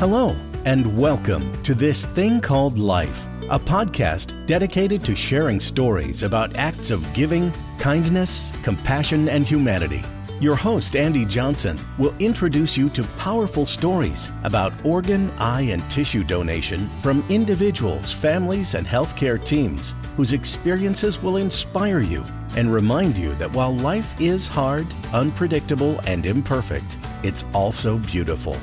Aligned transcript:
Hello, 0.00 0.34
and 0.64 0.96
welcome 0.96 1.62
to 1.62 1.74
This 1.74 2.06
Thing 2.06 2.40
Called 2.40 2.78
Life, 2.78 3.26
a 3.50 3.58
podcast 3.58 4.46
dedicated 4.46 5.04
to 5.04 5.14
sharing 5.14 5.60
stories 5.60 6.22
about 6.22 6.56
acts 6.56 6.90
of 6.90 7.12
giving, 7.12 7.52
kindness, 7.76 8.50
compassion, 8.62 9.28
and 9.28 9.46
humanity. 9.46 10.02
Your 10.40 10.56
host, 10.56 10.96
Andy 10.96 11.26
Johnson, 11.26 11.78
will 11.98 12.14
introduce 12.18 12.78
you 12.78 12.88
to 12.88 13.04
powerful 13.18 13.66
stories 13.66 14.30
about 14.42 14.72
organ, 14.86 15.28
eye, 15.32 15.68
and 15.68 15.82
tissue 15.90 16.24
donation 16.24 16.88
from 17.00 17.22
individuals, 17.28 18.10
families, 18.10 18.76
and 18.76 18.86
healthcare 18.86 19.44
teams 19.44 19.94
whose 20.16 20.32
experiences 20.32 21.22
will 21.22 21.36
inspire 21.36 22.00
you 22.00 22.24
and 22.56 22.72
remind 22.72 23.18
you 23.18 23.34
that 23.34 23.52
while 23.52 23.76
life 23.76 24.18
is 24.18 24.46
hard, 24.46 24.86
unpredictable, 25.12 26.00
and 26.06 26.24
imperfect, 26.24 26.96
it's 27.22 27.44
also 27.52 27.98
beautiful. 27.98 28.56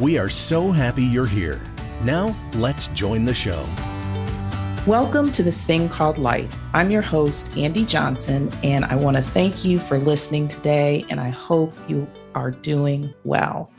We 0.00 0.18
are 0.18 0.28
so 0.28 0.72
happy 0.72 1.04
you're 1.04 1.24
here. 1.24 1.60
Now, 2.02 2.34
let's 2.54 2.88
join 2.88 3.24
the 3.24 3.32
show. 3.32 3.64
Welcome 4.88 5.30
to 5.30 5.44
this 5.44 5.62
thing 5.62 5.88
called 5.88 6.18
life. 6.18 6.52
I'm 6.74 6.90
your 6.90 7.00
host, 7.00 7.56
Andy 7.56 7.84
Johnson, 7.84 8.50
and 8.64 8.84
I 8.84 8.96
want 8.96 9.16
to 9.18 9.22
thank 9.22 9.64
you 9.64 9.78
for 9.78 9.98
listening 9.98 10.48
today, 10.48 11.04
and 11.10 11.20
I 11.20 11.28
hope 11.28 11.72
you 11.86 12.08
are 12.34 12.50
doing 12.50 13.14
well. 13.22 13.70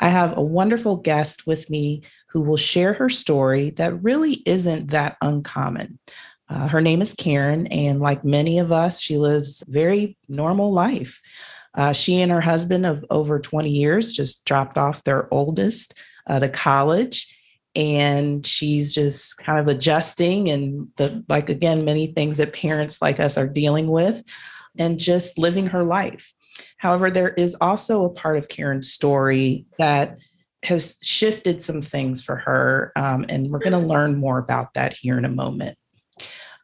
I 0.00 0.08
have 0.08 0.36
a 0.36 0.42
wonderful 0.42 0.96
guest 0.96 1.46
with 1.46 1.70
me 1.70 2.02
who 2.30 2.40
will 2.40 2.56
share 2.56 2.94
her 2.94 3.08
story 3.08 3.70
that 3.70 4.02
really 4.02 4.42
isn't 4.44 4.90
that 4.90 5.16
uncommon. 5.22 6.00
Uh, 6.48 6.66
her 6.66 6.80
name 6.80 7.00
is 7.00 7.14
Karen, 7.14 7.68
and 7.68 8.00
like 8.00 8.24
many 8.24 8.58
of 8.58 8.72
us, 8.72 9.00
she 9.00 9.16
lives 9.16 9.62
very 9.68 10.18
normal 10.28 10.72
life. 10.72 11.20
Uh, 11.74 11.92
she 11.92 12.20
and 12.20 12.30
her 12.30 12.40
husband 12.40 12.84
of 12.84 13.04
over 13.10 13.38
20 13.38 13.70
years 13.70 14.12
just 14.12 14.44
dropped 14.44 14.76
off 14.76 15.04
their 15.04 15.32
oldest 15.32 15.94
uh, 16.26 16.38
to 16.38 16.48
college. 16.48 17.38
And 17.74 18.46
she's 18.46 18.94
just 18.94 19.38
kind 19.38 19.58
of 19.58 19.68
adjusting 19.68 20.50
and 20.50 20.88
the 20.96 21.24
like 21.28 21.48
again, 21.48 21.86
many 21.86 22.08
things 22.08 22.36
that 22.36 22.52
parents 22.52 23.00
like 23.00 23.18
us 23.18 23.38
are 23.38 23.46
dealing 23.46 23.88
with 23.88 24.22
and 24.78 24.98
just 24.98 25.38
living 25.38 25.66
her 25.68 25.82
life. 25.82 26.34
However, 26.76 27.10
there 27.10 27.30
is 27.30 27.56
also 27.60 28.04
a 28.04 28.10
part 28.10 28.36
of 28.36 28.48
Karen's 28.48 28.92
story 28.92 29.64
that 29.78 30.18
has 30.64 30.98
shifted 31.02 31.62
some 31.62 31.82
things 31.82 32.22
for 32.22 32.36
her. 32.36 32.92
Um, 32.94 33.24
and 33.28 33.48
we're 33.48 33.58
going 33.58 33.72
to 33.72 33.78
learn 33.78 34.16
more 34.16 34.38
about 34.38 34.74
that 34.74 34.92
here 34.92 35.18
in 35.18 35.24
a 35.24 35.30
moment. 35.30 35.76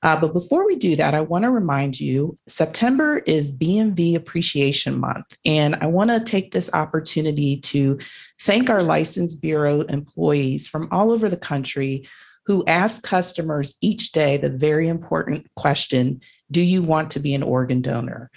Uh, 0.02 0.16
but 0.18 0.32
before 0.32 0.66
we 0.66 0.76
do 0.76 0.94
that, 0.96 1.14
I 1.14 1.20
want 1.20 1.44
to 1.44 1.50
remind 1.50 1.98
you 1.98 2.36
September 2.46 3.18
is 3.18 3.50
BMV 3.50 4.14
Appreciation 4.14 4.98
Month. 4.98 5.36
And 5.44 5.74
I 5.76 5.86
want 5.86 6.10
to 6.10 6.20
take 6.20 6.52
this 6.52 6.70
opportunity 6.72 7.58
to 7.58 7.98
thank 8.40 8.70
our 8.70 8.82
License 8.82 9.34
Bureau 9.34 9.82
employees 9.82 10.68
from 10.68 10.88
all 10.92 11.10
over 11.10 11.28
the 11.28 11.36
country 11.36 12.06
who 12.46 12.64
ask 12.66 13.02
customers 13.02 13.74
each 13.82 14.12
day 14.12 14.38
the 14.38 14.48
very 14.48 14.88
important 14.88 15.46
question 15.54 16.20
Do 16.50 16.62
you 16.62 16.82
want 16.82 17.10
to 17.10 17.20
be 17.20 17.34
an 17.34 17.42
organ 17.42 17.82
donor? 17.82 18.30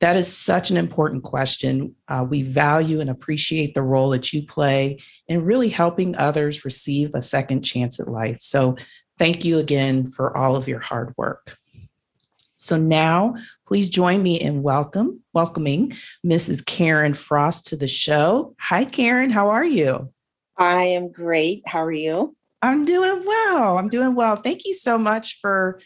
That 0.00 0.16
is 0.16 0.36
such 0.36 0.70
an 0.70 0.76
important 0.76 1.22
question. 1.22 1.94
Uh, 2.08 2.26
we 2.28 2.42
value 2.42 3.00
and 3.00 3.08
appreciate 3.08 3.74
the 3.74 3.82
role 3.82 4.10
that 4.10 4.32
you 4.32 4.44
play 4.44 4.98
in 5.28 5.44
really 5.44 5.68
helping 5.68 6.16
others 6.16 6.64
receive 6.64 7.12
a 7.14 7.22
second 7.22 7.62
chance 7.62 8.00
at 8.00 8.08
life. 8.08 8.38
So, 8.40 8.76
Thank 9.18 9.44
you 9.44 9.58
again 9.58 10.08
for 10.08 10.36
all 10.36 10.56
of 10.56 10.66
your 10.66 10.80
hard 10.80 11.14
work. 11.16 11.56
So 12.56 12.76
now, 12.76 13.34
please 13.66 13.90
join 13.90 14.22
me 14.22 14.40
in 14.40 14.62
welcome, 14.62 15.22
welcoming 15.32 15.92
Mrs. 16.24 16.64
Karen 16.64 17.14
Frost 17.14 17.66
to 17.66 17.76
the 17.76 17.88
show. 17.88 18.54
Hi, 18.58 18.84
Karen. 18.84 19.30
How 19.30 19.50
are 19.50 19.64
you? 19.64 20.12
I 20.56 20.84
am 20.84 21.12
great. 21.12 21.66
How 21.66 21.84
are 21.84 21.92
you? 21.92 22.34
I'm 22.62 22.84
doing 22.84 23.22
well. 23.26 23.76
I'm 23.76 23.88
doing 23.88 24.14
well. 24.14 24.36
Thank 24.36 24.64
you 24.64 24.72
so 24.72 24.96
much 24.96 25.38
for 25.40 25.80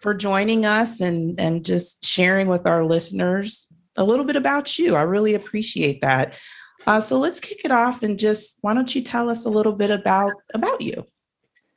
for 0.00 0.14
joining 0.14 0.64
us 0.64 1.00
and 1.00 1.38
and 1.40 1.64
just 1.64 2.04
sharing 2.04 2.48
with 2.48 2.66
our 2.66 2.84
listeners 2.84 3.72
a 3.96 4.04
little 4.04 4.24
bit 4.24 4.36
about 4.36 4.78
you. 4.78 4.94
I 4.94 5.02
really 5.02 5.34
appreciate 5.34 6.00
that. 6.02 6.38
Uh, 6.86 7.00
so 7.00 7.18
let's 7.18 7.40
kick 7.40 7.62
it 7.64 7.72
off 7.72 8.02
and 8.02 8.18
just 8.18 8.58
why 8.60 8.72
don't 8.72 8.94
you 8.94 9.02
tell 9.02 9.28
us 9.28 9.44
a 9.44 9.50
little 9.50 9.74
bit 9.74 9.90
about 9.90 10.32
about 10.54 10.80
you? 10.80 11.04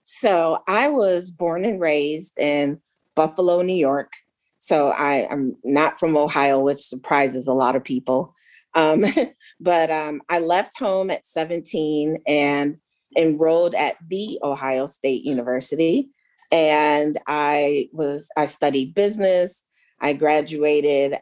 So 0.03 0.59
I 0.67 0.89
was 0.89 1.31
born 1.31 1.65
and 1.65 1.79
raised 1.79 2.37
in 2.37 2.79
Buffalo, 3.15 3.61
New 3.61 3.75
York. 3.75 4.11
So 4.59 4.89
I, 4.89 5.27
am 5.31 5.55
not 5.63 5.99
from 5.99 6.17
Ohio, 6.17 6.59
which 6.59 6.77
surprises 6.77 7.47
a 7.47 7.53
lot 7.53 7.75
of 7.75 7.83
people. 7.83 8.33
Um, 8.75 9.05
but 9.59 9.91
um, 9.91 10.21
I 10.29 10.39
left 10.39 10.77
home 10.77 11.09
at 11.09 11.25
17 11.25 12.17
and 12.27 12.77
enrolled 13.17 13.75
at 13.75 13.95
the 14.07 14.39
Ohio 14.43 14.87
State 14.87 15.23
University. 15.23 16.09
And 16.51 17.17
I 17.27 17.89
was 17.91 18.29
I 18.37 18.45
studied 18.45 18.93
business. 18.93 19.65
I 19.99 20.13
graduated 20.13 21.13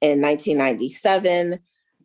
in 0.00 0.20
1997. 0.20 1.58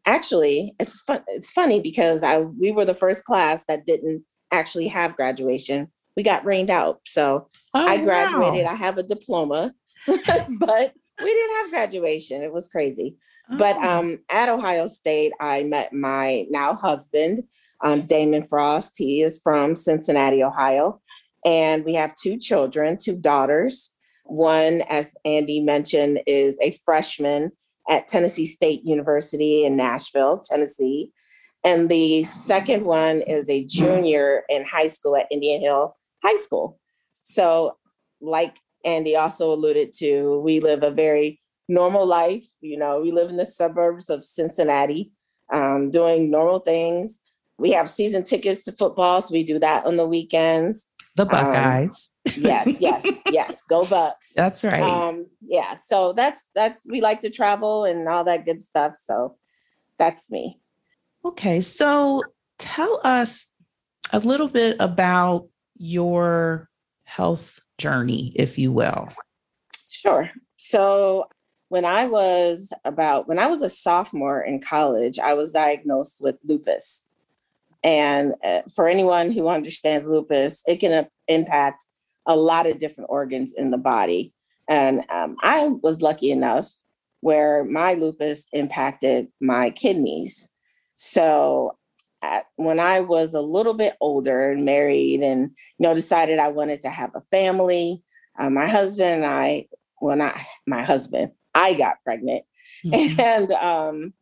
Actually, 0.05 0.73
it's 0.79 1.01
fun, 1.01 1.23
it's 1.27 1.51
funny 1.51 1.81
because 1.81 2.23
I 2.23 2.39
we 2.39 2.71
were 2.71 2.85
the 2.85 2.93
first 2.93 3.25
class 3.25 3.65
that 3.65 3.85
didn't 3.85 4.23
actually 4.51 4.87
have 4.87 5.15
graduation 5.15 5.89
we 6.15 6.23
got 6.23 6.45
rained 6.45 6.69
out. 6.69 6.99
So 7.05 7.49
oh, 7.73 7.85
I 7.85 8.03
graduated. 8.03 8.65
Wow. 8.65 8.71
I 8.71 8.75
have 8.75 8.97
a 8.97 9.03
diploma, 9.03 9.73
but 10.07 10.93
we 11.21 11.25
didn't 11.25 11.55
have 11.57 11.69
graduation. 11.69 12.43
It 12.43 12.53
was 12.53 12.67
crazy. 12.67 13.17
Oh. 13.51 13.57
But 13.57 13.77
um, 13.77 14.19
at 14.29 14.49
Ohio 14.49 14.87
State, 14.87 15.33
I 15.39 15.63
met 15.63 15.93
my 15.93 16.45
now 16.49 16.73
husband, 16.73 17.43
um, 17.83 18.01
Damon 18.01 18.47
Frost. 18.47 18.95
He 18.97 19.21
is 19.21 19.39
from 19.41 19.75
Cincinnati, 19.75 20.43
Ohio. 20.43 21.01
And 21.45 21.85
we 21.85 21.93
have 21.93 22.15
two 22.15 22.37
children, 22.37 22.97
two 22.97 23.15
daughters. 23.15 23.95
One, 24.25 24.83
as 24.89 25.13
Andy 25.25 25.61
mentioned, 25.61 26.21
is 26.27 26.59
a 26.61 26.77
freshman 26.85 27.51
at 27.89 28.07
Tennessee 28.07 28.45
State 28.45 28.83
University 28.83 29.65
in 29.65 29.75
Nashville, 29.75 30.39
Tennessee. 30.39 31.11
And 31.63 31.89
the 31.89 32.23
second 32.23 32.85
one 32.85 33.21
is 33.21 33.49
a 33.49 33.65
junior 33.65 34.43
in 34.49 34.63
high 34.63 34.87
school 34.87 35.17
at 35.17 35.27
Indian 35.29 35.61
Hill 35.61 35.93
high 36.23 36.35
school. 36.35 36.79
So, 37.21 37.77
like 38.21 38.57
Andy 38.85 39.15
also 39.15 39.53
alluded 39.53 39.93
to, 39.97 40.39
we 40.39 40.59
live 40.59 40.83
a 40.83 40.91
very 40.91 41.41
normal 41.67 42.05
life. 42.05 42.45
You 42.61 42.77
know, 42.77 42.99
we 42.99 43.11
live 43.11 43.29
in 43.29 43.37
the 43.37 43.45
suburbs 43.45 44.09
of 44.09 44.23
Cincinnati, 44.23 45.11
um, 45.53 45.91
doing 45.91 46.31
normal 46.31 46.59
things. 46.59 47.19
We 47.57 47.71
have 47.71 47.89
season 47.89 48.23
tickets 48.23 48.63
to 48.63 48.71
football, 48.71 49.21
so 49.21 49.33
we 49.33 49.43
do 49.43 49.59
that 49.59 49.85
on 49.85 49.97
the 49.97 50.07
weekends. 50.07 50.87
The 51.15 51.25
Buckeyes. 51.25 52.09
Um, 52.27 52.43
yes, 52.43 52.77
yes, 52.79 53.05
yes. 53.29 53.61
Go 53.63 53.83
Bucks. 53.83 54.31
That's 54.35 54.63
right. 54.63 54.81
Um, 54.81 55.25
yeah. 55.41 55.75
So 55.75 56.13
that's 56.13 56.45
that's 56.55 56.85
we 56.89 57.01
like 57.01 57.19
to 57.21 57.29
travel 57.29 57.83
and 57.83 58.07
all 58.07 58.23
that 58.23 58.45
good 58.45 58.61
stuff. 58.61 58.93
So 58.95 59.35
that's 59.97 60.31
me. 60.31 60.61
Okay. 61.25 61.61
So 61.61 62.23
tell 62.57 63.01
us 63.03 63.45
a 64.11 64.19
little 64.19 64.47
bit 64.47 64.75
about 64.79 65.47
your 65.77 66.69
health 67.09 67.59
journey, 67.79 68.33
if 68.35 68.57
you 68.57 68.71
will? 68.71 69.09
Sure. 69.89 70.29
So, 70.57 71.27
when 71.69 71.85
I 71.85 72.05
was 72.05 72.73
about, 72.83 73.27
when 73.27 73.37
I 73.37 73.47
was 73.47 73.61
a 73.61 73.69
sophomore 73.69 74.41
in 74.41 74.59
college, 74.59 75.19
I 75.19 75.35
was 75.35 75.51
diagnosed 75.51 76.19
with 76.19 76.35
lupus. 76.43 77.05
And 77.83 78.33
uh, 78.43 78.61
for 78.75 78.87
anyone 78.87 79.31
who 79.31 79.47
understands 79.47 80.07
lupus, 80.07 80.63
it 80.67 80.77
can 80.77 81.07
impact 81.27 81.85
a 82.25 82.35
lot 82.35 82.65
of 82.65 82.79
different 82.79 83.09
organs 83.11 83.53
in 83.53 83.69
the 83.69 83.77
body. 83.77 84.33
And 84.67 85.03
um, 85.09 85.35
I 85.41 85.67
was 85.67 86.01
lucky 86.01 86.31
enough 86.31 86.71
where 87.21 87.63
my 87.63 87.93
lupus 87.93 88.45
impacted 88.51 89.27
my 89.39 89.69
kidneys. 89.69 90.49
So 90.99 91.77
when 92.57 92.77
I 92.77 92.99
was 92.99 93.33
a 93.33 93.41
little 93.41 93.73
bit 93.73 93.95
older 94.01 94.51
and 94.51 94.65
married 94.65 95.21
and, 95.21 95.43
you 95.43 95.83
know, 95.87 95.95
decided 95.95 96.39
I 96.39 96.49
wanted 96.49 96.81
to 96.81 96.89
have 96.89 97.11
a 97.15 97.23
family, 97.31 98.03
uh, 98.37 98.49
my 98.49 98.67
husband 98.67 99.23
and 99.23 99.25
I, 99.25 99.67
well, 100.01 100.17
not 100.17 100.37
my 100.67 100.83
husband, 100.83 101.31
I 101.55 101.73
got 101.73 102.03
pregnant. 102.03 102.43
Mm-hmm. 102.85 103.19
And 103.21 103.51
um, 103.53 104.13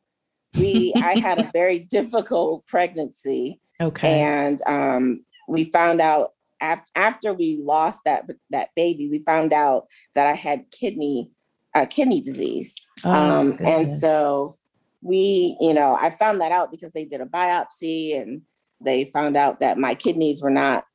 we, 0.56 0.94
I 0.95 1.15
had 1.19 1.39
a 1.39 1.50
very 1.53 1.79
difficult 1.79 2.68
pregnancy. 2.68 3.59
Okay. 3.81 4.21
And 4.21 4.62
um, 4.68 5.25
we 5.47 5.65
found 5.71 6.00
out 6.00 6.33
af- 6.62 6.85
after 6.95 7.33
we 7.33 7.57
lost 7.59 8.01
that, 8.06 8.25
that 8.51 8.69
baby, 8.75 9.09
we 9.09 9.23
found 9.25 9.51
out 9.51 9.88
that 10.13 10.27
I 10.27 10.33
had 10.33 10.69
kidney, 10.69 11.31
uh, 11.73 11.88
kidney 11.88 12.21
disease. 12.21 12.75
Oh, 13.03 13.12
um, 13.12 13.57
and 13.65 13.97
so 13.97 14.53
we, 15.07 15.57
you 15.62 15.74
know, 15.74 15.95
I 16.00 16.15
found 16.18 16.42
that 16.42 16.51
out 16.51 16.69
because 16.69 16.92
they 16.92 17.06
did 17.06 17.21
a 17.21 17.25
biopsy 17.25 18.19
and 18.19 18.42
they 18.83 19.06
found 19.06 19.38
out 19.38 19.62
that 19.62 19.77
my 19.77 19.95
kidneys 19.95 20.42
were 20.42 20.51
not 20.51 20.86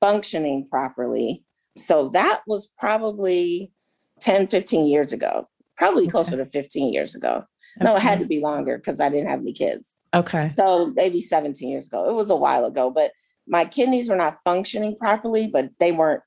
functioning 0.00 0.66
properly. 0.68 1.42
So 1.76 2.10
that 2.10 2.42
was 2.46 2.68
probably 2.78 3.72
10, 4.20 4.48
15 4.48 4.86
years 4.86 5.12
ago, 5.12 5.48
probably 5.76 6.02
okay. 6.02 6.10
closer 6.10 6.36
to 6.36 6.44
15 6.44 6.92
years 6.92 7.14
ago. 7.14 7.44
Okay. 7.78 7.84
No, 7.84 7.96
it 7.96 8.02
had 8.02 8.18
to 8.18 8.26
be 8.26 8.40
longer 8.40 8.76
because 8.76 9.00
I 9.00 9.08
didn't 9.08 9.30
have 9.30 9.40
any 9.40 9.54
kids. 9.54 9.96
Okay. 10.12 10.50
So 10.50 10.92
maybe 10.94 11.22
17 11.22 11.68
years 11.68 11.86
ago. 11.86 12.08
It 12.10 12.14
was 12.14 12.28
a 12.28 12.36
while 12.36 12.66
ago, 12.66 12.90
but 12.90 13.12
my 13.48 13.64
kidneys 13.64 14.10
were 14.10 14.16
not 14.16 14.38
functioning 14.44 14.96
properly, 14.96 15.46
but 15.46 15.70
they 15.80 15.92
weren't 15.92 16.22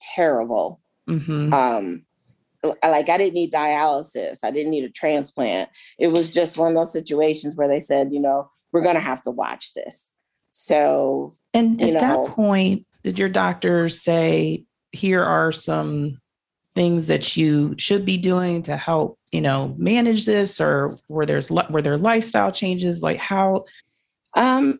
terrible. 0.00 0.80
Mm-hmm. 1.08 1.52
Um, 1.52 2.06
like 2.82 3.08
I 3.08 3.18
didn't 3.18 3.34
need 3.34 3.52
dialysis. 3.52 4.38
I 4.42 4.50
didn't 4.50 4.70
need 4.70 4.84
a 4.84 4.90
transplant. 4.90 5.70
It 5.98 6.08
was 6.08 6.30
just 6.30 6.58
one 6.58 6.68
of 6.68 6.74
those 6.74 6.92
situations 6.92 7.56
where 7.56 7.68
they 7.68 7.80
said, 7.80 8.12
you 8.12 8.20
know, 8.20 8.48
we're 8.72 8.82
going 8.82 8.94
to 8.96 9.00
have 9.00 9.22
to 9.22 9.30
watch 9.30 9.74
this. 9.74 10.10
So, 10.52 11.32
and 11.52 11.80
at 11.82 11.92
know, 11.94 12.00
that 12.00 12.26
point, 12.26 12.86
did 13.02 13.18
your 13.18 13.28
doctor 13.28 13.88
say, 13.88 14.64
here 14.92 15.22
are 15.22 15.52
some 15.52 16.14
things 16.74 17.06
that 17.06 17.36
you 17.36 17.74
should 17.78 18.04
be 18.04 18.16
doing 18.16 18.62
to 18.62 18.76
help, 18.76 19.18
you 19.32 19.40
know, 19.40 19.74
manage 19.78 20.26
this 20.26 20.60
or 20.60 20.90
were 21.08 21.26
there's 21.26 21.50
were 21.50 21.82
there 21.82 21.98
lifestyle 21.98 22.52
changes? 22.52 23.02
Like 23.02 23.18
how? 23.18 23.64
Um, 24.34 24.78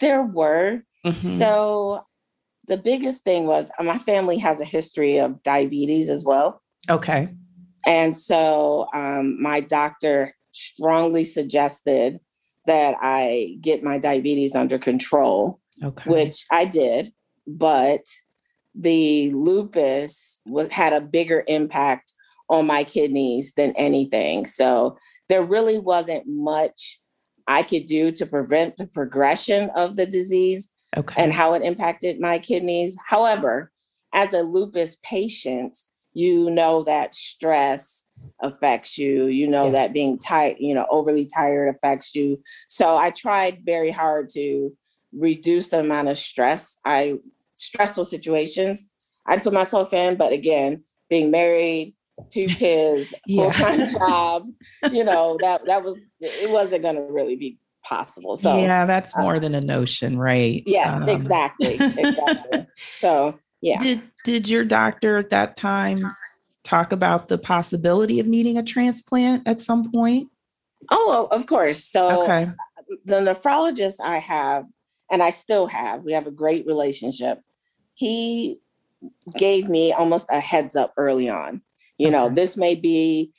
there 0.00 0.22
were. 0.22 0.82
Mm-hmm. 1.04 1.18
So 1.18 2.04
the 2.66 2.76
biggest 2.76 3.24
thing 3.24 3.46
was 3.46 3.70
uh, 3.78 3.82
my 3.82 3.98
family 3.98 4.38
has 4.38 4.60
a 4.60 4.64
history 4.64 5.18
of 5.18 5.42
diabetes 5.42 6.08
as 6.08 6.24
well. 6.24 6.62
Okay. 6.88 7.28
And 7.86 8.16
so 8.16 8.88
um, 8.94 9.40
my 9.40 9.60
doctor 9.60 10.34
strongly 10.52 11.24
suggested 11.24 12.20
that 12.66 12.96
I 13.00 13.56
get 13.60 13.82
my 13.82 13.98
diabetes 13.98 14.54
under 14.54 14.78
control, 14.78 15.60
okay. 15.82 16.10
which 16.10 16.44
I 16.50 16.64
did. 16.64 17.12
But 17.46 18.02
the 18.74 19.32
lupus 19.32 20.40
was, 20.46 20.68
had 20.68 20.92
a 20.92 21.00
bigger 21.00 21.42
impact 21.48 22.12
on 22.48 22.66
my 22.66 22.84
kidneys 22.84 23.54
than 23.54 23.72
anything. 23.76 24.46
So 24.46 24.96
there 25.28 25.42
really 25.42 25.78
wasn't 25.78 26.24
much 26.26 27.00
I 27.46 27.62
could 27.62 27.86
do 27.86 28.12
to 28.12 28.26
prevent 28.26 28.76
the 28.76 28.86
progression 28.86 29.70
of 29.74 29.96
the 29.96 30.06
disease 30.06 30.70
okay. 30.96 31.22
and 31.22 31.32
how 31.32 31.54
it 31.54 31.62
impacted 31.62 32.20
my 32.20 32.38
kidneys. 32.38 32.96
However, 33.06 33.72
as 34.12 34.32
a 34.32 34.42
lupus 34.42 34.96
patient, 35.02 35.76
you 36.12 36.50
know 36.50 36.82
that 36.82 37.14
stress 37.14 38.06
affects 38.42 38.98
you 38.98 39.26
you 39.26 39.46
know 39.46 39.66
yes. 39.66 39.72
that 39.72 39.92
being 39.92 40.18
tight 40.18 40.60
you 40.60 40.74
know 40.74 40.86
overly 40.90 41.24
tired 41.24 41.74
affects 41.74 42.14
you. 42.14 42.40
So 42.68 42.96
i 42.96 43.10
tried 43.10 43.62
very 43.64 43.90
hard 43.90 44.28
to 44.30 44.70
reduce 45.12 45.68
the 45.68 45.80
amount 45.80 46.08
of 46.08 46.18
stress 46.18 46.78
i 46.84 47.18
stressful 47.56 48.04
situations 48.04 48.90
i'd 49.26 49.42
put 49.42 49.52
myself 49.52 49.92
in 49.92 50.16
but 50.16 50.32
again 50.32 50.82
being 51.08 51.30
married 51.30 51.94
two 52.30 52.46
kids 52.62 53.14
full-time 53.28 53.88
job 53.98 54.46
you 54.92 55.02
know 55.02 55.36
that 55.40 55.64
that 55.66 55.82
was 55.82 56.00
it 56.20 56.50
wasn't 56.50 56.82
going 56.82 56.94
to 56.94 57.02
really 57.02 57.36
be 57.36 57.58
possible 57.84 58.36
so 58.36 58.56
yeah 58.58 58.84
that's 58.84 59.16
more 59.16 59.36
uh, 59.36 59.38
than 59.40 59.54
a 59.54 59.60
notion 59.62 60.18
right? 60.18 60.62
Yes 60.66 61.02
um. 61.02 61.08
exactly 61.08 61.74
exactly. 61.74 62.66
So 62.96 63.38
yeah. 63.60 63.78
Did 63.78 64.02
did 64.24 64.48
your 64.48 64.64
doctor 64.64 65.18
at 65.18 65.30
that 65.30 65.56
time 65.56 65.98
talk 66.64 66.92
about 66.92 67.28
the 67.28 67.38
possibility 67.38 68.20
of 68.20 68.26
needing 68.26 68.58
a 68.58 68.62
transplant 68.62 69.46
at 69.46 69.60
some 69.60 69.90
point? 69.96 70.28
Oh, 70.90 71.28
of 71.30 71.46
course. 71.46 71.84
So 71.84 72.24
okay. 72.24 72.50
the 73.04 73.20
nephrologist 73.20 73.96
I 74.02 74.18
have, 74.18 74.64
and 75.10 75.22
I 75.22 75.30
still 75.30 75.66
have, 75.66 76.02
we 76.02 76.12
have 76.12 76.26
a 76.26 76.32
great 76.32 76.66
relationship. 76.66 77.40
He 77.94 78.58
gave 79.36 79.68
me 79.68 79.92
almost 79.92 80.26
a 80.30 80.40
heads 80.40 80.76
up 80.76 80.92
early 80.96 81.28
on. 81.28 81.62
You 81.98 82.08
okay. 82.08 82.16
know, 82.16 82.28
this 82.28 82.56
may 82.56 82.74
be, 82.74 83.32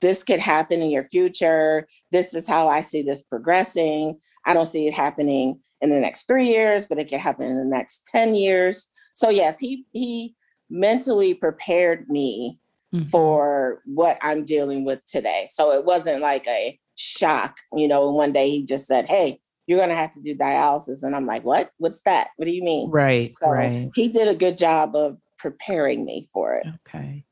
this 0.00 0.24
could 0.24 0.40
happen 0.40 0.82
in 0.82 0.90
your 0.90 1.04
future. 1.04 1.86
This 2.10 2.34
is 2.34 2.46
how 2.46 2.68
I 2.68 2.82
see 2.82 3.02
this 3.02 3.22
progressing. 3.22 4.18
I 4.44 4.52
don't 4.52 4.66
see 4.66 4.86
it 4.86 4.94
happening 4.94 5.60
in 5.80 5.90
the 5.90 6.00
next 6.00 6.26
three 6.26 6.48
years, 6.48 6.86
but 6.86 6.98
it 6.98 7.08
could 7.08 7.20
happen 7.20 7.46
in 7.46 7.56
the 7.56 7.64
next 7.64 8.06
10 8.06 8.34
years. 8.34 8.86
So 9.14 9.30
yes, 9.30 9.58
he 9.58 9.86
he 9.92 10.34
mentally 10.70 11.34
prepared 11.34 12.08
me 12.08 12.58
mm-hmm. 12.94 13.06
for 13.08 13.82
what 13.84 14.18
I'm 14.22 14.44
dealing 14.44 14.84
with 14.84 15.04
today. 15.06 15.48
So 15.52 15.72
it 15.72 15.84
wasn't 15.84 16.20
like 16.20 16.46
a 16.46 16.78
shock, 16.96 17.56
you 17.74 17.88
know, 17.88 18.10
one 18.10 18.32
day 18.32 18.50
he 18.50 18.64
just 18.64 18.86
said, 18.86 19.06
Hey, 19.06 19.40
you're 19.66 19.78
going 19.78 19.88
to 19.88 19.94
have 19.94 20.12
to 20.12 20.20
do 20.20 20.36
dialysis. 20.36 21.02
And 21.02 21.14
I'm 21.14 21.26
like, 21.26 21.44
What? 21.44 21.70
What's 21.78 22.02
that? 22.02 22.28
What 22.36 22.46
do 22.46 22.54
you 22.54 22.62
mean? 22.62 22.90
Right. 22.90 23.32
So 23.34 23.50
right. 23.50 23.90
he 23.94 24.08
did 24.08 24.28
a 24.28 24.34
good 24.34 24.56
job 24.56 24.94
of 24.94 25.20
preparing 25.38 26.04
me 26.04 26.28
for 26.32 26.54
it. 26.56 26.66
Okay. 26.86 27.24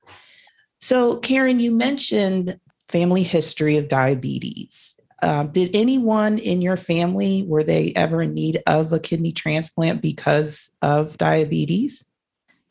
So, 0.80 1.18
Karen, 1.18 1.60
you 1.60 1.70
mentioned 1.70 2.58
family 2.88 3.22
history 3.22 3.76
of 3.76 3.88
diabetes. 3.88 4.94
Um, 5.22 5.48
did 5.48 5.70
anyone 5.74 6.38
in 6.38 6.60
your 6.60 6.76
family 6.76 7.44
were 7.44 7.62
they 7.62 7.92
ever 7.94 8.22
in 8.22 8.34
need 8.34 8.60
of 8.66 8.92
a 8.92 8.98
kidney 8.98 9.32
transplant 9.32 10.02
because 10.02 10.70
of 10.82 11.16
diabetes? 11.16 12.04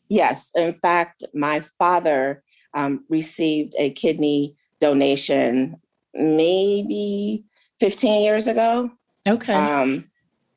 Yes, 0.08 0.50
in 0.54 0.74
fact, 0.74 1.24
my 1.32 1.64
father 1.78 2.42
um, 2.74 3.04
received 3.08 3.74
a 3.78 3.90
kidney 3.90 4.54
donation 4.80 5.76
maybe 6.12 7.44
15 7.80 8.22
years 8.22 8.46
ago. 8.46 8.90
Okay. 9.26 9.54
Um, 9.54 10.10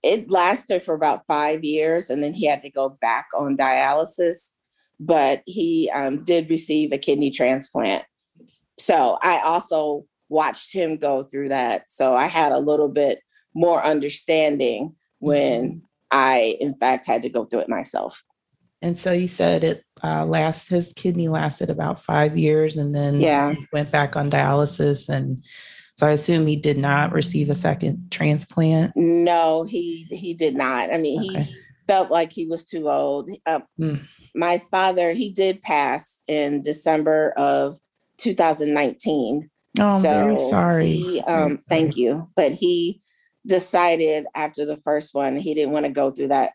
it 0.03 0.29
lasted 0.29 0.83
for 0.83 0.93
about 0.93 1.25
five 1.25 1.63
years 1.63 2.09
and 2.09 2.21
then 2.21 2.33
he 2.33 2.45
had 2.45 2.61
to 2.63 2.69
go 2.69 2.89
back 3.01 3.27
on 3.35 3.55
dialysis, 3.55 4.51
but 4.99 5.41
he 5.45 5.89
um, 5.93 6.23
did 6.23 6.49
receive 6.49 6.91
a 6.91 6.97
kidney 6.97 7.31
transplant. 7.31 8.03
So 8.77 9.17
I 9.21 9.39
also 9.39 10.05
watched 10.29 10.73
him 10.73 10.97
go 10.97 11.23
through 11.23 11.49
that. 11.49 11.89
So 11.89 12.15
I 12.15 12.27
had 12.27 12.51
a 12.51 12.59
little 12.59 12.89
bit 12.89 13.19
more 13.53 13.83
understanding 13.83 14.95
when 15.19 15.63
mm-hmm. 15.63 15.77
I, 16.11 16.57
in 16.59 16.75
fact, 16.75 17.05
had 17.05 17.21
to 17.23 17.29
go 17.29 17.45
through 17.45 17.61
it 17.61 17.69
myself. 17.69 18.23
And 18.81 18.97
so 18.97 19.11
you 19.11 19.27
said 19.27 19.63
it 19.63 19.83
uh, 20.03 20.25
last 20.25 20.69
his 20.69 20.93
kidney 20.95 21.27
lasted 21.27 21.69
about 21.69 21.99
five 21.99 22.37
years, 22.37 22.77
and 22.77 22.93
then 22.93 23.19
yeah, 23.19 23.55
went 23.73 23.89
back 23.89 24.15
on 24.15 24.29
dialysis. 24.29 25.09
And 25.09 25.43
so 25.95 26.05
I 26.05 26.11
assume 26.11 26.45
he 26.45 26.55
did 26.55 26.77
not 26.77 27.13
receive 27.13 27.49
a 27.49 27.55
second 27.55 28.11
transplant. 28.11 28.91
No, 28.95 29.63
he 29.63 30.07
he 30.11 30.33
did 30.33 30.55
not. 30.55 30.93
I 30.93 30.97
mean, 30.97 31.31
okay. 31.31 31.43
he 31.43 31.55
felt 31.87 32.11
like 32.11 32.31
he 32.31 32.45
was 32.45 32.63
too 32.63 32.89
old. 32.89 33.29
Uh, 33.45 33.61
mm. 33.79 34.05
My 34.35 34.61
father, 34.69 35.13
he 35.13 35.31
did 35.31 35.63
pass 35.63 36.21
in 36.27 36.61
December 36.61 37.31
of 37.37 37.79
2019. 38.17 39.49
Oh, 39.79 39.95
I'm 39.95 40.01
so 40.01 40.19
very 40.19 40.39
sorry. 40.39 40.97
He, 40.97 41.21
um, 41.21 41.57
thank 41.69 41.97
you, 41.97 42.29
but 42.35 42.53
he 42.53 43.01
decided 43.45 44.25
after 44.35 44.65
the 44.65 44.77
first 44.77 45.13
one 45.13 45.35
he 45.35 45.53
didn't 45.53 45.71
want 45.71 45.85
to 45.85 45.91
go 45.91 46.11
through 46.11 46.29
that 46.29 46.53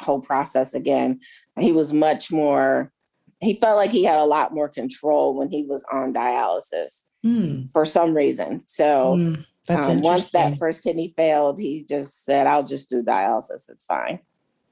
whole 0.00 0.20
process 0.20 0.74
again. 0.74 1.20
He 1.58 1.72
was 1.72 1.92
much 1.92 2.30
more, 2.30 2.92
he 3.40 3.54
felt 3.54 3.76
like 3.76 3.90
he 3.90 4.04
had 4.04 4.18
a 4.18 4.24
lot 4.24 4.54
more 4.54 4.68
control 4.68 5.34
when 5.34 5.48
he 5.48 5.64
was 5.64 5.84
on 5.90 6.12
dialysis 6.12 7.04
mm. 7.24 7.72
for 7.72 7.84
some 7.84 8.14
reason. 8.14 8.62
So 8.66 9.16
mm, 9.16 9.44
um, 9.70 10.00
once 10.00 10.30
that 10.30 10.58
first 10.58 10.82
kidney 10.82 11.14
failed, 11.16 11.58
he 11.58 11.84
just 11.88 12.24
said, 12.24 12.46
I'll 12.46 12.64
just 12.64 12.90
do 12.90 13.02
dialysis. 13.02 13.68
It's 13.68 13.84
fine. 13.84 14.20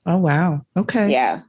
Oh, 0.06 0.18
wow. 0.18 0.64
Okay. 0.76 1.10
Yeah. 1.10 1.42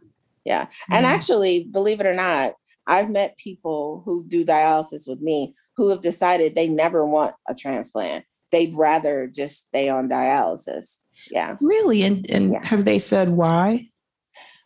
Yeah. 0.43 0.67
And 0.89 1.05
hmm. 1.05 1.11
actually, 1.11 1.65
believe 1.65 1.99
it 1.99 2.07
or 2.07 2.13
not, 2.13 2.53
I've 2.87 3.11
met 3.11 3.37
people 3.37 4.01
who 4.05 4.25
do 4.27 4.45
dialysis 4.45 5.07
with 5.07 5.21
me 5.21 5.53
who 5.75 5.89
have 5.89 6.01
decided 6.01 6.55
they 6.55 6.67
never 6.67 7.05
want 7.05 7.35
a 7.47 7.53
transplant. 7.53 8.25
They'd 8.51 8.73
rather 8.73 9.27
just 9.27 9.67
stay 9.67 9.89
on 9.89 10.09
dialysis. 10.09 10.99
Yeah. 11.29 11.57
Really? 11.61 12.03
And 12.03 12.29
and 12.31 12.53
yeah. 12.53 12.65
have 12.65 12.85
they 12.85 12.99
said 12.99 13.29
why? 13.29 13.89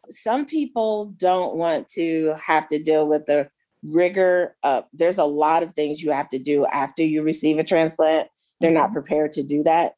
Some 0.09 0.45
people 0.45 1.13
don't 1.17 1.55
want 1.55 1.87
to 1.89 2.35
have 2.45 2.67
to 2.67 2.81
deal 2.81 3.07
with 3.07 3.25
the 3.25 3.49
rigor 3.83 4.55
of 4.63 4.85
there's 4.93 5.17
a 5.17 5.25
lot 5.25 5.63
of 5.63 5.73
things 5.73 6.03
you 6.03 6.11
have 6.11 6.29
to 6.29 6.37
do 6.37 6.65
after 6.67 7.01
you 7.01 7.23
receive 7.23 7.57
a 7.57 7.63
transplant. 7.63 8.27
They're 8.59 8.71
not 8.71 8.85
mm-hmm. 8.85 8.93
prepared 8.93 9.31
to 9.33 9.43
do 9.43 9.63
that. 9.63 9.93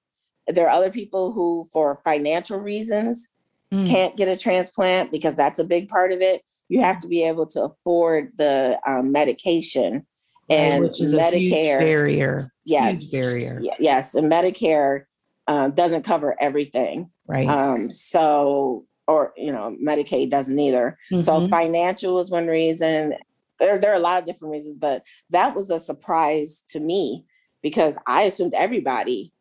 There 0.48 0.68
are 0.68 0.76
other 0.76 0.92
people 0.92 1.34
who, 1.34 1.66
for 1.72 2.00
financial 2.04 2.60
reasons, 2.60 3.28
mm. 3.74 3.88
can't 3.88 4.16
get 4.16 4.28
a 4.28 4.38
transplant 4.38 5.12
because 5.12 5.36
that's 5.36 5.60
a 5.60 5.64
big 5.64 5.90
part 5.90 6.12
of 6.12 6.22
it. 6.22 6.42
You 6.74 6.82
have 6.82 6.98
to 7.02 7.08
be 7.08 7.24
able 7.24 7.46
to 7.48 7.66
afford 7.66 8.32
the 8.36 8.80
um, 8.88 9.12
medication 9.12 10.08
and 10.50 10.84
which 10.84 11.00
is 11.00 11.14
Medicare 11.14 11.78
barrier. 11.78 12.52
Yes, 12.66 13.02
huge 13.02 13.12
barrier. 13.12 13.62
Yes, 13.80 14.16
and 14.16 14.32
Medicare 14.32 15.04
um, 15.48 15.74
doesn't 15.74 16.02
cover 16.02 16.36
everything. 16.42 17.12
Right. 17.28 17.48
Um, 17.48 17.92
so, 17.92 18.86
or, 19.08 19.34
you 19.38 19.52
know, 19.52 19.78
Medicaid 19.80 20.32
doesn't 20.32 20.58
either. 20.58 20.98
Mm-hmm. 21.12 21.22
So 21.22 21.48
financial 21.48 22.20
is 22.20 22.32
one 22.32 22.48
reason. 22.48 23.14
There, 23.60 23.78
there 23.78 23.92
are 23.92 23.96
a 23.96 24.00
lot 24.00 24.18
of 24.18 24.26
different 24.26 24.54
reasons, 24.54 24.78
but 24.78 25.04
that 25.30 25.54
was 25.54 25.70
a 25.70 25.80
surprise 25.80 26.64
to 26.70 26.80
me 26.80 27.24
because 27.62 28.00
I 28.08 28.24
assumed 28.24 28.56
everybody 28.56 29.32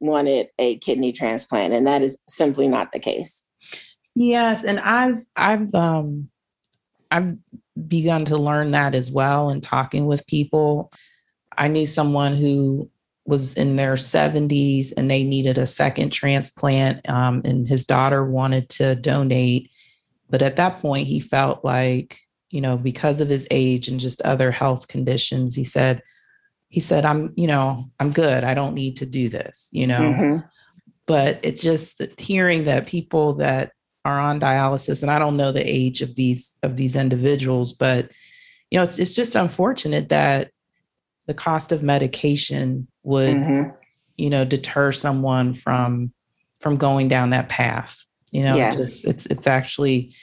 wanted 0.00 0.48
a 0.58 0.78
kidney 0.78 1.12
transplant, 1.12 1.74
and 1.74 1.86
that 1.86 2.02
is 2.02 2.18
simply 2.28 2.66
not 2.66 2.90
the 2.90 2.98
case. 2.98 3.46
Yes, 4.16 4.64
and 4.64 4.80
I've 4.80 5.24
I've 5.36 5.72
um 5.76 6.28
I've 7.12 7.36
begun 7.88 8.24
to 8.26 8.38
learn 8.38 8.70
that 8.70 8.94
as 8.94 9.10
well 9.10 9.50
in 9.50 9.60
talking 9.60 10.06
with 10.06 10.26
people. 10.26 10.92
I 11.56 11.68
knew 11.68 11.86
someone 11.86 12.36
who 12.36 12.90
was 13.26 13.54
in 13.54 13.76
their 13.76 13.94
70s 13.94 14.92
and 14.96 15.10
they 15.10 15.22
needed 15.22 15.58
a 15.58 15.66
second 15.66 16.10
transplant. 16.10 17.08
Um, 17.08 17.42
and 17.44 17.68
his 17.68 17.84
daughter 17.84 18.24
wanted 18.24 18.68
to 18.70 18.94
donate. 18.94 19.70
But 20.30 20.42
at 20.42 20.56
that 20.56 20.80
point, 20.80 21.06
he 21.06 21.20
felt 21.20 21.64
like, 21.64 22.18
you 22.50 22.60
know, 22.60 22.76
because 22.76 23.20
of 23.20 23.28
his 23.28 23.46
age 23.50 23.88
and 23.88 24.00
just 24.00 24.22
other 24.22 24.50
health 24.50 24.88
conditions, 24.88 25.54
he 25.54 25.64
said, 25.64 26.02
he 26.68 26.80
said, 26.80 27.04
I'm, 27.04 27.32
you 27.36 27.46
know, 27.46 27.90
I'm 28.00 28.12
good. 28.12 28.42
I 28.42 28.54
don't 28.54 28.74
need 28.74 28.96
to 28.96 29.06
do 29.06 29.28
this, 29.28 29.68
you 29.72 29.86
know. 29.86 30.00
Mm-hmm. 30.00 30.46
But 31.06 31.40
it's 31.42 31.60
just 31.60 32.02
hearing 32.18 32.64
that 32.64 32.86
people 32.86 33.34
that 33.34 33.72
are 34.04 34.18
on 34.18 34.40
dialysis, 34.40 35.02
and 35.02 35.10
I 35.10 35.18
don't 35.18 35.36
know 35.36 35.52
the 35.52 35.68
age 35.68 36.02
of 36.02 36.14
these 36.14 36.56
of 36.62 36.76
these 36.76 36.96
individuals, 36.96 37.72
but 37.72 38.10
you 38.70 38.78
know, 38.78 38.82
it's 38.82 38.98
it's 38.98 39.14
just 39.14 39.34
unfortunate 39.36 40.08
that 40.08 40.50
the 41.26 41.34
cost 41.34 41.72
of 41.72 41.82
medication 41.82 42.88
would 43.02 43.36
mm-hmm. 43.36 43.70
you 44.16 44.30
know 44.30 44.44
deter 44.44 44.92
someone 44.92 45.54
from 45.54 46.12
from 46.58 46.76
going 46.76 47.08
down 47.08 47.30
that 47.30 47.48
path 47.48 48.04
you 48.30 48.42
know 48.42 48.56
yes. 48.56 48.80
it's, 48.80 49.04
it's 49.04 49.26
it's 49.26 49.46
actually 49.46 50.14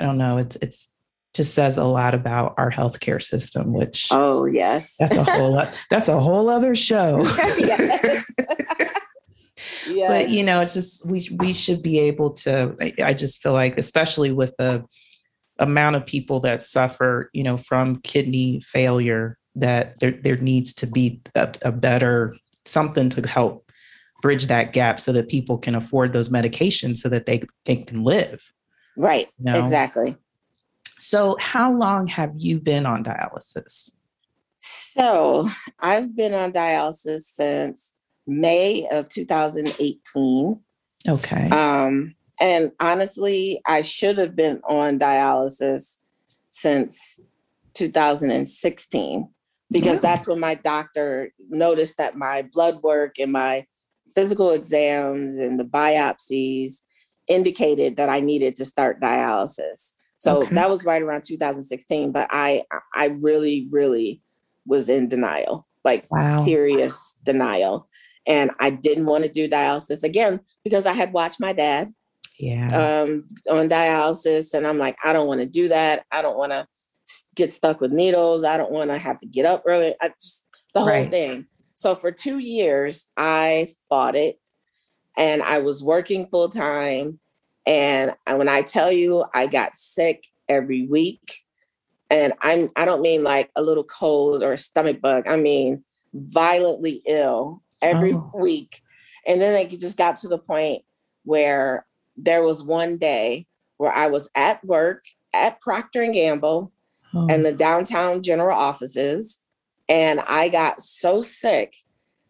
i 0.00 0.04
don't 0.04 0.18
know 0.18 0.38
it's 0.38 0.56
it's 0.56 0.88
just 1.34 1.54
says 1.54 1.78
a 1.78 1.84
lot 1.84 2.14
about 2.14 2.54
our 2.58 2.70
healthcare 2.70 3.22
system 3.22 3.72
which 3.72 4.08
oh 4.10 4.46
yes 4.46 4.96
that's 4.98 5.16
a 5.16 5.24
whole 5.24 5.66
that's 5.90 6.08
a 6.08 6.20
whole 6.20 6.48
other 6.48 6.74
show 6.74 7.20
yes. 7.58 8.24
yes. 9.88 10.08
but 10.08 10.30
you 10.30 10.44
know 10.44 10.60
it's 10.60 10.74
just 10.74 11.06
we 11.06 11.26
we 11.38 11.52
should 11.52 11.82
be 11.82 11.98
able 11.98 12.30
to 12.30 12.76
I, 12.80 12.92
I 13.02 13.14
just 13.14 13.42
feel 13.42 13.52
like 13.52 13.78
especially 13.78 14.32
with 14.32 14.54
the 14.58 14.84
amount 15.58 15.96
of 15.96 16.06
people 16.06 16.40
that 16.40 16.62
suffer 16.62 17.30
you 17.32 17.44
know 17.44 17.56
from 17.56 17.96
kidney 17.96 18.60
failure 18.60 19.38
that 19.54 20.00
there, 20.00 20.12
there 20.12 20.36
needs 20.36 20.72
to 20.72 20.86
be 20.86 21.20
a, 21.34 21.52
a 21.62 21.72
better 21.72 22.36
something 22.64 23.10
to 23.10 23.26
help 23.28 23.70
bridge 24.22 24.46
that 24.46 24.72
gap 24.72 25.00
so 25.00 25.12
that 25.12 25.28
people 25.28 25.58
can 25.58 25.74
afford 25.74 26.12
those 26.12 26.28
medications 26.28 26.98
so 26.98 27.08
that 27.08 27.26
they, 27.26 27.42
they 27.66 27.76
can 27.76 28.02
live. 28.04 28.42
Right. 28.96 29.28
You 29.38 29.52
know? 29.52 29.60
Exactly. 29.60 30.16
So, 30.98 31.36
how 31.40 31.74
long 31.74 32.06
have 32.06 32.30
you 32.36 32.60
been 32.60 32.86
on 32.86 33.02
dialysis? 33.02 33.90
So, 34.58 35.50
I've 35.80 36.14
been 36.14 36.32
on 36.32 36.52
dialysis 36.52 37.22
since 37.22 37.94
May 38.26 38.86
of 38.90 39.08
2018. 39.08 40.60
Okay. 41.08 41.48
Um, 41.50 42.14
and 42.40 42.72
honestly, 42.80 43.60
I 43.66 43.82
should 43.82 44.18
have 44.18 44.36
been 44.36 44.60
on 44.68 44.98
dialysis 44.98 45.98
since 46.50 47.20
2016 47.74 49.28
because 49.70 49.94
yeah. 49.94 50.00
that's 50.00 50.28
when 50.28 50.40
my 50.40 50.54
doctor 50.54 51.32
noticed 51.48 51.98
that 51.98 52.16
my 52.16 52.42
blood 52.42 52.82
work 52.82 53.18
and 53.18 53.32
my 53.32 53.66
physical 54.14 54.50
exams 54.50 55.38
and 55.38 55.58
the 55.58 55.64
biopsies 55.64 56.80
indicated 57.28 57.96
that 57.96 58.08
I 58.08 58.20
needed 58.20 58.56
to 58.56 58.64
start 58.64 59.00
dialysis. 59.00 59.94
So 60.18 60.42
okay. 60.42 60.54
that 60.54 60.70
was 60.70 60.84
right 60.84 61.02
around 61.02 61.24
2016, 61.24 62.12
but 62.12 62.28
I 62.30 62.64
I 62.94 63.06
really 63.06 63.66
really 63.70 64.20
was 64.66 64.88
in 64.88 65.08
denial, 65.08 65.66
like 65.84 66.06
wow. 66.10 66.38
serious 66.44 67.18
denial. 67.24 67.88
And 68.26 68.50
I 68.60 68.70
didn't 68.70 69.06
want 69.06 69.24
to 69.24 69.30
do 69.30 69.48
dialysis 69.48 70.04
again 70.04 70.40
because 70.64 70.86
I 70.86 70.92
had 70.92 71.12
watched 71.12 71.40
my 71.40 71.52
dad 71.52 71.92
yeah. 72.38 73.02
um, 73.02 73.26
on 73.50 73.68
dialysis. 73.68 74.54
And 74.54 74.66
I'm 74.66 74.78
like, 74.78 74.96
I 75.04 75.12
don't 75.12 75.26
want 75.26 75.40
to 75.40 75.46
do 75.46 75.68
that. 75.68 76.04
I 76.12 76.22
don't 76.22 76.36
want 76.36 76.52
to 76.52 76.66
get 77.34 77.52
stuck 77.52 77.80
with 77.80 77.92
needles. 77.92 78.44
I 78.44 78.56
don't 78.56 78.72
want 78.72 78.90
to 78.90 78.98
have 78.98 79.18
to 79.18 79.26
get 79.26 79.46
up 79.46 79.62
early. 79.66 79.94
I 80.00 80.08
just 80.08 80.44
the 80.74 80.80
whole 80.80 80.88
right. 80.88 81.08
thing. 81.08 81.46
So 81.76 81.94
for 81.94 82.12
two 82.12 82.38
years, 82.38 83.08
I 83.16 83.74
fought 83.88 84.14
it, 84.14 84.38
and 85.16 85.42
I 85.42 85.58
was 85.58 85.82
working 85.82 86.28
full 86.28 86.48
time. 86.48 87.18
And 87.66 88.14
when 88.26 88.48
I 88.48 88.62
tell 88.62 88.92
you, 88.92 89.24
I 89.34 89.46
got 89.46 89.74
sick 89.74 90.24
every 90.48 90.86
week, 90.86 91.40
and 92.10 92.32
I'm 92.40 92.70
I 92.76 92.84
don't 92.84 93.02
mean 93.02 93.22
like 93.24 93.50
a 93.56 93.62
little 93.62 93.84
cold 93.84 94.42
or 94.42 94.52
a 94.52 94.58
stomach 94.58 95.00
bug. 95.00 95.24
I 95.26 95.36
mean 95.36 95.84
violently 96.14 97.02
ill 97.06 97.62
every 97.82 98.14
oh. 98.14 98.30
week. 98.34 98.80
And 99.26 99.40
then 99.40 99.54
it 99.54 99.70
just 99.70 99.98
got 99.98 100.16
to 100.18 100.28
the 100.28 100.38
point 100.38 100.82
where 101.24 101.86
there 102.16 102.42
was 102.42 102.62
one 102.62 102.96
day 102.96 103.46
where 103.76 103.92
I 103.92 104.06
was 104.06 104.28
at 104.34 104.64
work 104.64 105.04
at 105.32 105.60
Procter 105.60 106.02
and 106.02 106.14
Gamble 106.14 106.72
oh. 107.14 107.26
and 107.28 107.44
the 107.44 107.52
downtown 107.52 108.22
general 108.22 108.56
offices. 108.56 109.42
And 109.88 110.20
I 110.20 110.48
got 110.48 110.80
so 110.80 111.20
sick 111.20 111.76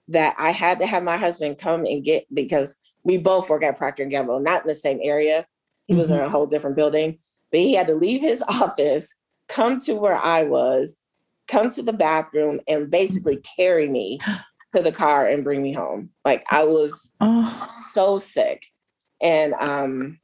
that 0.08 0.34
I 0.38 0.50
had 0.50 0.78
to 0.80 0.86
have 0.86 1.04
my 1.04 1.16
husband 1.16 1.58
come 1.58 1.84
and 1.86 2.04
get 2.04 2.26
because 2.32 2.76
we 3.04 3.16
both 3.18 3.48
work 3.48 3.62
at 3.62 3.78
Procter 3.78 4.02
and 4.02 4.12
Gamble, 4.12 4.40
not 4.40 4.62
in 4.62 4.68
the 4.68 4.74
same 4.74 5.00
area. 5.02 5.46
He 5.86 5.94
mm-hmm. 5.94 6.00
was 6.00 6.10
in 6.10 6.16
a 6.16 6.22
mm-hmm. 6.22 6.30
whole 6.30 6.46
different 6.46 6.76
building, 6.76 7.18
but 7.50 7.60
he 7.60 7.74
had 7.74 7.86
to 7.88 7.94
leave 7.94 8.20
his 8.20 8.42
office, 8.48 9.14
come 9.48 9.80
to 9.80 9.94
where 9.94 10.16
I 10.16 10.42
was, 10.44 10.96
come 11.48 11.70
to 11.70 11.82
the 11.82 11.92
bathroom, 11.92 12.60
and 12.68 12.90
basically 12.90 13.38
carry 13.56 13.88
me 13.88 14.20
to 14.74 14.82
the 14.82 14.92
car 14.92 15.26
and 15.26 15.44
bring 15.44 15.62
me 15.62 15.72
home. 15.72 16.10
Like 16.24 16.44
I 16.50 16.64
was 16.64 17.12
oh. 17.20 17.50
so 17.92 18.18
sick. 18.18 18.64
And 19.20 19.54
um 19.54 20.18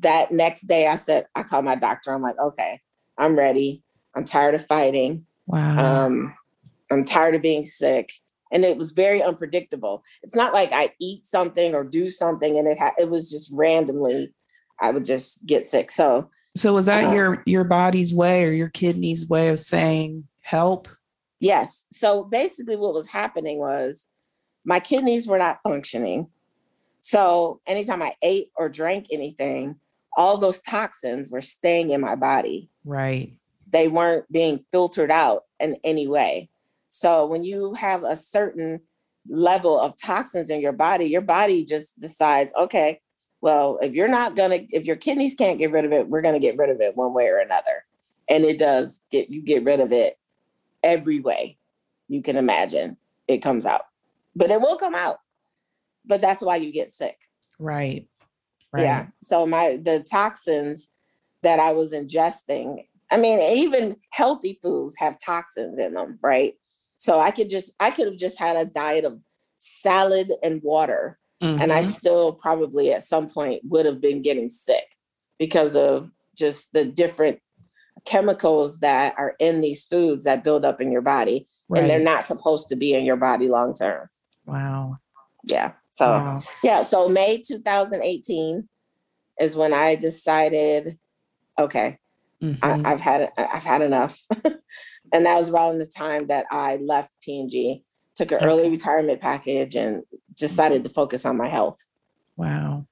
that 0.00 0.32
next 0.32 0.62
day 0.62 0.86
I 0.86 0.96
said, 0.96 1.26
I 1.34 1.42
called 1.42 1.64
my 1.64 1.74
doctor. 1.74 2.12
I'm 2.12 2.22
like, 2.22 2.38
okay, 2.38 2.80
I'm 3.18 3.36
ready. 3.36 3.82
I'm 4.14 4.24
tired 4.24 4.54
of 4.54 4.66
fighting. 4.66 5.26
Wow. 5.46 6.06
Um, 6.06 6.34
I'm 6.90 7.04
tired 7.04 7.34
of 7.34 7.42
being 7.42 7.64
sick. 7.64 8.12
And 8.50 8.64
it 8.64 8.78
was 8.78 8.92
very 8.92 9.22
unpredictable. 9.22 10.02
It's 10.22 10.34
not 10.34 10.54
like 10.54 10.72
I 10.72 10.90
eat 11.00 11.26
something 11.26 11.74
or 11.74 11.84
do 11.84 12.10
something 12.10 12.58
and 12.58 12.66
it 12.66 12.78
ha- 12.78 12.94
it 12.98 13.10
was 13.10 13.30
just 13.30 13.50
randomly 13.52 14.32
I 14.80 14.90
would 14.90 15.04
just 15.04 15.44
get 15.44 15.68
sick. 15.68 15.90
So 15.90 16.30
So 16.56 16.74
was 16.74 16.86
that 16.86 17.04
uh, 17.04 17.12
your 17.12 17.42
your 17.46 17.64
body's 17.64 18.14
way 18.14 18.44
or 18.44 18.52
your 18.52 18.68
kidney's 18.68 19.28
way 19.28 19.48
of 19.48 19.60
saying 19.60 20.26
help? 20.40 20.88
Yes. 21.40 21.86
So 21.90 22.24
basically 22.24 22.76
what 22.76 22.94
was 22.94 23.08
happening 23.08 23.58
was 23.58 24.06
my 24.64 24.80
kidneys 24.80 25.26
were 25.26 25.38
not 25.38 25.60
functioning. 25.62 26.28
So 27.00 27.60
anytime 27.66 28.02
I 28.02 28.14
ate 28.22 28.50
or 28.56 28.68
drank 28.68 29.06
anything, 29.10 29.76
all 30.16 30.36
those 30.36 30.60
toxins 30.60 31.30
were 31.30 31.40
staying 31.40 31.90
in 31.90 32.00
my 32.00 32.16
body. 32.16 32.70
Right. 32.84 33.34
They 33.70 33.88
weren't 33.88 34.30
being 34.32 34.64
filtered 34.72 35.10
out 35.10 35.44
in 35.60 35.76
any 35.84 36.08
way. 36.08 36.50
So 36.88 37.26
when 37.26 37.44
you 37.44 37.74
have 37.74 38.02
a 38.02 38.16
certain 38.16 38.80
level 39.28 39.78
of 39.78 39.94
toxins 40.02 40.50
in 40.50 40.60
your 40.60 40.72
body, 40.72 41.04
your 41.06 41.20
body 41.20 41.64
just 41.64 41.98
decides, 42.00 42.52
okay, 42.54 43.00
well, 43.40 43.78
if 43.80 43.92
you're 43.92 44.08
not 44.08 44.34
gonna, 44.34 44.60
if 44.70 44.84
your 44.84 44.96
kidneys 44.96 45.34
can't 45.34 45.58
get 45.58 45.70
rid 45.70 45.84
of 45.84 45.92
it, 45.92 46.08
we're 46.08 46.22
gonna 46.22 46.40
get 46.40 46.56
rid 46.56 46.70
of 46.70 46.80
it 46.80 46.96
one 46.96 47.14
way 47.14 47.28
or 47.28 47.38
another. 47.38 47.84
And 48.28 48.44
it 48.44 48.58
does 48.58 49.02
get 49.10 49.30
you 49.30 49.40
get 49.40 49.64
rid 49.64 49.80
of 49.80 49.92
it 49.92 50.17
every 50.88 51.20
way 51.20 51.58
you 52.08 52.22
can 52.22 52.36
imagine. 52.36 52.96
It 53.28 53.38
comes 53.38 53.66
out, 53.66 53.82
but 54.34 54.50
it 54.50 54.60
will 54.60 54.76
come 54.76 54.94
out. 54.94 55.18
But 56.06 56.22
that's 56.22 56.42
why 56.42 56.56
you 56.56 56.72
get 56.72 56.92
sick. 56.92 57.18
Right. 57.58 58.08
Right. 58.72 58.82
Yeah. 58.82 59.06
So 59.22 59.46
my 59.46 59.78
the 59.82 60.04
toxins 60.10 60.88
that 61.42 61.60
I 61.60 61.72
was 61.72 61.92
ingesting, 61.92 62.84
I 63.10 63.18
mean, 63.18 63.40
even 63.40 63.96
healthy 64.10 64.58
foods 64.62 64.96
have 64.98 65.18
toxins 65.24 65.78
in 65.78 65.94
them, 65.94 66.18
right? 66.22 66.54
So 66.96 67.20
I 67.20 67.30
could 67.30 67.50
just 67.50 67.74
I 67.80 67.90
could 67.90 68.06
have 68.06 68.16
just 68.16 68.38
had 68.38 68.56
a 68.56 68.64
diet 68.64 69.04
of 69.04 69.20
salad 69.58 70.32
and 70.42 70.62
water. 70.62 71.18
Mm-hmm. 71.42 71.62
And 71.62 71.72
I 71.72 71.82
mm-hmm. 71.82 71.90
still 71.90 72.32
probably 72.32 72.92
at 72.92 73.02
some 73.02 73.28
point 73.28 73.62
would 73.64 73.86
have 73.86 74.00
been 74.00 74.22
getting 74.22 74.48
sick 74.48 74.84
because 75.38 75.76
of 75.76 76.10
just 76.36 76.72
the 76.72 76.84
different 76.84 77.40
chemicals 78.04 78.80
that 78.80 79.14
are 79.18 79.34
in 79.38 79.60
these 79.60 79.84
foods 79.84 80.24
that 80.24 80.44
build 80.44 80.64
up 80.64 80.80
in 80.80 80.92
your 80.92 81.02
body. 81.02 81.46
Right. 81.68 81.80
And 81.80 81.90
they're 81.90 81.98
not 81.98 82.24
supposed 82.24 82.68
to 82.70 82.76
be 82.76 82.94
in 82.94 83.04
your 83.04 83.16
body 83.16 83.48
long 83.48 83.74
term. 83.74 84.08
Wow. 84.46 84.98
Yeah. 85.44 85.72
So 85.90 86.06
wow. 86.06 86.42
yeah, 86.62 86.82
so 86.82 87.08
May 87.08 87.38
2018 87.38 88.68
is 89.40 89.56
when 89.56 89.72
I 89.72 89.96
decided, 89.96 90.96
okay, 91.58 91.98
mm-hmm. 92.42 92.64
I, 92.64 92.90
have 92.90 93.00
had 93.00 93.32
I've 93.36 93.64
had 93.64 93.82
enough, 93.82 94.18
and 94.44 95.26
that 95.26 95.36
was 95.36 95.50
around 95.50 95.78
the 95.78 95.86
time 95.86 96.28
that 96.28 96.46
I 96.52 96.76
left 96.76 97.10
P&G, 97.22 97.82
took 98.14 98.30
an 98.30 98.38
okay. 98.38 98.46
early 98.46 98.70
retirement 98.70 99.20
package, 99.20 99.74
and 99.74 100.04
decided 100.36 100.84
to 100.84 100.90
focus 100.90 101.26
on 101.26 101.36
my 101.36 101.48
health. 101.48 101.84
Wow, 102.36 102.86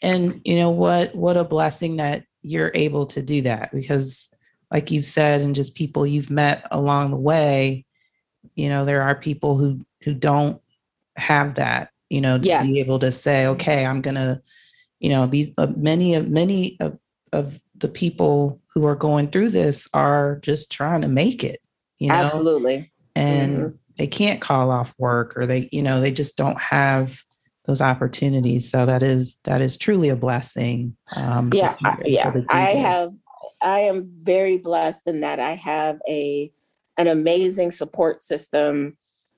and 0.00 0.40
you 0.44 0.54
know 0.56 0.70
what? 0.70 1.16
What 1.16 1.36
a 1.36 1.44
blessing 1.44 1.96
that 1.96 2.24
you're 2.42 2.72
able 2.74 3.06
to 3.06 3.22
do 3.22 3.42
that 3.42 3.70
because, 3.72 4.28
like 4.70 4.90
you've 4.90 5.04
said, 5.04 5.40
and 5.40 5.54
just 5.54 5.74
people 5.74 6.06
you've 6.06 6.30
met 6.30 6.66
along 6.70 7.10
the 7.10 7.16
way, 7.16 7.84
you 8.54 8.68
know, 8.68 8.84
there 8.84 9.02
are 9.02 9.14
people 9.14 9.56
who 9.56 9.84
who 10.02 10.14
don't 10.14 10.60
have 11.16 11.56
that 11.56 11.90
you 12.10 12.20
know, 12.20 12.38
to 12.38 12.44
yes. 12.44 12.66
be 12.66 12.80
able 12.80 12.98
to 12.98 13.12
say, 13.12 13.46
okay, 13.46 13.84
I'm 13.84 14.00
gonna, 14.00 14.40
you 14.98 15.10
know, 15.10 15.26
these 15.26 15.50
uh, 15.58 15.66
many 15.76 16.14
of 16.14 16.28
many 16.28 16.76
of, 16.80 16.98
of 17.32 17.60
the 17.76 17.88
people 17.88 18.60
who 18.72 18.86
are 18.86 18.96
going 18.96 19.28
through 19.28 19.50
this 19.50 19.88
are 19.92 20.36
just 20.36 20.72
trying 20.72 21.02
to 21.02 21.08
make 21.08 21.44
it, 21.44 21.60
you 21.98 22.08
know, 22.08 22.14
absolutely, 22.14 22.90
and 23.14 23.56
mm-hmm. 23.56 23.76
they 23.96 24.06
can't 24.06 24.40
call 24.40 24.70
off 24.70 24.94
work 24.98 25.36
or 25.36 25.46
they 25.46 25.68
you 25.70 25.82
know 25.82 26.00
they 26.00 26.10
just 26.10 26.36
don't 26.36 26.60
have 26.60 27.22
those 27.68 27.82
opportunities 27.82 28.68
so 28.68 28.86
that 28.86 29.02
is 29.02 29.36
that 29.44 29.60
is 29.60 29.76
truly 29.76 30.08
a 30.08 30.16
blessing 30.16 30.96
um 31.16 31.50
yeah 31.52 31.76
yeah 32.06 32.34
i 32.48 32.70
have 32.70 33.10
i 33.60 33.80
am 33.80 34.10
very 34.22 34.56
blessed 34.56 35.06
in 35.06 35.20
that 35.20 35.38
i 35.38 35.52
have 35.52 35.98
a 36.08 36.50
an 36.96 37.06
amazing 37.06 37.70
support 37.70 38.22
system 38.22 38.96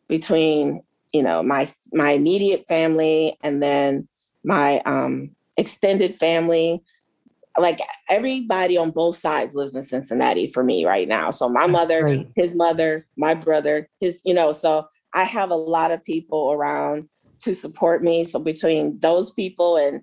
between 0.08 0.80
you 1.12 1.22
know 1.25 1.42
my 1.42 1.68
my 1.92 2.12
immediate 2.12 2.64
family 2.68 3.37
and 3.42 3.60
then 3.60 4.06
my 4.44 4.80
um 4.87 5.34
extended 5.56 6.14
family 6.14 6.80
like 7.58 7.80
everybody 8.08 8.76
on 8.76 8.92
both 8.92 9.16
sides 9.16 9.56
lives 9.56 9.75
in 9.75 9.82
Cincinnati 9.82 10.46
for 10.46 10.62
me 10.62 10.87
right 10.87 11.08
now. 11.08 11.30
So 11.30 11.49
my 11.49 11.62
That's 11.62 11.72
mother, 11.72 12.02
great. 12.02 12.28
his 12.37 12.54
mother, 12.54 13.06
my 13.16 13.34
brother, 13.34 13.88
his, 14.00 14.22
you 14.25 14.32
know, 14.32 14.52
so 14.52 14.87
I 15.14 15.25
have 15.25 15.50
a 15.50 15.56
lot 15.56 15.90
of 15.90 16.02
people 16.04 16.52
around 16.52 17.08
to 17.40 17.54
support 17.54 18.02
me. 18.02 18.25
So 18.25 18.38
between 18.38 18.99
those 19.00 19.30
people 19.32 19.76
and 19.76 20.02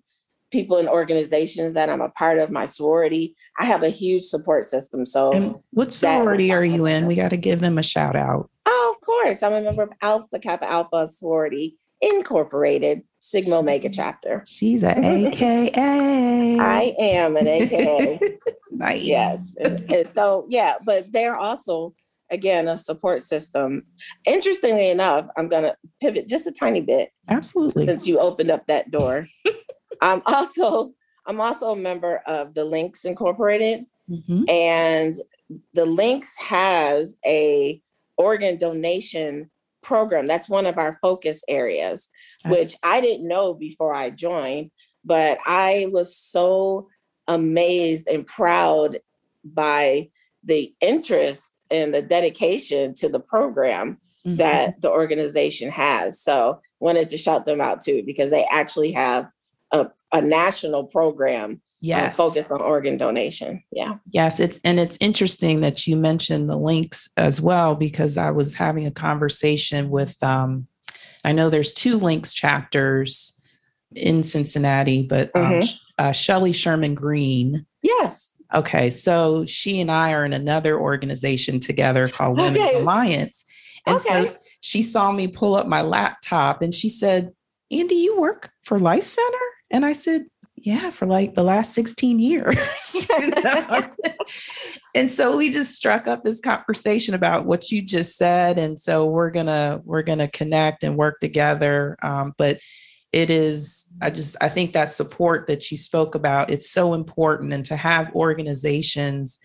people 0.51 0.77
in 0.77 0.87
organizations 0.87 1.73
that 1.73 1.89
I'm 1.89 2.01
a 2.01 2.09
part 2.09 2.39
of, 2.39 2.49
my 2.49 2.65
sorority, 2.65 3.35
I 3.59 3.65
have 3.65 3.83
a 3.83 3.89
huge 3.89 4.23
support 4.23 4.65
system. 4.65 5.05
So 5.05 5.31
and 5.33 5.55
what 5.71 5.91
sorority 5.91 6.51
are 6.51 6.63
you 6.63 6.85
in? 6.85 7.05
We 7.05 7.15
got 7.15 7.29
to 7.29 7.37
give 7.37 7.59
them 7.59 7.77
a 7.77 7.83
shout 7.83 8.15
out. 8.15 8.49
Oh, 8.65 8.95
of 8.95 9.05
course. 9.05 9.43
I'm 9.43 9.53
a 9.53 9.61
member 9.61 9.83
of 9.83 9.91
Alpha 10.01 10.39
Kappa 10.39 10.69
Alpha 10.69 11.07
sorority 11.07 11.77
Incorporated 12.01 13.01
Sigma 13.19 13.57
Omega 13.57 13.89
chapter. 13.89 14.43
She's 14.45 14.83
an 14.83 15.03
AKA. 15.03 16.59
I 16.59 16.95
am 16.99 17.35
an 17.35 17.47
AKA. 17.47 18.37
nice. 18.71 19.03
Yes. 19.03 19.57
And, 19.59 19.91
and 19.91 20.07
so, 20.07 20.45
yeah, 20.49 20.75
but 20.85 21.11
they're 21.11 21.35
also, 21.35 21.95
again, 22.31 22.67
a 22.67 22.77
support 22.77 23.21
system. 23.21 23.83
Interestingly 24.25 24.89
enough, 24.89 25.27
I'm 25.37 25.47
going 25.47 25.63
to 25.63 25.75
pivot 26.01 26.27
just 26.27 26.47
a 26.47 26.51
tiny 26.51 26.81
bit. 26.81 27.11
Absolutely. 27.29 27.85
Since 27.85 28.07
you 28.07 28.19
opened 28.19 28.51
up 28.51 28.67
that 28.67 28.91
door. 28.91 29.27
I'm 30.01 30.21
also 30.25 30.93
I'm 31.27 31.41
also 31.41 31.73
a 31.73 31.75
member 31.75 32.21
of 32.25 32.53
the 32.53 32.63
Links 32.63 33.03
Incorporated, 33.03 33.85
mm-hmm. 34.09 34.43
and 34.49 35.13
the 35.73 35.85
Links 35.85 36.37
has 36.37 37.17
a 37.25 37.81
organ 38.17 38.57
donation 38.57 39.49
program. 39.81 40.27
That's 40.27 40.49
one 40.49 40.65
of 40.65 40.77
our 40.77 40.97
focus 41.01 41.43
areas, 41.47 42.09
which 42.45 42.75
I 42.81 43.01
didn't 43.01 43.27
know 43.27 43.53
before 43.53 43.93
I 43.93 44.09
joined, 44.09 44.71
but 45.03 45.37
I 45.45 45.87
was 45.91 46.17
so 46.17 46.87
amazed 47.27 48.07
and 48.07 48.25
proud 48.25 48.99
by 49.43 50.09
the 50.43 50.73
interest 50.81 51.53
and 51.71 51.93
the 51.93 52.01
dedication 52.01 52.93
to 52.95 53.09
the 53.09 53.19
program 53.19 53.99
mm-hmm. 54.25 54.35
that 54.35 54.81
the 54.81 54.91
organization 54.91 55.69
has. 55.71 56.21
So 56.21 56.61
wanted 56.79 57.09
to 57.09 57.17
shout 57.17 57.45
them 57.45 57.61
out 57.61 57.81
too 57.81 58.03
because 58.05 58.29
they 58.29 58.45
actually 58.51 58.91
have 58.91 59.27
a, 59.71 59.87
a 60.13 60.21
national 60.21 60.85
program 60.85 61.61
yes. 61.79 62.15
focused 62.15 62.51
on 62.51 62.61
organ 62.61 62.97
donation. 62.97 63.63
Yeah. 63.71 63.95
Yes, 64.07 64.39
it's 64.39 64.59
and 64.63 64.79
it's 64.79 64.97
interesting 64.99 65.61
that 65.61 65.87
you 65.87 65.97
mentioned 65.97 66.49
the 66.49 66.57
links 66.57 67.09
as 67.17 67.41
well 67.41 67.75
because 67.75 68.17
I 68.17 68.31
was 68.31 68.53
having 68.53 68.85
a 68.85 68.91
conversation 68.91 69.89
with 69.89 70.21
um 70.23 70.67
I 71.23 71.31
know 71.33 71.49
there's 71.49 71.73
two 71.73 71.97
links 71.97 72.33
chapters 72.33 73.33
in 73.95 74.23
Cincinnati, 74.23 75.01
but 75.01 75.31
um, 75.35 75.43
mm-hmm. 75.43 75.77
uh, 75.97 76.11
Shelly 76.11 76.53
Sherman 76.53 76.95
Green. 76.95 77.65
Yes. 77.81 78.33
Okay, 78.53 78.89
so 78.89 79.45
she 79.45 79.81
and 79.81 79.91
I 79.91 80.13
are 80.13 80.25
in 80.25 80.33
another 80.33 80.79
organization 80.79 81.59
together 81.59 82.09
called 82.09 82.37
Women's 82.39 82.65
okay. 82.65 82.79
Alliance. 82.79 83.43
And 83.85 83.97
okay. 83.97 84.29
so 84.29 84.35
she 84.59 84.81
saw 84.81 85.11
me 85.11 85.27
pull 85.27 85.55
up 85.55 85.67
my 85.67 85.81
laptop 85.81 86.61
and 86.61 86.73
she 86.73 86.89
said, 86.89 87.31
Andy, 87.71 87.95
you 87.95 88.19
work 88.19 88.51
for 88.63 88.79
Life 88.79 89.05
Center? 89.05 89.37
And 89.71 89.85
I 89.85 89.93
said, 89.93 90.25
yeah, 90.55 90.89
for 90.89 91.05
like 91.05 91.35
the 91.35 91.43
last 91.43 91.73
16 91.73 92.19
years. 92.19 92.57
and 94.95 95.11
so 95.11 95.37
we 95.37 95.51
just 95.51 95.75
struck 95.75 96.07
up 96.07 96.23
this 96.23 96.39
conversation 96.39 97.13
about 97.13 97.45
what 97.45 97.71
you 97.71 97.81
just 97.81 98.17
said. 98.17 98.57
And 98.57 98.79
so 98.79 99.05
we're 99.05 99.29
gonna 99.29 99.81
we're 99.85 100.01
gonna 100.01 100.27
connect 100.27 100.83
and 100.83 100.97
work 100.97 101.19
together. 101.19 101.95
Um, 102.01 102.33
but 102.37 102.59
it 103.11 103.29
is, 103.29 103.85
I 104.01 104.09
just 104.09 104.35
I 104.41 104.49
think 104.49 104.73
that 104.73 104.91
support 104.91 105.47
that 105.47 105.71
you 105.71 105.77
spoke 105.77 106.15
about, 106.15 106.51
it's 106.51 106.69
so 106.69 106.93
important. 106.93 107.53
And 107.53 107.65
to 107.65 107.75
have 107.75 108.13
organizations, 108.15 109.39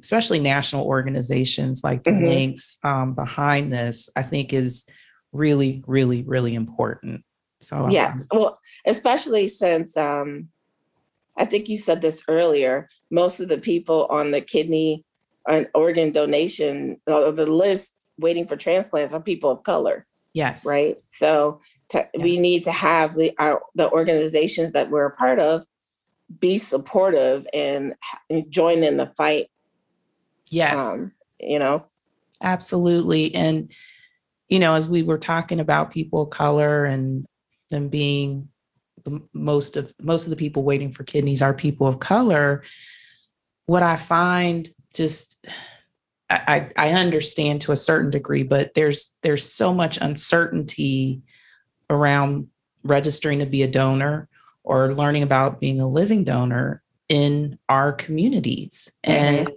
especially 0.00 0.40
national 0.40 0.86
organizations 0.86 1.84
like 1.84 2.02
the 2.02 2.10
mm-hmm. 2.10 2.26
links 2.26 2.76
um, 2.82 3.14
behind 3.14 3.72
this, 3.72 4.08
I 4.16 4.22
think 4.22 4.52
is 4.52 4.86
really, 5.32 5.82
really, 5.86 6.22
really 6.22 6.54
important. 6.54 7.24
So 7.60 7.88
yes, 7.88 8.26
um, 8.30 8.40
well, 8.40 8.58
especially 8.86 9.48
since 9.48 9.96
um, 9.96 10.48
I 11.36 11.44
think 11.44 11.68
you 11.68 11.76
said 11.76 12.02
this 12.02 12.22
earlier. 12.28 12.88
Most 13.10 13.40
of 13.40 13.48
the 13.48 13.58
people 13.58 14.06
on 14.10 14.32
the 14.32 14.40
kidney 14.40 15.04
and 15.48 15.68
organ 15.74 16.10
donation 16.10 17.00
or 17.06 17.30
the 17.32 17.46
list 17.46 17.94
waiting 18.18 18.46
for 18.46 18.56
transplants 18.56 19.14
are 19.14 19.20
people 19.20 19.50
of 19.50 19.62
color. 19.62 20.06
Yes. 20.32 20.66
Right. 20.66 20.98
So 20.98 21.60
to, 21.90 22.08
yes. 22.14 22.22
we 22.22 22.38
need 22.38 22.64
to 22.64 22.72
have 22.72 23.14
the 23.14 23.32
our, 23.38 23.62
the 23.74 23.90
organizations 23.90 24.72
that 24.72 24.90
we're 24.90 25.06
a 25.06 25.10
part 25.10 25.38
of 25.38 25.64
be 26.40 26.58
supportive 26.58 27.46
and, 27.52 27.94
and 28.30 28.50
join 28.50 28.82
in 28.82 28.96
the 28.96 29.12
fight. 29.16 29.50
Yes. 30.48 30.74
Um, 30.76 31.12
you 31.38 31.58
know. 31.58 31.86
Absolutely. 32.42 33.34
And 33.34 33.70
you 34.48 34.58
know, 34.58 34.74
as 34.74 34.88
we 34.88 35.02
were 35.02 35.18
talking 35.18 35.60
about 35.60 35.90
people 35.90 36.22
of 36.22 36.30
color 36.30 36.84
and 36.84 37.26
them 37.70 37.88
being 37.88 38.48
most 39.32 39.76
of 39.76 39.92
most 40.00 40.24
of 40.24 40.30
the 40.30 40.36
people 40.36 40.62
waiting 40.62 40.90
for 40.90 41.04
kidneys 41.04 41.42
are 41.42 41.52
people 41.52 41.86
of 41.86 41.98
color 41.98 42.62
what 43.66 43.82
i 43.82 43.96
find 43.96 44.70
just 44.94 45.44
I, 46.30 46.70
I 46.76 46.90
understand 46.92 47.60
to 47.62 47.72
a 47.72 47.76
certain 47.76 48.10
degree 48.10 48.44
but 48.44 48.72
there's 48.74 49.16
there's 49.22 49.44
so 49.44 49.74
much 49.74 49.98
uncertainty 50.00 51.22
around 51.90 52.48
registering 52.82 53.38
to 53.38 53.46
be 53.46 53.62
a 53.62 53.68
donor 53.68 54.28
or 54.62 54.94
learning 54.94 55.22
about 55.22 55.60
being 55.60 55.80
a 55.80 55.88
living 55.88 56.24
donor 56.24 56.82
in 57.08 57.58
our 57.68 57.92
communities 57.92 58.90
mm-hmm. 59.06 59.46
and 59.46 59.50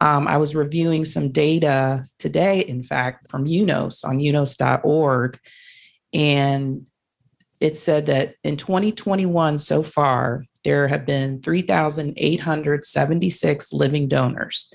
um, 0.00 0.26
I 0.28 0.36
was 0.36 0.54
reviewing 0.54 1.06
some 1.06 1.32
data 1.32 2.04
today, 2.18 2.60
in 2.60 2.82
fact, 2.82 3.30
from 3.30 3.46
UNOS 3.46 4.04
on 4.04 4.18
unos.org. 4.18 5.40
And 6.12 6.84
it 7.60 7.78
said 7.78 8.04
that 8.06 8.34
in 8.44 8.58
2021 8.58 9.58
so 9.58 9.82
far, 9.82 10.44
there 10.64 10.86
have 10.88 11.06
been 11.06 11.40
3,876 11.40 13.72
living 13.72 14.08
donors. 14.08 14.70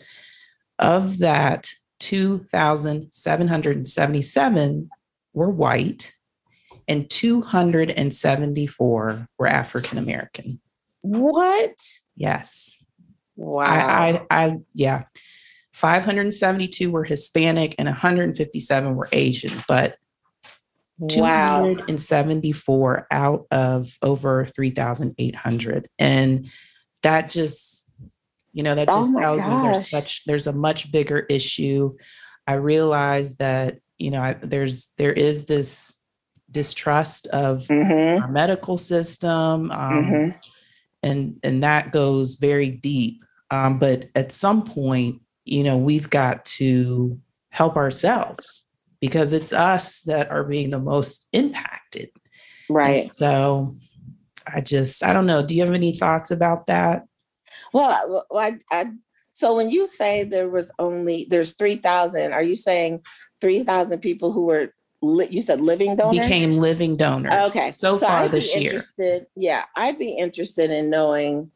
Of 0.80 1.19
that, 1.19 1.71
2,777 1.99 4.89
were 5.34 5.49
white 5.49 6.13
and 6.91 7.10
274 7.10 9.27
were 9.39 9.47
African 9.47 9.97
American. 9.97 10.60
What? 11.04 11.73
Yes. 12.17 12.75
Wow. 13.38 13.62
I, 13.62 14.25
I, 14.30 14.45
I, 14.45 14.58
yeah. 14.73 15.04
572 15.71 16.91
were 16.91 17.06
Hispanic 17.06 17.75
and 17.80 17.88
157 17.88 18.95
were 18.95 19.08
Asian, 19.13 19.54
but 19.69 19.95
274 21.08 23.08
out 23.10 23.47
of 23.51 23.97
over 24.01 24.45
3,800. 24.45 25.88
And 25.97 26.49
that 27.04 27.30
just, 27.30 27.89
you 28.51 28.63
know, 28.63 28.75
that 28.75 28.89
oh 28.89 28.97
just 28.97 29.12
oh 29.15 29.19
tells 29.19 29.38
gosh. 29.38 29.49
me 29.49 29.62
there's 29.63 29.89
such, 29.89 30.25
there's 30.25 30.47
a 30.47 30.51
much 30.51 30.91
bigger 30.91 31.19
issue. 31.19 31.95
I 32.45 32.56
realize 32.56 33.38
that, 33.38 33.77
you 33.97 34.12
know, 34.12 34.21
I, 34.21 34.34
there's, 34.34 34.88
there 34.97 35.13
is 35.13 35.45
this 35.45 36.01
distrust 36.52 37.28
of 37.28 37.66
mm-hmm. 37.68 38.24
our 38.24 38.30
medical 38.30 38.78
system. 38.78 39.72
Um, 39.72 40.06
mm-hmm. 40.06 40.38
And, 41.04 41.40
and 41.44 41.64
that 41.64 41.92
goes 41.92 42.36
very 42.36 42.70
deep. 42.70 43.24
Um, 43.50 43.80
but 43.80 44.10
at 44.16 44.32
some 44.32 44.64
point, 44.64 45.22
you 45.46 45.64
know, 45.64 45.78
we've 45.78 46.10
got 46.10 46.46
to 46.46 47.20
help 47.50 47.76
ourselves 47.76 48.64
because 49.00 49.34
it's 49.34 49.52
us 49.52 50.02
that 50.02 50.30
are 50.30 50.44
being 50.44 50.70
the 50.70 50.80
most 50.80 51.28
impacted. 51.34 52.10
Right. 52.70 53.04
And 53.04 53.12
so 53.12 53.76
I 54.48 54.62
just, 54.62 55.04
I 55.04 55.12
don't 55.12 55.26
know. 55.26 55.44
Do 55.44 55.56
you 55.56 55.64
have 55.66 55.74
any 55.74 55.96
thoughts 55.96 56.32
about 56.32 56.68
that? 56.68 57.06
Well, 57.74 58.26
I, 58.34 58.60
I 58.72 58.92
so 59.32 59.56
when 59.56 59.70
you 59.70 59.88
say 59.88 60.24
there 60.24 60.50
was 60.50 60.72
only 60.78 61.26
there's 61.30 61.54
three 61.54 61.78
thousand, 61.78 62.34
are 62.34 62.44
you 62.44 62.56
saying 62.56 63.02
three 63.40 63.64
thousand 63.64 64.00
people 64.00 64.32
who 64.32 64.46
were 64.46 64.74
li- 65.02 65.28
you 65.30 65.42
said 65.42 65.62
living 65.62 65.96
donor 65.96 66.22
became 66.22 66.58
living 66.58 66.96
donor. 66.96 67.30
Okay, 67.46 67.72
so, 67.72 67.96
so 67.96 68.06
far 68.06 68.24
I'd 68.24 68.32
this 68.32 68.56
year. 68.56 68.80
Yeah, 69.36 69.66
I'd 69.76 70.00
be 70.00 70.12
interested 70.12 70.72
in 70.72 70.90
knowing 70.90 71.52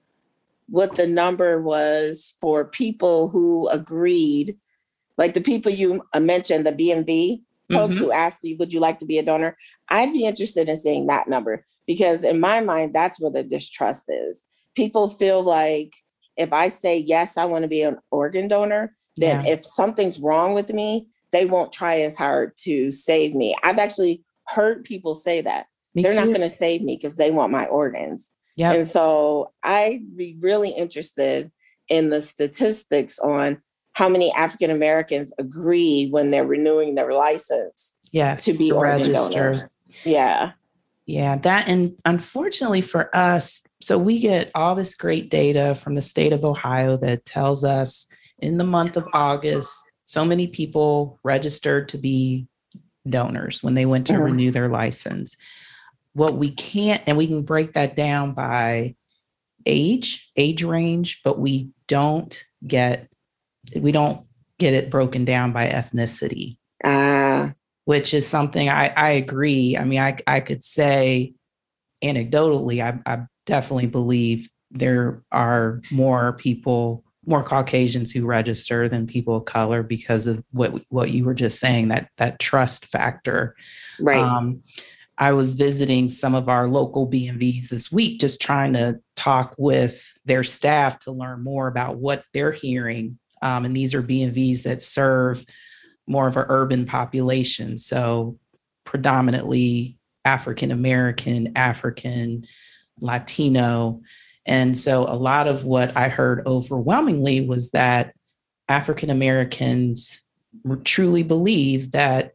what 0.67 0.95
the 0.95 1.07
number 1.07 1.61
was 1.61 2.33
for 2.41 2.65
people 2.65 3.29
who 3.29 3.67
agreed 3.69 4.57
like 5.17 5.33
the 5.33 5.41
people 5.41 5.71
you 5.71 6.03
uh, 6.13 6.19
mentioned, 6.19 6.65
the 6.65 6.73
BMV, 6.73 7.41
folks 7.71 7.95
mm-hmm. 7.95 8.05
who 8.05 8.11
asked 8.11 8.43
you, 8.43 8.57
would 8.57 8.73
you 8.73 8.79
like 8.79 8.99
to 8.99 9.05
be 9.05 9.17
a 9.17 9.23
donor? 9.23 9.55
I'd 9.89 10.13
be 10.13 10.25
interested 10.25 10.69
in 10.69 10.77
seeing 10.77 11.07
that 11.07 11.27
number 11.27 11.65
because 11.87 12.23
in 12.23 12.39
my 12.39 12.61
mind, 12.61 12.93
that's 12.93 13.19
where 13.19 13.31
the 13.31 13.43
distrust 13.43 14.05
is. 14.09 14.43
People 14.75 15.09
feel 15.09 15.41
like 15.41 15.93
if 16.37 16.51
I 16.51 16.67
say, 16.67 16.97
yes, 16.97 17.37
I 17.37 17.45
want 17.45 17.63
to 17.63 17.69
be 17.69 17.81
an 17.81 17.97
organ 18.11 18.47
donor, 18.47 18.95
then 19.17 19.45
yeah. 19.45 19.53
if 19.53 19.65
something's 19.65 20.19
wrong 20.19 20.53
with 20.53 20.71
me, 20.73 21.07
they 21.35 21.45
won't 21.45 21.73
try 21.73 21.97
as 21.99 22.15
hard 22.15 22.55
to 22.55 22.91
save 22.91 23.35
me. 23.35 23.53
I've 23.61 23.77
actually 23.77 24.23
heard 24.47 24.85
people 24.85 25.13
say 25.13 25.41
that. 25.41 25.65
Me 25.93 26.01
They're 26.01 26.13
too. 26.13 26.19
not 26.19 26.27
going 26.27 26.39
to 26.41 26.49
save 26.49 26.81
me 26.81 26.95
because 26.95 27.17
they 27.17 27.29
want 27.29 27.51
my 27.51 27.65
organs. 27.65 28.31
Yeah. 28.55 28.71
And 28.71 28.87
so 28.87 29.51
I'd 29.61 30.15
be 30.15 30.37
really 30.39 30.69
interested 30.69 31.51
in 31.89 32.09
the 32.09 32.21
statistics 32.21 33.19
on 33.19 33.61
how 33.93 34.07
many 34.07 34.31
African 34.33 34.71
Americans 34.71 35.33
agree 35.37 36.07
when 36.09 36.29
they're 36.29 36.47
renewing 36.47 36.95
their 36.95 37.13
license 37.13 37.95
yeah, 38.11 38.35
to 38.35 38.53
be 38.53 38.71
registered. 38.71 39.69
Yeah. 40.05 40.53
Yeah, 41.05 41.37
that 41.39 41.67
and 41.69 41.95
unfortunately 42.05 42.81
for 42.81 43.15
us, 43.15 43.61
so 43.79 43.97
we 43.97 44.19
get 44.19 44.51
all 44.55 44.73
this 44.73 44.95
great 44.95 45.29
data 45.29 45.75
from 45.75 45.95
the 45.95 46.01
state 46.01 46.33
of 46.33 46.43
Ohio 46.43 46.97
that 46.97 47.25
tells 47.25 47.63
us 47.63 48.07
in 48.39 48.57
the 48.57 48.63
month 48.63 48.97
of 48.97 49.05
August, 49.13 49.71
so 50.05 50.23
many 50.23 50.47
people 50.47 51.19
registered 51.23 51.89
to 51.89 51.97
be 51.97 52.47
donors 53.07 53.61
when 53.61 53.73
they 53.73 53.85
went 53.85 54.07
to 54.07 54.13
mm-hmm. 54.13 54.23
renew 54.23 54.51
their 54.51 54.69
license. 54.69 55.35
What 56.13 56.37
we 56.37 56.51
can't, 56.51 57.03
and 57.05 57.17
we 57.17 57.27
can 57.27 57.41
break 57.43 57.73
that 57.73 57.95
down 57.95 58.33
by 58.33 58.95
age, 59.65 60.31
age 60.37 60.63
range, 60.63 61.21
but 61.23 61.39
we 61.39 61.69
don't 61.87 62.43
get 62.65 63.09
we 63.75 63.91
don't 63.91 64.25
get 64.59 64.73
it 64.73 64.89
broken 64.89 65.25
down 65.25 65.51
by 65.51 65.67
ethnicity. 65.67 66.57
Uh, 66.83 67.49
which 67.85 68.13
is 68.13 68.27
something 68.27 68.67
I, 68.67 68.91
I 68.95 69.09
agree. 69.11 69.77
I 69.77 69.83
mean, 69.85 69.99
I, 69.99 70.17
I 70.27 70.39
could 70.39 70.63
say 70.63 71.33
anecdotally, 72.03 72.81
I, 72.81 72.99
I 73.11 73.25
definitely 73.45 73.87
believe 73.87 74.49
there 74.71 75.23
are 75.31 75.81
more 75.91 76.33
people, 76.33 77.03
more 77.25 77.43
Caucasians 77.43 78.11
who 78.11 78.25
register 78.25 78.87
than 78.87 79.07
people 79.07 79.37
of 79.37 79.45
color 79.45 79.83
because 79.83 80.27
of 80.27 80.43
what 80.51 80.81
what 80.89 81.11
you 81.11 81.25
were 81.25 81.33
just 81.33 81.59
saying 81.59 81.89
that 81.89 82.09
that 82.17 82.39
trust 82.39 82.85
factor. 82.85 83.55
Right. 83.99 84.19
Um, 84.19 84.63
I 85.17 85.31
was 85.31 85.55
visiting 85.55 86.09
some 86.09 86.35
of 86.35 86.49
our 86.49 86.67
local 86.67 87.09
BMVs 87.09 87.69
this 87.69 87.91
week, 87.91 88.19
just 88.19 88.41
trying 88.41 88.73
to 88.73 88.99
talk 89.15 89.55
with 89.57 90.11
their 90.25 90.43
staff 90.43 90.99
to 90.99 91.11
learn 91.11 91.41
more 91.41 91.67
about 91.67 91.97
what 91.97 92.23
they're 92.33 92.51
hearing. 92.51 93.17
Um, 93.41 93.63
and 93.63 93.75
these 93.75 93.93
are 93.93 94.03
BMVs 94.03 94.63
that 94.63 94.81
serve 94.81 95.45
more 96.07 96.27
of 96.27 96.35
an 96.35 96.45
urban 96.49 96.85
population. 96.85 97.77
So 97.77 98.37
predominantly 98.83 99.97
African 100.25 100.71
American, 100.71 101.53
African, 101.55 102.45
Latino. 103.01 104.01
And 104.45 104.77
so 104.77 105.03
a 105.03 105.15
lot 105.15 105.47
of 105.47 105.63
what 105.63 105.95
I 105.97 106.09
heard 106.09 106.45
overwhelmingly 106.45 107.41
was 107.41 107.71
that 107.71 108.13
African 108.67 109.09
Americans 109.09 110.21
truly 110.83 111.23
believe 111.23 111.91
that 111.91 112.33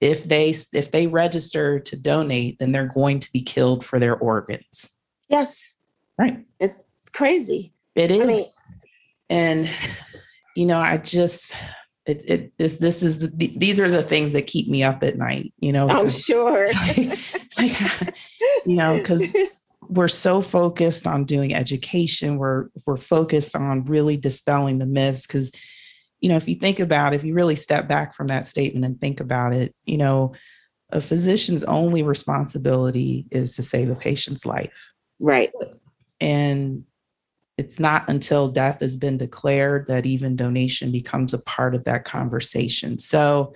if 0.00 0.24
they 0.24 0.54
if 0.72 0.90
they 0.90 1.06
register 1.06 1.78
to 1.78 1.96
donate, 1.96 2.58
then 2.58 2.72
they're 2.72 2.90
going 2.92 3.20
to 3.20 3.32
be 3.32 3.40
killed 3.40 3.84
for 3.84 4.00
their 4.00 4.16
organs. 4.16 4.90
Yes. 5.28 5.72
Right. 6.18 6.44
It's 6.58 7.08
crazy. 7.12 7.72
It 7.94 8.10
is. 8.10 8.22
I 8.22 8.26
mean, 8.26 8.44
and 9.30 9.70
you 10.56 10.66
know, 10.66 10.80
I 10.80 10.96
just 10.96 11.54
it, 12.06 12.22
it 12.26 12.58
this 12.58 12.76
this 12.76 13.02
is 13.02 13.20
the, 13.20 13.28
these 13.56 13.78
are 13.78 13.90
the 13.90 14.02
things 14.02 14.32
that 14.32 14.46
keep 14.46 14.68
me 14.68 14.82
up 14.82 15.02
at 15.02 15.16
night 15.16 15.52
you 15.58 15.72
know 15.72 15.86
oh, 15.88 16.00
i'm 16.00 16.10
sure 16.10 16.66
like, 16.86 17.10
like, 17.56 18.14
you 18.66 18.74
know 18.74 18.96
because 18.96 19.36
we're 19.92 20.08
so 20.08 20.42
focused 20.42 21.06
on 21.06 21.24
doing 21.24 21.54
education 21.54 22.38
we're 22.38 22.68
we're 22.86 22.96
focused 22.96 23.54
on 23.54 23.84
really 23.84 24.16
dispelling 24.16 24.78
the 24.78 24.86
myths 24.86 25.26
because 25.26 25.52
you 26.20 26.28
know 26.28 26.36
if 26.36 26.48
you 26.48 26.54
think 26.54 26.80
about 26.80 27.12
it, 27.12 27.16
if 27.16 27.24
you 27.24 27.34
really 27.34 27.56
step 27.56 27.88
back 27.88 28.14
from 28.14 28.28
that 28.28 28.46
statement 28.46 28.84
and 28.84 29.00
think 29.00 29.20
about 29.20 29.52
it 29.52 29.74
you 29.84 29.96
know 29.96 30.32
a 30.90 31.00
physician's 31.00 31.64
only 31.64 32.02
responsibility 32.02 33.26
is 33.30 33.56
to 33.56 33.62
save 33.62 33.90
a 33.90 33.94
patient's 33.94 34.44
life 34.44 34.92
right 35.20 35.52
and 36.20 36.84
it's 37.58 37.78
not 37.78 38.08
until 38.08 38.48
death 38.48 38.80
has 38.80 38.96
been 38.96 39.18
declared 39.18 39.86
that 39.88 40.06
even 40.06 40.36
donation 40.36 40.90
becomes 40.90 41.34
a 41.34 41.42
part 41.42 41.74
of 41.74 41.84
that 41.84 42.04
conversation. 42.04 42.98
So 42.98 43.54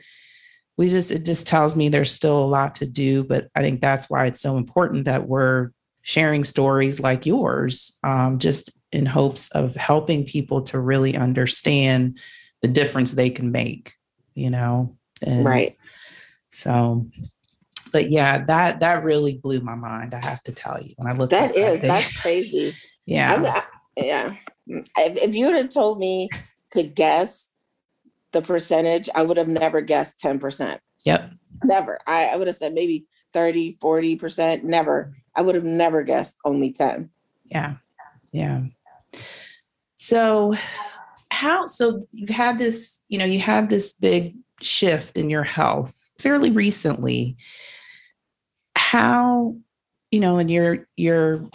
we 0.76 0.88
just, 0.88 1.10
it 1.10 1.24
just 1.24 1.46
tells 1.46 1.74
me 1.74 1.88
there's 1.88 2.12
still 2.12 2.42
a 2.42 2.46
lot 2.46 2.74
to 2.76 2.86
do. 2.86 3.24
But 3.24 3.48
I 3.54 3.62
think 3.62 3.80
that's 3.80 4.10
why 4.10 4.26
it's 4.26 4.40
so 4.40 4.58
important 4.58 5.06
that 5.06 5.26
we're 5.26 5.70
sharing 6.06 6.44
stories 6.44 7.00
like 7.00 7.26
yours, 7.26 7.98
um, 8.04 8.38
just 8.38 8.70
in 8.92 9.06
hopes 9.06 9.50
of 9.50 9.74
helping 9.74 10.24
people 10.24 10.62
to 10.62 10.78
really 10.78 11.16
understand 11.16 12.18
the 12.62 12.68
difference 12.68 13.12
they 13.12 13.30
can 13.30 13.50
make, 13.50 13.94
you 14.34 14.50
know? 14.50 14.96
And 15.22 15.44
right. 15.44 15.76
So, 16.48 17.06
but 17.92 18.10
yeah, 18.10 18.44
that 18.44 18.80
that 18.80 19.04
really 19.04 19.38
blew 19.38 19.60
my 19.60 19.74
mind. 19.74 20.14
I 20.14 20.24
have 20.24 20.42
to 20.44 20.52
tell 20.52 20.80
you 20.80 20.94
when 20.96 21.12
I 21.12 21.16
looked. 21.16 21.32
That 21.32 21.56
is 21.56 21.80
that 21.82 21.88
that's 21.88 22.16
crazy. 22.16 22.74
Yeah 23.08 23.62
yeah. 23.96 24.36
If, 24.66 24.84
if 24.96 25.34
you 25.34 25.46
would 25.46 25.56
have 25.56 25.70
told 25.70 25.98
me 25.98 26.28
to 26.72 26.82
guess 26.82 27.52
the 28.32 28.42
percentage, 28.42 29.08
I 29.14 29.22
would 29.22 29.36
have 29.36 29.48
never 29.48 29.80
guessed 29.80 30.20
10%. 30.20 30.78
Yep. 31.04 31.30
Never. 31.64 31.98
I, 32.06 32.26
I 32.26 32.36
would 32.36 32.46
have 32.46 32.56
said 32.56 32.74
maybe 32.74 33.06
30, 33.36 33.76
40%. 33.82 34.62
Never. 34.62 35.14
I 35.34 35.42
would 35.42 35.54
have 35.56 35.64
never 35.64 36.02
guessed 36.02 36.38
only 36.46 36.72
10. 36.72 37.10
Yeah. 37.44 37.74
Yeah. 38.32 38.62
So, 39.96 40.54
how, 41.30 41.66
so 41.66 42.00
you've 42.12 42.30
had 42.30 42.58
this, 42.58 43.02
you 43.10 43.18
know, 43.18 43.26
you 43.26 43.38
had 43.38 43.68
this 43.68 43.92
big 43.92 44.36
shift 44.62 45.18
in 45.18 45.28
your 45.28 45.42
health 45.42 46.14
fairly 46.18 46.50
recently. 46.50 47.36
How, 48.74 49.56
you 50.10 50.20
know, 50.20 50.38
and 50.38 50.50
you're, 50.50 50.88
you're 50.96 51.46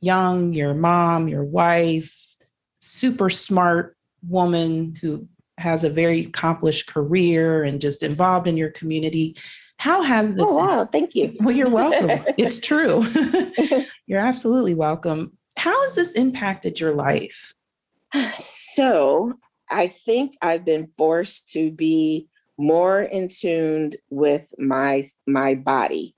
young, 0.00 0.52
your 0.52 0.74
mom, 0.74 1.28
your 1.28 1.44
wife, 1.44 2.36
super 2.80 3.30
smart 3.30 3.96
woman 4.28 4.94
who 5.00 5.26
has 5.56 5.82
a 5.82 5.88
very 5.88 6.26
accomplished 6.26 6.88
career 6.88 7.64
and 7.64 7.80
just 7.80 8.02
involved 8.02 8.46
in 8.46 8.58
your 8.58 8.70
community. 8.70 9.34
How 9.78 10.02
has 10.02 10.34
this? 10.34 10.44
Oh, 10.46 10.56
wow. 10.56 10.88
Thank 10.90 11.14
you. 11.14 11.36
Well, 11.40 11.54
you're 11.54 11.70
welcome. 11.70 12.10
it's 12.38 12.58
true. 12.58 13.04
you're 14.06 14.20
absolutely 14.20 14.74
welcome. 14.74 15.32
How 15.56 15.82
has 15.84 15.94
this 15.94 16.12
impacted 16.12 16.80
your 16.80 16.94
life? 16.94 17.54
So, 18.38 19.34
I 19.70 19.88
think 19.88 20.36
I've 20.40 20.64
been 20.64 20.86
forced 20.86 21.48
to 21.50 21.70
be 21.70 22.28
more 22.58 23.02
in 23.02 23.28
tune 23.28 23.92
with 24.10 24.54
my 24.58 25.04
my 25.26 25.54
body 25.54 26.16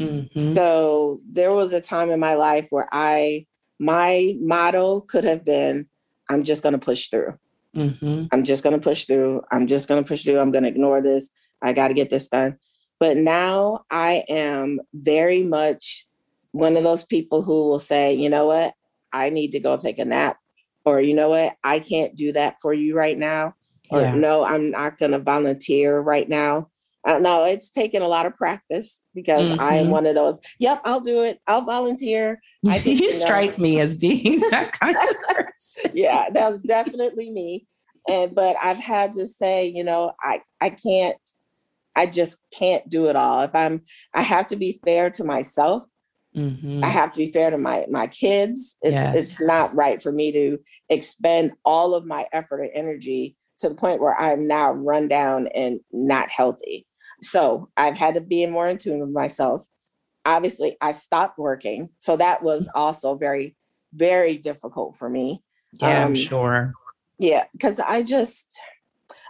Mm-hmm. 0.00 0.54
So 0.54 1.20
there 1.30 1.52
was 1.52 1.72
a 1.72 1.80
time 1.80 2.10
in 2.10 2.18
my 2.18 2.34
life 2.34 2.68
where 2.70 2.88
I, 2.90 3.46
my 3.78 4.34
motto 4.40 5.00
could 5.02 5.24
have 5.24 5.44
been, 5.44 5.86
I'm 6.28 6.42
just 6.42 6.62
going 6.62 6.72
to 6.72 6.78
push 6.78 7.08
through. 7.08 7.34
Mm-hmm. 7.76 8.26
I'm 8.32 8.44
just 8.44 8.64
going 8.64 8.74
to 8.74 8.82
push 8.82 9.04
through. 9.04 9.42
I'm 9.52 9.66
just 9.66 9.88
going 9.88 10.02
to 10.02 10.08
push 10.08 10.24
through. 10.24 10.40
I'm 10.40 10.50
going 10.50 10.64
to 10.64 10.70
ignore 10.70 11.02
this. 11.02 11.30
I 11.62 11.72
got 11.72 11.88
to 11.88 11.94
get 11.94 12.10
this 12.10 12.28
done. 12.28 12.56
But 13.00 13.16
now 13.16 13.80
I 13.90 14.24
am 14.28 14.80
very 14.94 15.42
much 15.42 16.06
one 16.52 16.76
of 16.76 16.84
those 16.84 17.04
people 17.04 17.42
who 17.42 17.68
will 17.68 17.78
say, 17.78 18.14
you 18.14 18.28
know 18.28 18.46
what? 18.46 18.74
I 19.12 19.30
need 19.30 19.52
to 19.52 19.60
go 19.60 19.76
take 19.76 19.98
a 19.98 20.04
nap. 20.04 20.36
Or, 20.84 21.00
you 21.00 21.14
know 21.14 21.30
what? 21.30 21.56
I 21.64 21.78
can't 21.80 22.14
do 22.14 22.32
that 22.32 22.56
for 22.62 22.72
you 22.72 22.94
right 22.94 23.18
now. 23.18 23.54
Or, 23.90 24.02
yeah. 24.02 24.14
no, 24.14 24.44
I'm 24.44 24.70
not 24.70 24.98
going 24.98 25.12
to 25.12 25.18
volunteer 25.18 25.98
right 25.98 26.28
now. 26.28 26.68
Uh, 27.06 27.18
no, 27.18 27.46
it's 27.46 27.70
taken 27.70 28.02
a 28.02 28.08
lot 28.08 28.26
of 28.26 28.34
practice 28.34 29.04
because 29.14 29.50
mm-hmm. 29.50 29.60
I 29.60 29.76
am 29.76 29.84
mm-hmm. 29.84 29.92
one 29.92 30.06
of 30.06 30.14
those. 30.14 30.38
Yep, 30.58 30.82
I'll 30.84 31.00
do 31.00 31.22
it. 31.22 31.40
I'll 31.46 31.64
volunteer. 31.64 32.40
I 32.68 32.78
think 32.80 33.00
you 33.00 33.12
strike 33.12 33.58
me 33.58 33.80
as 33.80 33.94
being 33.94 34.40
that 34.50 34.78
kind 34.78 34.96
of 34.96 35.16
person. 35.34 35.92
yeah, 35.94 36.28
that's 36.32 36.58
definitely 36.58 37.30
me. 37.30 37.66
And 38.08 38.34
but 38.34 38.56
I've 38.62 38.78
had 38.78 39.14
to 39.14 39.26
say, 39.26 39.66
you 39.68 39.84
know, 39.84 40.12
I 40.22 40.42
I 40.60 40.70
can't. 40.70 41.16
I 41.96 42.06
just 42.06 42.38
can't 42.56 42.88
do 42.88 43.06
it 43.06 43.16
all. 43.16 43.42
If 43.42 43.54
I'm, 43.54 43.82
I 44.14 44.22
have 44.22 44.48
to 44.48 44.56
be 44.56 44.80
fair 44.84 45.10
to 45.10 45.24
myself. 45.24 45.84
Mm-hmm. 46.36 46.84
I 46.84 46.86
have 46.86 47.12
to 47.12 47.18
be 47.18 47.32
fair 47.32 47.50
to 47.50 47.58
my 47.58 47.86
my 47.90 48.06
kids. 48.06 48.76
It's 48.82 48.92
yes. 48.92 49.18
it's 49.18 49.42
not 49.42 49.74
right 49.74 50.00
for 50.00 50.12
me 50.12 50.30
to 50.30 50.58
expend 50.88 51.52
all 51.64 51.92
of 51.92 52.06
my 52.06 52.26
effort 52.32 52.60
and 52.60 52.70
energy 52.72 53.36
to 53.58 53.68
the 53.68 53.74
point 53.74 54.00
where 54.00 54.16
I'm 54.18 54.46
now 54.46 54.72
run 54.72 55.08
down 55.08 55.48
and 55.48 55.80
not 55.92 56.30
healthy. 56.30 56.86
So 57.22 57.68
I've 57.76 57.96
had 57.96 58.14
to 58.14 58.20
be 58.20 58.46
more 58.46 58.68
in 58.68 58.78
tune 58.78 59.00
with 59.00 59.10
myself. 59.10 59.66
Obviously, 60.24 60.76
I 60.80 60.92
stopped 60.92 61.38
working. 61.38 61.90
So 61.98 62.16
that 62.16 62.42
was 62.42 62.68
also 62.74 63.14
very, 63.16 63.56
very 63.92 64.36
difficult 64.36 64.96
for 64.96 65.08
me. 65.08 65.42
Yeah, 65.80 66.04
um, 66.04 66.12
I'm 66.12 66.16
sure. 66.16 66.72
Yeah, 67.18 67.44
because 67.52 67.80
I 67.80 68.02
just, 68.02 68.46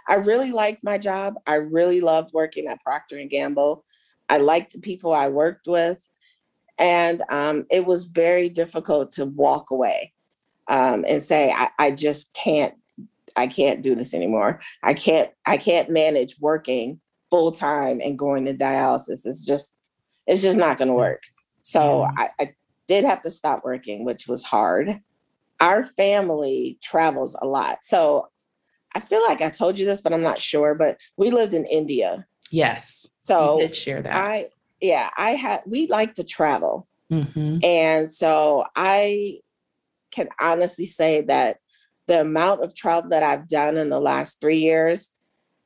I 0.07 0.15
really 0.15 0.51
liked 0.51 0.83
my 0.83 0.97
job. 0.97 1.35
I 1.47 1.55
really 1.55 2.01
loved 2.01 2.33
working 2.33 2.67
at 2.67 2.83
Procter 2.83 3.17
and 3.17 3.29
Gamble. 3.29 3.83
I 4.29 4.37
liked 4.37 4.73
the 4.73 4.79
people 4.79 5.13
I 5.13 5.27
worked 5.27 5.67
with, 5.67 6.07
and 6.77 7.21
um, 7.29 7.65
it 7.69 7.85
was 7.85 8.07
very 8.07 8.49
difficult 8.49 9.11
to 9.13 9.25
walk 9.25 9.71
away 9.71 10.13
um, 10.67 11.05
and 11.07 11.21
say, 11.21 11.51
I, 11.51 11.69
I 11.77 11.91
just 11.91 12.33
can't. 12.33 12.75
I 13.35 13.47
can't 13.47 13.81
do 13.81 13.95
this 13.95 14.13
anymore. 14.13 14.59
I 14.83 14.93
can't. 14.93 15.31
I 15.45 15.57
can't 15.57 15.89
manage 15.89 16.39
working 16.39 16.99
full 17.29 17.51
time 17.51 18.01
and 18.03 18.19
going 18.19 18.45
to 18.45 18.53
dialysis. 18.53 19.25
It's 19.25 19.45
just. 19.45 19.73
It's 20.27 20.41
just 20.41 20.57
not 20.57 20.77
going 20.77 20.87
to 20.87 20.93
work. 20.93 21.23
So 21.61 22.07
I, 22.17 22.29
I 22.39 22.53
did 22.87 23.03
have 23.03 23.21
to 23.21 23.31
stop 23.31 23.63
working, 23.63 24.05
which 24.05 24.27
was 24.27 24.43
hard. 24.43 24.99
Our 25.59 25.85
family 25.85 26.77
travels 26.81 27.35
a 27.41 27.47
lot. 27.47 27.83
So 27.83 28.29
I 28.93 28.99
feel 28.99 29.21
like 29.23 29.41
I 29.41 29.49
told 29.49 29.79
you 29.79 29.85
this, 29.85 30.01
but 30.01 30.13
I'm 30.13 30.21
not 30.21 30.39
sure. 30.39 30.75
But 30.75 30.97
we 31.17 31.31
lived 31.31 31.53
in 31.53 31.65
India. 31.65 32.25
Yes. 32.51 33.07
So 33.23 33.59
did 33.59 33.75
share 33.75 34.01
that. 34.01 34.13
I 34.13 34.47
yeah, 34.81 35.09
I 35.17 35.31
had 35.31 35.61
we 35.65 35.87
like 35.87 36.15
to 36.15 36.23
travel. 36.23 36.87
Mm-hmm. 37.11 37.59
And 37.63 38.11
so 38.11 38.65
I 38.75 39.39
can 40.11 40.29
honestly 40.39 40.85
say 40.85 41.21
that 41.21 41.57
the 42.07 42.21
amount 42.21 42.63
of 42.63 42.73
travel 42.73 43.09
that 43.09 43.23
I've 43.23 43.47
done 43.47 43.77
in 43.77 43.89
the 43.89 43.99
last 43.99 44.41
three 44.41 44.57
years 44.57 45.11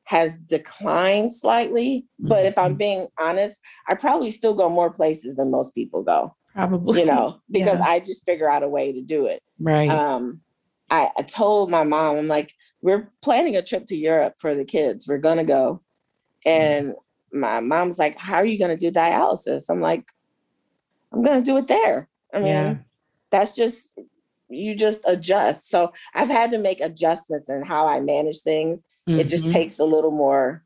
has 0.04 0.36
declined 0.36 1.34
slightly. 1.34 2.06
Mm-hmm. 2.20 2.28
But 2.28 2.46
if 2.46 2.58
I'm 2.58 2.72
mm-hmm. 2.72 2.78
being 2.78 3.06
honest, 3.18 3.60
I 3.88 3.94
probably 3.94 4.30
still 4.30 4.54
go 4.54 4.68
more 4.68 4.90
places 4.90 5.36
than 5.36 5.50
most 5.50 5.74
people 5.74 6.02
go. 6.02 6.34
Probably. 6.54 7.00
You 7.00 7.06
know, 7.06 7.40
because 7.50 7.78
yeah. 7.78 7.86
I 7.86 8.00
just 8.00 8.24
figure 8.24 8.48
out 8.48 8.62
a 8.62 8.68
way 8.68 8.92
to 8.92 9.02
do 9.02 9.26
it. 9.26 9.42
Right. 9.58 9.90
Um, 9.90 10.40
I, 10.90 11.10
I 11.16 11.22
told 11.22 11.70
my 11.70 11.84
mom, 11.84 12.16
I'm 12.16 12.28
like, 12.28 12.52
we're 12.86 13.10
planning 13.20 13.56
a 13.56 13.62
trip 13.62 13.84
to 13.86 13.96
Europe 13.96 14.34
for 14.38 14.54
the 14.54 14.64
kids. 14.64 15.08
We're 15.08 15.18
gonna 15.18 15.44
go. 15.44 15.82
And 16.44 16.94
my 17.32 17.58
mom's 17.58 17.98
like, 17.98 18.16
How 18.16 18.36
are 18.36 18.46
you 18.46 18.60
gonna 18.60 18.76
do 18.76 18.92
dialysis? 18.92 19.64
I'm 19.68 19.80
like, 19.80 20.04
I'm 21.12 21.24
gonna 21.24 21.42
do 21.42 21.56
it 21.56 21.66
there. 21.66 22.08
I 22.32 22.38
mean, 22.38 22.46
yeah. 22.46 22.74
that's 23.30 23.56
just 23.56 23.98
you 24.48 24.76
just 24.76 25.00
adjust. 25.04 25.68
So 25.68 25.92
I've 26.14 26.28
had 26.28 26.52
to 26.52 26.58
make 26.58 26.80
adjustments 26.80 27.50
in 27.50 27.64
how 27.64 27.88
I 27.88 27.98
manage 27.98 28.42
things. 28.42 28.82
Mm-hmm. 29.08 29.18
It 29.18 29.26
just 29.26 29.46
mm-hmm. 29.46 29.54
takes 29.54 29.80
a 29.80 29.84
little 29.84 30.12
more 30.12 30.62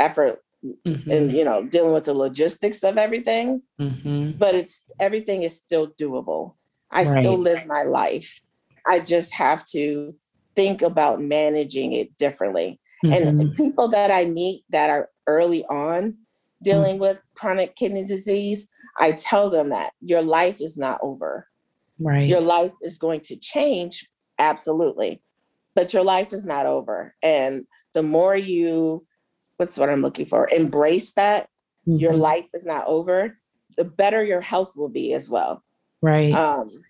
effort 0.00 0.42
mm-hmm. 0.64 1.10
and 1.10 1.32
you 1.32 1.44
know 1.44 1.64
dealing 1.66 1.92
with 1.92 2.04
the 2.04 2.14
logistics 2.14 2.82
of 2.82 2.96
everything. 2.96 3.60
Mm-hmm. 3.78 4.38
But 4.38 4.54
it's 4.54 4.84
everything 4.98 5.42
is 5.42 5.54
still 5.54 5.88
doable. 6.00 6.54
I 6.90 7.04
right. 7.04 7.20
still 7.20 7.36
live 7.36 7.66
my 7.66 7.82
life. 7.82 8.40
I 8.86 9.00
just 9.00 9.34
have 9.34 9.66
to 9.66 10.14
think 10.58 10.82
about 10.82 11.22
managing 11.22 11.92
it 11.92 12.16
differently. 12.16 12.80
Mm-hmm. 13.04 13.28
And 13.28 13.54
people 13.54 13.86
that 13.88 14.10
I 14.10 14.24
meet 14.24 14.64
that 14.70 14.90
are 14.90 15.08
early 15.28 15.64
on 15.66 16.16
dealing 16.64 16.94
mm-hmm. 16.94 17.02
with 17.02 17.20
chronic 17.34 17.76
kidney 17.76 18.04
disease, 18.04 18.68
I 18.98 19.12
tell 19.12 19.50
them 19.50 19.68
that 19.68 19.92
your 20.00 20.22
life 20.22 20.60
is 20.60 20.76
not 20.76 20.98
over. 21.00 21.46
Right. 22.00 22.28
Your 22.28 22.40
life 22.40 22.72
is 22.82 22.98
going 22.98 23.20
to 23.22 23.36
change, 23.36 24.08
absolutely, 24.40 25.22
but 25.76 25.92
your 25.92 26.02
life 26.02 26.32
is 26.32 26.44
not 26.44 26.66
over. 26.66 27.14
And 27.22 27.64
the 27.94 28.02
more 28.02 28.36
you, 28.36 29.06
what's 29.58 29.78
what 29.78 29.90
I'm 29.90 30.02
looking 30.02 30.26
for, 30.26 30.48
embrace 30.48 31.12
that 31.12 31.44
mm-hmm. 31.86 31.98
your 31.98 32.14
life 32.14 32.48
is 32.52 32.64
not 32.64 32.84
over, 32.88 33.38
the 33.76 33.84
better 33.84 34.24
your 34.24 34.40
health 34.40 34.72
will 34.76 34.88
be 34.88 35.12
as 35.12 35.30
well. 35.30 35.62
Right. 36.02 36.32
Um, 36.34 36.82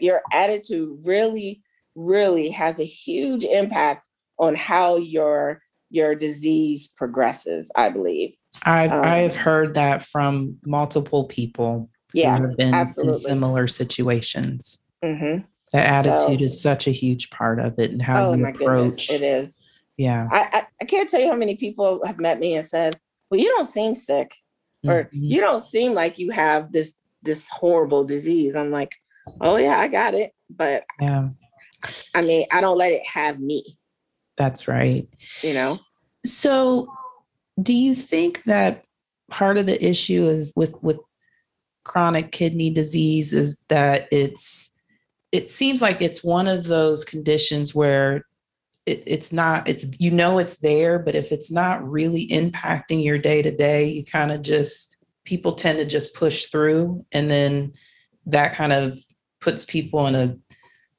your 0.00 0.22
attitude 0.32 1.00
really 1.04 1.62
really 1.94 2.50
has 2.50 2.80
a 2.80 2.84
huge 2.84 3.44
impact 3.44 4.08
on 4.38 4.54
how 4.54 4.96
your 4.96 5.60
your 5.90 6.14
disease 6.14 6.86
progresses 6.86 7.70
i 7.76 7.88
believe 7.88 8.34
i've 8.62 8.92
um, 8.92 9.04
i've 9.04 9.36
heard 9.36 9.74
that 9.74 10.04
from 10.04 10.56
multiple 10.64 11.24
people 11.24 11.90
yeah 12.14 12.36
who 12.36 12.48
have 12.48 12.56
been 12.56 12.74
absolutely. 12.74 13.14
in 13.14 13.20
similar 13.20 13.66
situations 13.66 14.84
mm-hmm. 15.04 15.42
the 15.72 15.78
attitude 15.78 16.40
so, 16.40 16.44
is 16.44 16.60
such 16.60 16.86
a 16.86 16.92
huge 16.92 17.30
part 17.30 17.58
of 17.58 17.78
it 17.78 17.90
and 17.90 18.02
how 18.02 18.30
oh 18.30 18.34
you 18.34 18.46
approach 18.46 19.08
goodness, 19.08 19.10
it 19.10 19.22
is 19.22 19.62
yeah 19.96 20.28
I, 20.30 20.40
I, 20.52 20.66
I 20.82 20.84
can't 20.84 21.10
tell 21.10 21.20
you 21.20 21.30
how 21.30 21.36
many 21.36 21.56
people 21.56 22.04
have 22.06 22.20
met 22.20 22.38
me 22.38 22.54
and 22.54 22.66
said 22.66 22.98
well 23.30 23.40
you 23.40 23.48
don't 23.48 23.66
seem 23.66 23.94
sick 23.94 24.32
or 24.84 25.04
mm-hmm. 25.04 25.18
you 25.22 25.40
don't 25.40 25.60
seem 25.60 25.92
like 25.92 26.18
you 26.18 26.30
have 26.30 26.72
this 26.72 26.94
this 27.22 27.48
horrible 27.50 28.04
disease 28.04 28.54
i'm 28.54 28.70
like 28.70 28.94
oh 29.40 29.56
yeah 29.56 29.78
i 29.78 29.88
got 29.88 30.14
it 30.14 30.32
but 30.48 30.84
yeah 31.00 31.28
I 32.14 32.22
mean, 32.22 32.46
I 32.50 32.60
don't 32.60 32.78
let 32.78 32.92
it 32.92 33.06
have 33.06 33.40
me. 33.40 33.64
That's 34.36 34.68
right. 34.68 35.08
You 35.42 35.54
know? 35.54 35.78
So 36.24 36.88
do 37.62 37.74
you 37.74 37.94
think 37.94 38.44
that 38.44 38.84
part 39.30 39.58
of 39.58 39.66
the 39.66 39.82
issue 39.84 40.26
is 40.26 40.52
with 40.56 40.74
with 40.82 40.98
chronic 41.84 42.32
kidney 42.32 42.70
disease 42.70 43.32
is 43.32 43.64
that 43.68 44.08
it's 44.12 44.70
it 45.32 45.50
seems 45.50 45.80
like 45.80 46.02
it's 46.02 46.24
one 46.24 46.46
of 46.46 46.64
those 46.64 47.04
conditions 47.04 47.74
where 47.74 48.26
it, 48.86 49.02
it's 49.06 49.32
not 49.32 49.68
it's 49.68 49.86
you 49.98 50.10
know 50.10 50.38
it's 50.38 50.58
there 50.58 50.98
but 50.98 51.14
if 51.14 51.32
it's 51.32 51.50
not 51.50 51.86
really 51.88 52.26
impacting 52.28 53.02
your 53.02 53.18
day 53.18 53.40
to 53.40 53.50
day 53.50 53.88
you 53.88 54.04
kind 54.04 54.32
of 54.32 54.42
just 54.42 54.96
people 55.24 55.52
tend 55.52 55.78
to 55.78 55.84
just 55.84 56.14
push 56.14 56.46
through 56.46 57.04
and 57.12 57.30
then 57.30 57.72
that 58.26 58.54
kind 58.54 58.72
of 58.72 58.98
puts 59.40 59.64
people 59.64 60.06
in 60.06 60.14
a 60.14 60.36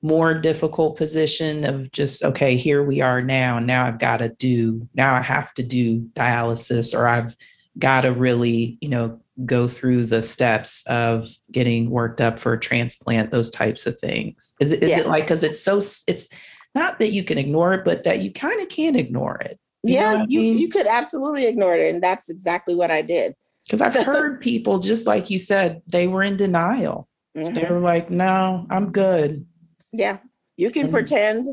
more 0.02 0.34
difficult 0.34 0.98
position 0.98 1.64
of 1.64 1.92
just 1.92 2.24
okay 2.24 2.56
here 2.56 2.84
we 2.84 3.02
are 3.02 3.22
now 3.22 3.60
now 3.60 3.86
i've 3.86 4.00
got 4.00 4.18
to 4.18 4.30
do 4.30 4.88
now 4.96 5.14
i 5.14 5.22
have 5.22 5.54
to 5.54 5.62
do 5.62 6.00
dialysis 6.16 6.98
or 6.98 7.08
i've 7.08 7.36
got 7.78 8.02
to 8.02 8.12
really 8.12 8.78
you 8.82 8.90
know 8.90 9.20
go 9.46 9.68
through 9.68 10.06
the 10.06 10.22
steps 10.22 10.84
of 10.88 11.30
getting 11.52 11.90
worked 11.90 12.20
up 12.20 12.40
for 12.40 12.54
a 12.54 12.60
transplant 12.60 13.32
those 13.32 13.50
types 13.50 13.86
of 13.86 14.00
things 14.00 14.54
is 14.60 14.72
it, 14.72 14.84
is 14.84 14.90
yeah. 14.90 15.00
it 15.00 15.08
like 15.08 15.24
because 15.24 15.44
it's 15.44 15.62
so 15.62 15.78
it's 15.78 16.30
not 16.74 17.00
that 17.00 17.12
you 17.12 17.24
can 17.24 17.38
ignore 17.38 17.74
it 17.74 17.86
but 17.86 18.04
that 18.04 18.22
you 18.22 18.32
kind 18.32 18.62
of 18.62 18.70
can't 18.70 18.96
ignore 18.96 19.38
it 19.38 19.60
you 19.84 19.96
yeah 19.96 20.26
you, 20.28 20.40
mean? 20.40 20.58
you 20.58 20.70
could 20.70 20.88
absolutely 20.88 21.46
ignore 21.46 21.76
it 21.76 21.94
and 21.94 22.04
that's 22.04 22.30
exactly 22.30 22.76
what 22.76 22.92
i 22.92 23.02
did 23.02 23.36
because 23.66 23.82
i've 23.82 24.06
heard 24.06 24.42
people 24.42 24.80
just 24.80 25.08
like 25.08 25.30
you 25.30 25.40
said 25.40 25.82
they 25.88 26.08
were 26.08 26.24
in 26.24 26.38
denial 26.38 27.08
mm-hmm. 27.36 27.54
they 27.54 27.68
were 27.70 27.80
like 27.80 28.10
no 28.10 28.66
i'm 28.70 28.92
good 28.92 29.46
yeah. 29.92 30.18
You 30.58 30.72
can 30.72 30.84
mm-hmm. 30.84 30.94
pretend 30.94 31.48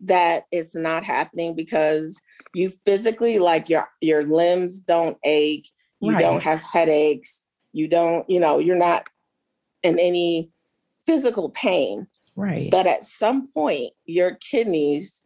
that 0.00 0.44
it's 0.50 0.74
not 0.74 1.04
happening 1.04 1.54
because 1.54 2.20
you 2.54 2.70
physically 2.84 3.38
like 3.38 3.68
your 3.68 3.88
your 4.00 4.24
limbs 4.24 4.80
don't 4.80 5.16
ache, 5.24 5.68
you 6.00 6.12
right. 6.12 6.20
don't 6.20 6.42
have 6.42 6.60
headaches, 6.60 7.44
you 7.72 7.88
don't, 7.88 8.28
you 8.28 8.40
know, 8.40 8.58
you're 8.58 8.76
not 8.76 9.06
in 9.82 9.98
any 9.98 10.50
physical 11.06 11.50
pain. 11.50 12.06
Right. 12.34 12.70
But 12.70 12.86
at 12.86 13.04
some 13.04 13.48
point 13.48 13.92
your 14.04 14.36
kidneys 14.36 15.22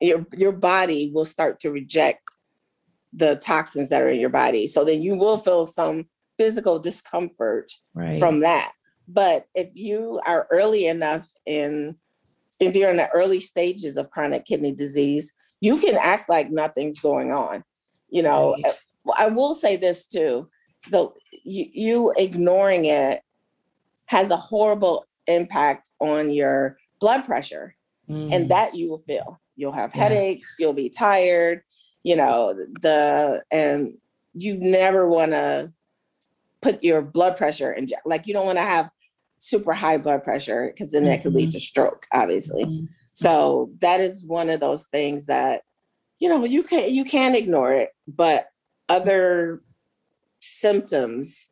your 0.00 0.26
your 0.36 0.52
body 0.52 1.10
will 1.14 1.24
start 1.24 1.60
to 1.60 1.70
reject 1.70 2.22
the 3.12 3.36
toxins 3.36 3.88
that 3.90 4.02
are 4.02 4.10
in 4.10 4.20
your 4.20 4.30
body. 4.30 4.66
So 4.66 4.84
then 4.84 5.02
you 5.02 5.16
will 5.16 5.38
feel 5.38 5.66
some 5.66 6.06
physical 6.36 6.78
discomfort 6.78 7.72
right. 7.94 8.18
from 8.18 8.40
that. 8.40 8.72
But 9.06 9.46
if 9.54 9.70
you 9.74 10.20
are 10.26 10.46
early 10.50 10.86
enough 10.86 11.30
in, 11.46 11.96
if 12.60 12.74
you're 12.74 12.90
in 12.90 12.96
the 12.96 13.10
early 13.10 13.40
stages 13.40 13.96
of 13.96 14.10
chronic 14.10 14.44
kidney 14.44 14.72
disease, 14.72 15.32
you 15.60 15.78
can 15.78 15.96
act 15.96 16.28
like 16.28 16.50
nothing's 16.50 16.98
going 16.98 17.32
on. 17.32 17.64
You 18.08 18.22
know, 18.22 18.56
right. 18.64 18.74
I 19.18 19.28
will 19.28 19.54
say 19.54 19.76
this 19.76 20.06
too: 20.06 20.48
the 20.90 21.08
you, 21.44 21.66
you 21.72 22.14
ignoring 22.16 22.86
it 22.86 23.22
has 24.06 24.30
a 24.30 24.36
horrible 24.36 25.06
impact 25.26 25.90
on 26.00 26.30
your 26.30 26.78
blood 27.00 27.24
pressure, 27.24 27.74
mm. 28.08 28.32
and 28.32 28.50
that 28.50 28.74
you 28.74 28.90
will 28.90 29.02
feel. 29.06 29.40
You'll 29.56 29.72
have 29.72 29.94
yes. 29.94 30.02
headaches. 30.02 30.56
You'll 30.58 30.72
be 30.72 30.90
tired. 30.90 31.62
You 32.02 32.16
know 32.16 32.54
the 32.82 33.42
and 33.50 33.94
you 34.34 34.58
never 34.58 35.08
want 35.08 35.32
to 35.32 35.72
put 36.60 36.82
your 36.82 37.02
blood 37.02 37.36
pressure 37.36 37.72
in 37.72 37.88
like 38.04 38.26
you 38.26 38.34
don't 38.34 38.46
want 38.46 38.58
to 38.58 38.62
have 38.62 38.90
super 39.44 39.74
high 39.74 39.98
blood 39.98 40.24
pressure 40.24 40.72
because 40.72 40.90
then 40.92 41.04
that 41.04 41.16
mm-hmm. 41.18 41.22
could 41.22 41.34
lead 41.34 41.50
to 41.50 41.60
stroke 41.60 42.06
obviously 42.12 42.64
mm-hmm. 42.64 42.86
so 43.12 43.70
that 43.80 44.00
is 44.00 44.24
one 44.24 44.48
of 44.48 44.58
those 44.58 44.86
things 44.86 45.26
that 45.26 45.62
you 46.18 46.30
know 46.30 46.44
you 46.46 46.62
can 46.62 46.90
you 46.90 47.04
can 47.04 47.34
ignore 47.34 47.70
it 47.70 47.90
but 48.08 48.46
other 48.88 49.62
symptoms 50.40 51.50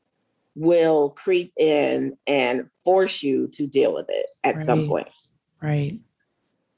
will 0.55 1.11
creep 1.11 1.53
in 1.59 2.17
and 2.27 2.67
force 2.83 3.23
you 3.23 3.47
to 3.49 3.67
deal 3.67 3.93
with 3.93 4.07
it 4.09 4.27
at 4.43 4.55
right. 4.55 4.65
some 4.65 4.87
point 4.87 5.09
right 5.61 5.99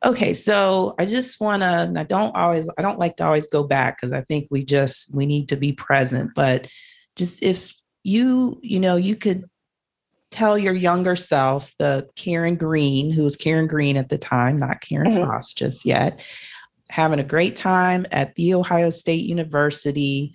okay 0.04 0.34
so 0.34 0.96
i 0.98 1.06
just 1.06 1.40
want 1.40 1.62
to 1.62 1.92
i 1.96 2.02
don't 2.02 2.34
always 2.34 2.68
i 2.76 2.82
don't 2.82 2.98
like 2.98 3.16
to 3.16 3.24
always 3.24 3.46
go 3.46 3.62
back 3.62 4.00
because 4.00 4.12
i 4.12 4.20
think 4.22 4.48
we 4.50 4.64
just 4.64 5.14
we 5.14 5.26
need 5.26 5.48
to 5.48 5.56
be 5.56 5.70
present 5.72 6.32
but 6.34 6.66
just 7.14 7.40
if 7.44 7.72
you 8.02 8.58
you 8.62 8.80
know 8.80 8.96
you 8.96 9.14
could 9.14 9.44
tell 10.34 10.58
your 10.58 10.74
younger 10.74 11.16
self 11.16 11.72
the 11.78 12.08
karen 12.16 12.56
green 12.56 13.10
who 13.10 13.22
was 13.22 13.36
karen 13.36 13.66
green 13.66 13.96
at 13.96 14.08
the 14.08 14.18
time 14.18 14.58
not 14.58 14.80
karen 14.80 15.10
mm-hmm. 15.10 15.24
frost 15.24 15.56
just 15.56 15.84
yet 15.84 16.20
having 16.94 17.18
a 17.18 17.24
great 17.24 17.56
time 17.56 18.06
at 18.12 18.36
the 18.36 18.54
Ohio 18.54 18.88
State 18.88 19.24
University 19.24 20.32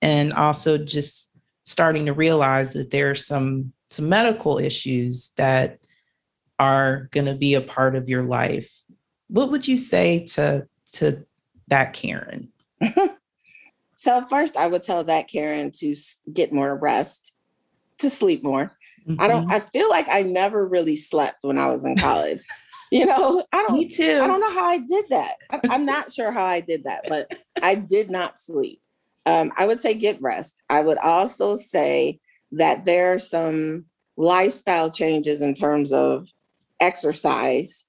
and 0.00 0.32
also 0.32 0.78
just 0.78 1.30
starting 1.64 2.06
to 2.06 2.12
realize 2.12 2.72
that 2.72 2.90
there's 2.90 3.26
some 3.26 3.72
some 3.90 4.08
medical 4.08 4.58
issues 4.58 5.30
that 5.36 5.80
are 6.60 7.08
going 7.10 7.26
to 7.26 7.34
be 7.34 7.54
a 7.54 7.60
part 7.60 7.96
of 7.96 8.08
your 8.08 8.22
life. 8.22 8.84
What 9.26 9.50
would 9.50 9.66
you 9.66 9.76
say 9.76 10.24
to 10.34 10.68
to 10.92 11.24
that 11.66 11.94
Karen? 11.94 12.52
so 13.96 14.24
first 14.30 14.56
I 14.56 14.68
would 14.68 14.84
tell 14.84 15.02
that 15.02 15.28
Karen 15.28 15.72
to 15.78 15.96
get 16.32 16.52
more 16.52 16.76
rest, 16.76 17.36
to 17.98 18.08
sleep 18.08 18.44
more. 18.44 18.77
Mm-hmm. 19.08 19.20
I 19.20 19.28
don't 19.28 19.44
mm-hmm. 19.44 19.52
I 19.52 19.60
feel 19.60 19.88
like 19.88 20.06
I 20.08 20.22
never 20.22 20.66
really 20.66 20.96
slept 20.96 21.38
when 21.42 21.58
I 21.58 21.66
was 21.68 21.84
in 21.84 21.96
college. 21.96 22.42
you 22.92 23.06
know, 23.06 23.44
I 23.52 23.62
don't 23.62 23.78
Me 23.78 23.88
too. 23.88 24.20
I 24.22 24.26
don't 24.26 24.40
know 24.40 24.52
how 24.52 24.66
I 24.66 24.78
did 24.78 25.06
that. 25.10 25.36
I, 25.50 25.60
I'm 25.70 25.86
not 25.86 26.12
sure 26.12 26.30
how 26.30 26.44
I 26.44 26.60
did 26.60 26.84
that, 26.84 27.04
but 27.08 27.30
I 27.62 27.74
did 27.74 28.10
not 28.10 28.38
sleep. 28.38 28.80
Um, 29.26 29.52
I 29.56 29.66
would 29.66 29.80
say 29.80 29.94
get 29.94 30.20
rest. 30.22 30.56
I 30.70 30.80
would 30.80 30.98
also 30.98 31.56
say 31.56 32.20
that 32.52 32.84
there 32.84 33.12
are 33.12 33.18
some 33.18 33.86
lifestyle 34.16 34.90
changes 34.90 35.42
in 35.42 35.54
terms 35.54 35.92
of 35.92 36.28
exercise 36.80 37.86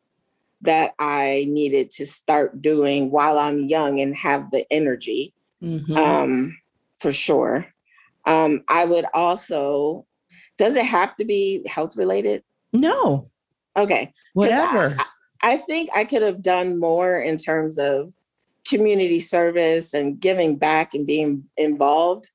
that 0.61 0.93
I 0.99 1.45
needed 1.49 1.91
to 1.91 2.05
start 2.05 2.61
doing 2.61 3.11
while 3.11 3.39
I'm 3.39 3.69
young 3.69 4.01
and 4.01 4.15
have 4.15 4.51
the 4.51 4.65
energy, 4.71 5.33
mm-hmm. 5.63 5.95
um, 5.95 6.57
for 6.97 7.11
sure. 7.11 7.65
Um, 8.25 8.63
I 8.67 8.85
would 8.85 9.05
also, 9.13 10.05
does 10.59 10.75
it 10.75 10.85
have 10.85 11.15
to 11.15 11.25
be 11.25 11.65
health 11.67 11.95
related? 11.95 12.43
No. 12.73 13.31
Okay. 13.75 14.13
Whatever. 14.33 14.95
I, 15.41 15.53
I 15.53 15.57
think 15.57 15.89
I 15.95 16.03
could 16.03 16.21
have 16.21 16.41
done 16.41 16.77
more 16.77 17.19
in 17.19 17.37
terms 17.37 17.79
of 17.79 18.13
community 18.67 19.21
service 19.21 19.93
and 19.93 20.19
giving 20.19 20.57
back 20.57 20.93
and 20.93 21.07
being 21.07 21.45
involved. 21.57 22.29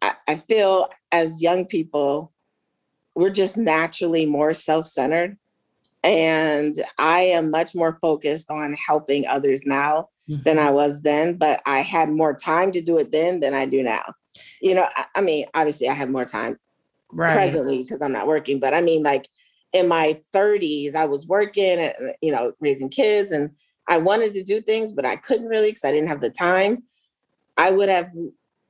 I, 0.00 0.14
I 0.26 0.36
feel 0.36 0.88
as 1.12 1.42
young 1.42 1.66
people, 1.66 2.32
we're 3.14 3.30
just 3.30 3.58
naturally 3.58 4.24
more 4.24 4.54
self 4.54 4.86
centered 4.86 5.36
and 6.02 6.74
I 6.96 7.20
am 7.20 7.50
much 7.50 7.74
more 7.74 7.98
focused 8.00 8.50
on 8.50 8.74
helping 8.74 9.26
others 9.26 9.64
now 9.66 10.08
mm-hmm. 10.28 10.42
than 10.42 10.58
I 10.58 10.70
was 10.70 11.02
then, 11.02 11.34
but 11.34 11.60
I 11.66 11.80
had 11.80 12.08
more 12.08 12.34
time 12.34 12.72
to 12.72 12.80
do 12.80 12.98
it 12.98 13.12
then 13.12 13.40
than 13.40 13.52
I 13.52 13.66
do 13.66 13.82
now. 13.82 14.14
You 14.62 14.74
know, 14.74 14.88
I, 14.96 15.06
I 15.16 15.20
mean, 15.20 15.46
obviously 15.54 15.88
I 15.88 15.94
have 15.94 16.08
more 16.08 16.24
time 16.24 16.56
right. 17.12 17.32
presently 17.32 17.82
because 17.82 18.02
I'm 18.02 18.12
not 18.12 18.26
working, 18.26 18.60
but 18.60 18.74
I 18.74 18.80
mean, 18.80 19.02
like 19.02 19.28
in 19.72 19.88
my 19.88 20.18
30s, 20.34 20.94
I 20.94 21.06
was 21.06 21.26
working 21.26 21.78
and, 21.78 22.14
you 22.22 22.32
know, 22.32 22.52
raising 22.60 22.88
kids 22.88 23.32
and 23.32 23.50
I 23.88 23.98
wanted 23.98 24.32
to 24.34 24.42
do 24.42 24.60
things, 24.60 24.92
but 24.92 25.04
I 25.04 25.16
couldn't 25.16 25.46
really 25.46 25.68
because 25.68 25.84
I 25.84 25.92
didn't 25.92 26.08
have 26.08 26.20
the 26.20 26.30
time. 26.30 26.84
I 27.56 27.70
would 27.70 27.88
have, 27.88 28.10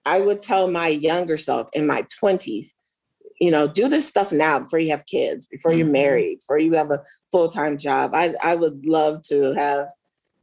I 0.05 0.21
would 0.21 0.43
tell 0.43 0.71
my 0.71 0.89
younger 0.89 1.37
self 1.37 1.69
in 1.73 1.87
my 1.87 2.07
20s, 2.23 2.69
you 3.41 3.51
know, 3.51 3.69
do 3.69 3.89
this 3.89 4.09
stuff 4.09 4.33
now 4.33 4.61
before 4.61 4.79
you 4.79 4.91
have 4.91 5.07
kids, 5.07 5.47
before 5.47 5.73
you're 5.73 5.85
mm-hmm. 5.85 5.93
married, 5.93 6.39
before 6.41 6.59
you 6.59 6.73
have 6.73 6.91
a 6.91 7.03
full 7.31 7.49
time 7.49 7.79
job. 7.79 8.13
I, 8.15 8.35
I 8.43 8.55
would 8.55 8.87
love 8.87 9.23
to 9.25 9.53
have 9.55 9.89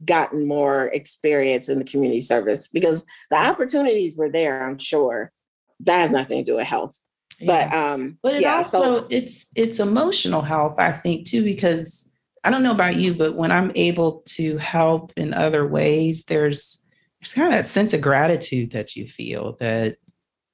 gotten 0.04 0.46
more 0.46 0.86
experience 0.88 1.68
in 1.68 1.78
the 1.78 1.84
community 1.84 2.20
service 2.20 2.68
because 2.68 3.04
the 3.30 3.36
opportunities 3.36 4.16
were 4.16 4.30
there, 4.30 4.66
I'm 4.66 4.78
sure. 4.78 5.32
That 5.80 6.00
has 6.00 6.10
nothing 6.10 6.44
to 6.44 6.52
do 6.52 6.56
with 6.56 6.66
health. 6.66 6.98
But 7.44 7.74
um 7.74 8.18
but 8.22 8.34
it 8.34 8.42
yeah, 8.42 8.56
also 8.56 9.00
so, 9.00 9.06
it's 9.10 9.46
it's 9.54 9.78
emotional 9.78 10.42
health, 10.42 10.76
I 10.78 10.92
think, 10.92 11.26
too, 11.26 11.44
because 11.44 12.08
I 12.44 12.50
don't 12.50 12.62
know 12.62 12.72
about 12.72 12.96
you, 12.96 13.12
but 13.14 13.34
when 13.34 13.50
I'm 13.50 13.72
able 13.74 14.22
to 14.26 14.56
help 14.58 15.12
in 15.16 15.34
other 15.34 15.66
ways, 15.66 16.24
there's 16.24 16.82
there's 17.20 17.32
kind 17.32 17.48
of 17.48 17.52
that 17.54 17.66
sense 17.66 17.92
of 17.92 18.00
gratitude 18.00 18.70
that 18.72 18.94
you 18.94 19.08
feel 19.08 19.56
that 19.58 19.96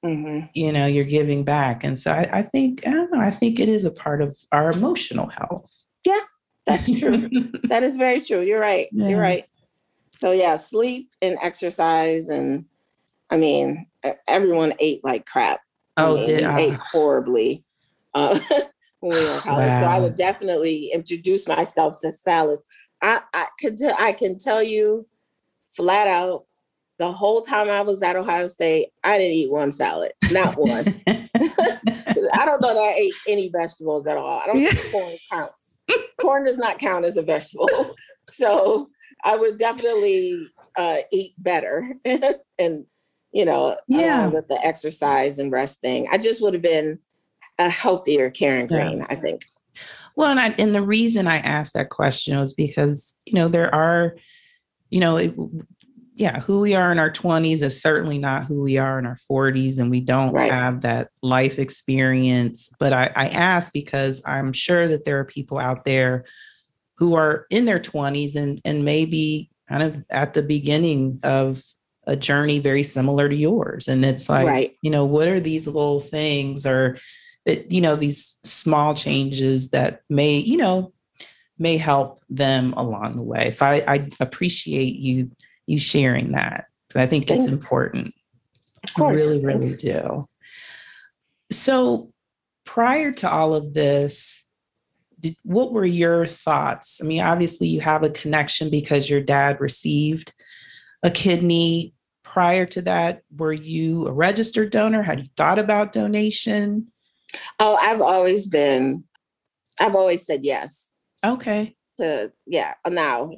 mm-hmm. 0.05 0.47
you 0.55 0.73
know 0.73 0.87
you're 0.87 1.05
giving 1.05 1.45
back. 1.45 1.85
And 1.85 1.99
so 1.99 2.13
I, 2.13 2.29
I 2.33 2.43
think 2.43 2.87
I 2.87 2.91
don't 2.91 3.13
know, 3.13 3.21
I 3.21 3.31
think 3.31 3.61
it 3.61 3.69
is 3.69 3.85
a 3.85 3.91
part 3.91 4.23
of 4.23 4.39
our 4.53 4.71
emotional 4.71 5.29
health. 5.29 5.85
Yeah, 6.05 6.21
that's 6.67 6.99
true. 6.99 7.29
that 7.65 7.83
is 7.83 7.97
very 7.97 8.21
true. 8.21 8.41
You're 8.41 8.61
right. 8.61 8.89
Yeah. 8.91 9.09
You're 9.09 9.21
right. 9.21 9.45
So 10.17 10.33
yeah, 10.33 10.57
sleep 10.57 11.11
and 11.21 11.37
exercise, 11.43 12.29
and 12.29 12.65
I 13.31 13.37
mean, 13.37 13.87
everyone 14.27 14.75
ate 14.79 15.05
like 15.05 15.27
crap. 15.27 15.61
Oh, 15.97 16.27
did, 16.27 16.43
ate 16.43 16.79
horribly 16.91 17.65
uh, 18.15 18.39
when 19.01 19.13
we 19.13 19.25
were 19.25 19.35
in 19.35 19.41
college. 19.41 19.69
Wow. 19.69 19.81
So 19.81 19.87
I 19.87 19.99
would 19.99 20.17
definitely 20.17 20.91
introduce 20.93 21.47
myself 21.47 21.99
to 21.99 22.13
salads. 22.13 22.65
I 23.03 23.21
I 23.35 23.49
could 23.61 23.79
t- 23.79 23.91
I 23.99 24.13
can 24.13 24.39
tell 24.39 24.63
you 24.63 25.07
flat 25.77 26.07
out 26.07 26.45
the 26.99 27.11
whole 27.11 27.43
time 27.43 27.69
I 27.69 27.81
was 27.81 28.03
at 28.03 28.17
Ohio 28.17 28.47
State, 28.49 28.89
I 29.03 29.19
didn't 29.19 29.35
eat 29.35 29.51
one 29.51 29.73
salad, 29.73 30.13
not 30.31 30.55
one. 30.57 31.01
I 31.07 32.45
don't 32.45 32.61
know 32.61 32.75
that 32.75 32.83
I 32.83 32.95
ate 32.95 33.15
any 33.27 33.49
vegetables 33.49 34.07
at 34.07 34.17
all. 34.17 34.41
I 34.41 34.47
don't 34.47 34.65
think 34.65 34.93
corn 34.93 35.17
counts 35.31 35.55
corn 36.23 36.45
does 36.45 36.59
not 36.59 36.79
count 36.79 37.05
as 37.05 37.17
a 37.17 37.23
vegetable. 37.23 37.95
so 38.29 38.89
I 39.25 39.37
would 39.37 39.59
definitely 39.59 40.49
uh, 40.77 40.99
eat 41.13 41.35
better 41.39 41.95
and, 42.59 42.87
you 43.33 43.45
know, 43.45 43.77
yeah. 43.89 44.27
with 44.27 44.49
the 44.49 44.65
exercise 44.65 45.39
and 45.39 45.51
resting. 45.51 46.07
I 46.11 46.19
just 46.19 46.43
would 46.43 46.55
have 46.55 46.63
been 46.63 46.99
a 47.59 47.69
healthier 47.69 48.31
Karen 48.31 48.67
Green, 48.67 48.99
yeah. 48.99 49.07
I 49.09 49.15
think. 49.15 49.47
Well, 50.17 50.31
and, 50.31 50.41
I, 50.41 50.49
and 50.59 50.75
the 50.75 50.83
reason 50.83 51.27
I 51.27 51.39
asked 51.39 51.75
that 51.75 51.89
question 51.89 52.39
was 52.39 52.53
because, 52.53 53.17
you 53.25 53.35
know, 53.35 53.49
there 53.49 53.75
are, 53.75 54.17
you 54.91 55.01
know, 55.01 55.17
it, 55.17 55.35
yeah, 56.15 56.41
who 56.41 56.61
we 56.61 56.75
are 56.75 56.93
in 56.93 56.99
our 56.99 57.11
20s 57.11 57.63
is 57.63 57.81
certainly 57.81 58.19
not 58.19 58.45
who 58.45 58.61
we 58.61 58.77
are 58.77 58.99
in 58.99 59.07
our 59.07 59.17
40s, 59.31 59.79
and 59.79 59.91
we 59.91 60.01
don't 60.01 60.33
right. 60.33 60.53
have 60.53 60.83
that 60.83 61.09
life 61.23 61.59
experience. 61.59 62.71
But 62.79 62.93
I, 62.93 63.11
I 63.17 63.29
ask 63.29 63.73
because 63.73 64.21
I'm 64.27 64.53
sure 64.53 64.89
that 64.89 65.07
there 65.07 65.19
are 65.19 65.25
people 65.25 65.59
out 65.59 65.87
there 65.87 66.25
who 66.99 67.15
are 67.15 67.47
in 67.49 67.65
their 67.65 67.81
20s 67.81 68.37
and 68.37 68.61
and 68.65 68.85
maybe 68.85 69.49
kind 69.69 69.83
of 69.83 70.05
at 70.11 70.35
the 70.35 70.43
beginning 70.43 71.19
of 71.23 71.63
a 72.07 72.17
journey 72.17 72.59
very 72.59 72.83
similar 72.83 73.29
to 73.29 73.35
yours. 73.35 73.89
And 73.89 74.05
it's 74.05 74.29
like, 74.29 74.47
right. 74.47 74.77
you 74.83 74.91
know, 74.91 75.05
what 75.05 75.29
are 75.29 75.41
these 75.41 75.67
little 75.67 76.01
things 76.01 76.67
or 76.67 76.99
that, 77.47 77.71
you 77.71 77.81
know, 77.81 77.97
these 77.97 78.39
small 78.43 78.95
changes 78.95 79.71
that 79.71 80.03
may, 80.09 80.37
you 80.37 80.57
know, 80.57 80.93
may 81.59 81.77
help 81.77 82.23
them 82.29 82.73
along 82.77 83.17
the 83.17 83.23
way. 83.23 83.51
So 83.51 83.65
I, 83.67 83.85
I 83.87 84.11
appreciate 84.21 84.97
you 84.97 85.31
you 85.67 85.79
sharing 85.79 86.33
that. 86.33 86.67
I 86.95 87.07
think 87.07 87.31
it's 87.31 87.47
important. 87.47 88.15
Of 88.85 88.95
course. 88.95 89.23
I 89.23 89.25
really, 89.25 89.45
really 89.45 89.77
do. 89.77 90.29
So 91.51 92.13
prior 92.65 93.13
to 93.13 93.31
all 93.31 93.55
of 93.55 93.75
this, 93.75 94.43
did, 95.21 95.37
what 95.45 95.73
were 95.73 95.87
your 95.87 96.27
thoughts? 96.27 97.01
I 97.01 97.07
mean, 97.07 97.23
obviously 97.23 97.69
you 97.69 97.81
have 97.81 98.03
a 98.03 98.11
connection 98.11 98.71
because 98.71 99.09
your 99.09 99.21
dad 99.21 99.61
received 99.61 100.35
a 101.03 101.11
kidney. 101.11 101.95
Prior 102.25 102.65
to 102.65 102.81
that, 102.83 103.25
were 103.37 103.53
you 103.53 104.07
a 104.07 104.13
registered 104.13 104.71
donor? 104.71 105.03
Had 105.03 105.21
you 105.21 105.29
thought 105.37 105.59
about 105.59 105.93
donation? 105.93 106.87
Oh, 107.59 107.77
I've 107.77 108.01
always 108.01 108.47
been, 108.47 109.05
I've 109.79 109.95
always 109.95 110.25
said 110.25 110.43
yes. 110.43 110.93
Okay. 111.23 111.77
To 111.99 112.33
yeah. 112.47 112.75
Now 112.89 113.33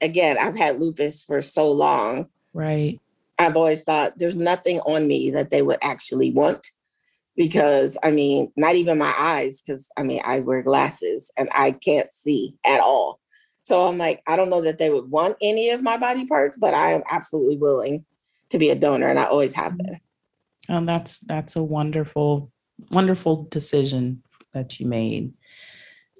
again, 0.00 0.38
I've 0.38 0.56
had 0.56 0.80
lupus 0.80 1.22
for 1.22 1.42
so 1.42 1.70
long. 1.70 2.26
Right. 2.52 3.00
I've 3.38 3.56
always 3.56 3.82
thought 3.82 4.18
there's 4.18 4.36
nothing 4.36 4.80
on 4.80 5.06
me 5.06 5.30
that 5.30 5.50
they 5.50 5.62
would 5.62 5.78
actually 5.82 6.30
want 6.30 6.66
because 7.36 7.98
I 8.02 8.10
mean, 8.10 8.52
not 8.56 8.76
even 8.76 8.98
my 8.98 9.12
eyes, 9.16 9.60
because 9.60 9.90
I 9.96 10.02
mean, 10.02 10.20
I 10.24 10.40
wear 10.40 10.62
glasses 10.62 11.32
and 11.36 11.48
I 11.52 11.72
can't 11.72 12.12
see 12.12 12.54
at 12.64 12.80
all. 12.80 13.20
So 13.64 13.88
I'm 13.88 13.96
like, 13.96 14.22
I 14.26 14.36
don't 14.36 14.50
know 14.50 14.60
that 14.60 14.78
they 14.78 14.90
would 14.90 15.10
want 15.10 15.36
any 15.40 15.70
of 15.70 15.82
my 15.82 15.96
body 15.96 16.26
parts, 16.26 16.56
but 16.56 16.74
I 16.74 16.92
am 16.92 17.02
absolutely 17.10 17.56
willing 17.56 18.04
to 18.50 18.58
be 18.58 18.68
a 18.68 18.74
donor, 18.74 19.08
and 19.08 19.18
I 19.18 19.24
always 19.24 19.54
have 19.54 19.76
been. 19.76 20.00
Oh, 20.68 20.84
that's 20.84 21.20
that's 21.20 21.56
a 21.56 21.62
wonderful, 21.62 22.52
wonderful 22.90 23.44
decision 23.50 24.22
that 24.52 24.78
you 24.78 24.86
made. 24.86 25.32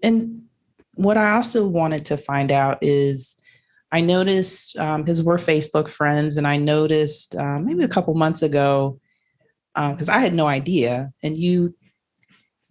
And 0.02 0.44
what 0.94 1.18
I 1.18 1.36
also 1.36 1.66
wanted 1.66 2.06
to 2.06 2.16
find 2.16 2.50
out 2.50 2.78
is 2.80 3.36
I 3.92 4.00
noticed 4.00 4.72
because 4.74 5.20
um, 5.20 5.26
we're 5.26 5.36
Facebook 5.36 5.90
friends, 5.90 6.38
and 6.38 6.46
I 6.46 6.56
noticed 6.56 7.36
uh, 7.36 7.58
maybe 7.58 7.84
a 7.84 7.88
couple 7.88 8.14
months 8.14 8.40
ago 8.40 8.98
because 9.74 10.08
uh, 10.08 10.12
I 10.12 10.18
had 10.18 10.34
no 10.34 10.46
idea, 10.46 11.12
and 11.22 11.36
you 11.36 11.74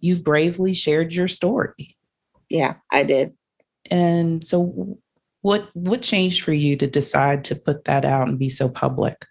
you 0.00 0.16
bravely 0.16 0.74
shared 0.74 1.12
your 1.14 1.28
story. 1.28 1.96
Yeah, 2.50 2.74
I 2.90 3.04
did. 3.04 3.34
And 3.90 4.46
so, 4.46 4.98
what 5.42 5.68
what 5.74 6.02
changed 6.02 6.42
for 6.42 6.52
you 6.52 6.76
to 6.76 6.86
decide 6.86 7.44
to 7.44 7.56
put 7.56 7.84
that 7.84 8.04
out 8.04 8.28
and 8.28 8.38
be 8.38 8.48
so 8.48 8.68
public? 8.68 9.26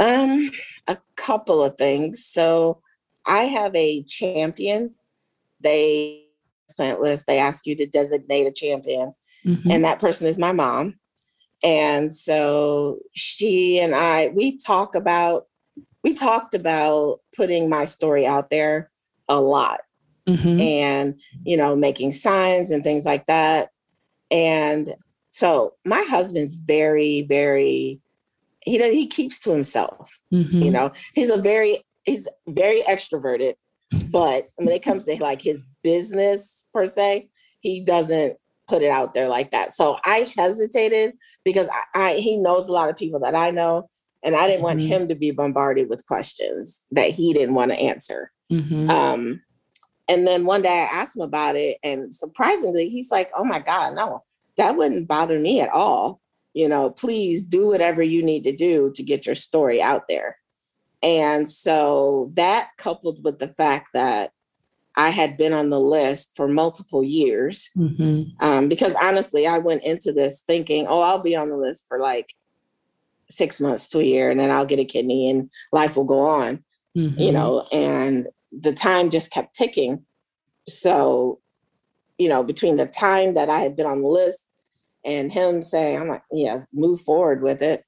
Um, 0.00 0.50
a 0.88 0.98
couple 1.16 1.62
of 1.62 1.76
things. 1.76 2.24
So, 2.24 2.80
I 3.24 3.44
have 3.44 3.74
a 3.76 4.02
champion. 4.02 4.94
They 5.60 6.24
plant 6.74 7.00
list. 7.00 7.26
They 7.26 7.38
ask 7.38 7.66
you 7.66 7.76
to 7.76 7.86
designate 7.86 8.46
a 8.46 8.52
champion 8.52 9.14
Mm-hmm. 9.46 9.70
And 9.70 9.84
that 9.84 9.98
person 9.98 10.26
is 10.26 10.38
my 10.38 10.52
mom. 10.52 10.98
and 11.64 12.12
so 12.12 12.98
she 13.12 13.78
and 13.78 13.94
I, 13.94 14.28
we 14.28 14.58
talk 14.58 14.94
about, 14.94 15.46
we 16.02 16.14
talked 16.14 16.54
about 16.54 17.20
putting 17.36 17.68
my 17.68 17.84
story 17.84 18.26
out 18.26 18.50
there 18.50 18.90
a 19.28 19.40
lot 19.40 19.80
mm-hmm. 20.28 20.60
and, 20.60 21.20
you 21.44 21.56
know, 21.56 21.74
making 21.76 22.12
signs 22.12 22.70
and 22.70 22.82
things 22.82 23.04
like 23.04 23.26
that. 23.26 23.70
And 24.30 24.94
so 25.30 25.74
my 25.84 26.02
husband's 26.08 26.56
very, 26.56 27.22
very, 27.22 28.00
he 28.64 28.78
does, 28.78 28.92
he 28.92 29.06
keeps 29.06 29.38
to 29.40 29.52
himself. 29.52 30.18
Mm-hmm. 30.32 30.62
You 30.62 30.70
know, 30.70 30.92
he's 31.14 31.30
a 31.30 31.40
very, 31.40 31.82
he's 32.04 32.28
very 32.48 32.82
extroverted, 32.82 33.54
but 34.10 34.44
when 34.56 34.68
it 34.68 34.82
comes 34.82 35.04
to 35.04 35.16
like 35.22 35.42
his 35.42 35.62
business 35.82 36.64
per 36.72 36.86
se, 36.86 37.28
he 37.60 37.80
doesn't 37.80 38.36
put 38.68 38.82
it 38.82 38.90
out 38.90 39.14
there 39.14 39.28
like 39.28 39.50
that. 39.50 39.74
So 39.74 39.98
I 40.04 40.26
hesitated 40.36 41.14
because 41.44 41.68
I, 41.94 42.12
I 42.12 42.14
he 42.14 42.36
knows 42.36 42.68
a 42.68 42.72
lot 42.72 42.88
of 42.88 42.96
people 42.96 43.20
that 43.20 43.34
I 43.34 43.50
know, 43.50 43.88
and 44.22 44.34
I 44.34 44.46
didn't 44.46 44.56
mm-hmm. 44.56 44.64
want 44.64 44.80
him 44.80 45.08
to 45.08 45.14
be 45.14 45.30
bombarded 45.30 45.88
with 45.88 46.06
questions 46.06 46.82
that 46.90 47.10
he 47.10 47.32
didn't 47.32 47.54
want 47.54 47.70
to 47.70 47.76
answer. 47.76 48.30
Mm-hmm. 48.50 48.90
Um, 48.90 49.42
and 50.12 50.26
then 50.26 50.44
one 50.44 50.62
day 50.62 50.68
I 50.68 51.00
asked 51.00 51.16
him 51.16 51.22
about 51.22 51.56
it, 51.56 51.78
and 51.82 52.14
surprisingly, 52.14 52.88
he's 52.88 53.10
like, 53.10 53.30
"Oh 53.36 53.44
my 53.44 53.58
God, 53.58 53.94
no, 53.94 54.22
that 54.56 54.76
wouldn't 54.76 55.08
bother 55.08 55.38
me 55.38 55.60
at 55.60 55.70
all. 55.70 56.20
You 56.54 56.68
know, 56.68 56.90
please 56.90 57.42
do 57.42 57.68
whatever 57.68 58.02
you 58.02 58.22
need 58.22 58.44
to 58.44 58.54
do 58.54 58.92
to 58.94 59.02
get 59.02 59.26
your 59.26 59.34
story 59.34 59.80
out 59.80 60.08
there." 60.08 60.36
And 61.02 61.50
so 61.50 62.30
that 62.34 62.70
coupled 62.78 63.24
with 63.24 63.38
the 63.38 63.48
fact 63.48 63.90
that 63.94 64.32
I 64.96 65.10
had 65.10 65.36
been 65.36 65.52
on 65.52 65.70
the 65.70 65.80
list 65.80 66.32
for 66.36 66.48
multiple 66.48 67.02
years. 67.02 67.70
Mm-hmm. 67.76 68.44
Um, 68.44 68.68
because 68.68 68.94
honestly, 69.00 69.46
I 69.46 69.58
went 69.58 69.84
into 69.84 70.12
this 70.12 70.42
thinking, 70.46 70.86
oh, 70.86 71.00
I'll 71.00 71.22
be 71.22 71.34
on 71.34 71.48
the 71.48 71.56
list 71.56 71.86
for 71.88 71.98
like 71.98 72.34
six 73.28 73.60
months 73.60 73.88
to 73.88 74.00
a 74.00 74.04
year 74.04 74.30
and 74.30 74.38
then 74.38 74.50
I'll 74.50 74.66
get 74.66 74.78
a 74.78 74.84
kidney 74.84 75.30
and 75.30 75.50
life 75.72 75.96
will 75.96 76.04
go 76.04 76.20
on, 76.26 76.62
mm-hmm. 76.96 77.18
you 77.18 77.32
know, 77.32 77.66
and 77.72 78.28
the 78.58 78.72
time 78.72 79.10
just 79.10 79.30
kept 79.30 79.54
ticking. 79.54 80.04
So, 80.68 81.40
you 82.18 82.28
know, 82.28 82.44
between 82.44 82.76
the 82.76 82.86
time 82.86 83.34
that 83.34 83.48
I 83.48 83.60
had 83.60 83.76
been 83.76 83.86
on 83.86 84.02
the 84.02 84.08
list 84.08 84.48
and 85.04 85.32
him 85.32 85.62
saying, 85.62 86.00
I'm 86.00 86.08
like, 86.08 86.22
yeah, 86.30 86.64
move 86.72 87.00
forward 87.00 87.42
with 87.42 87.62
it, 87.62 87.84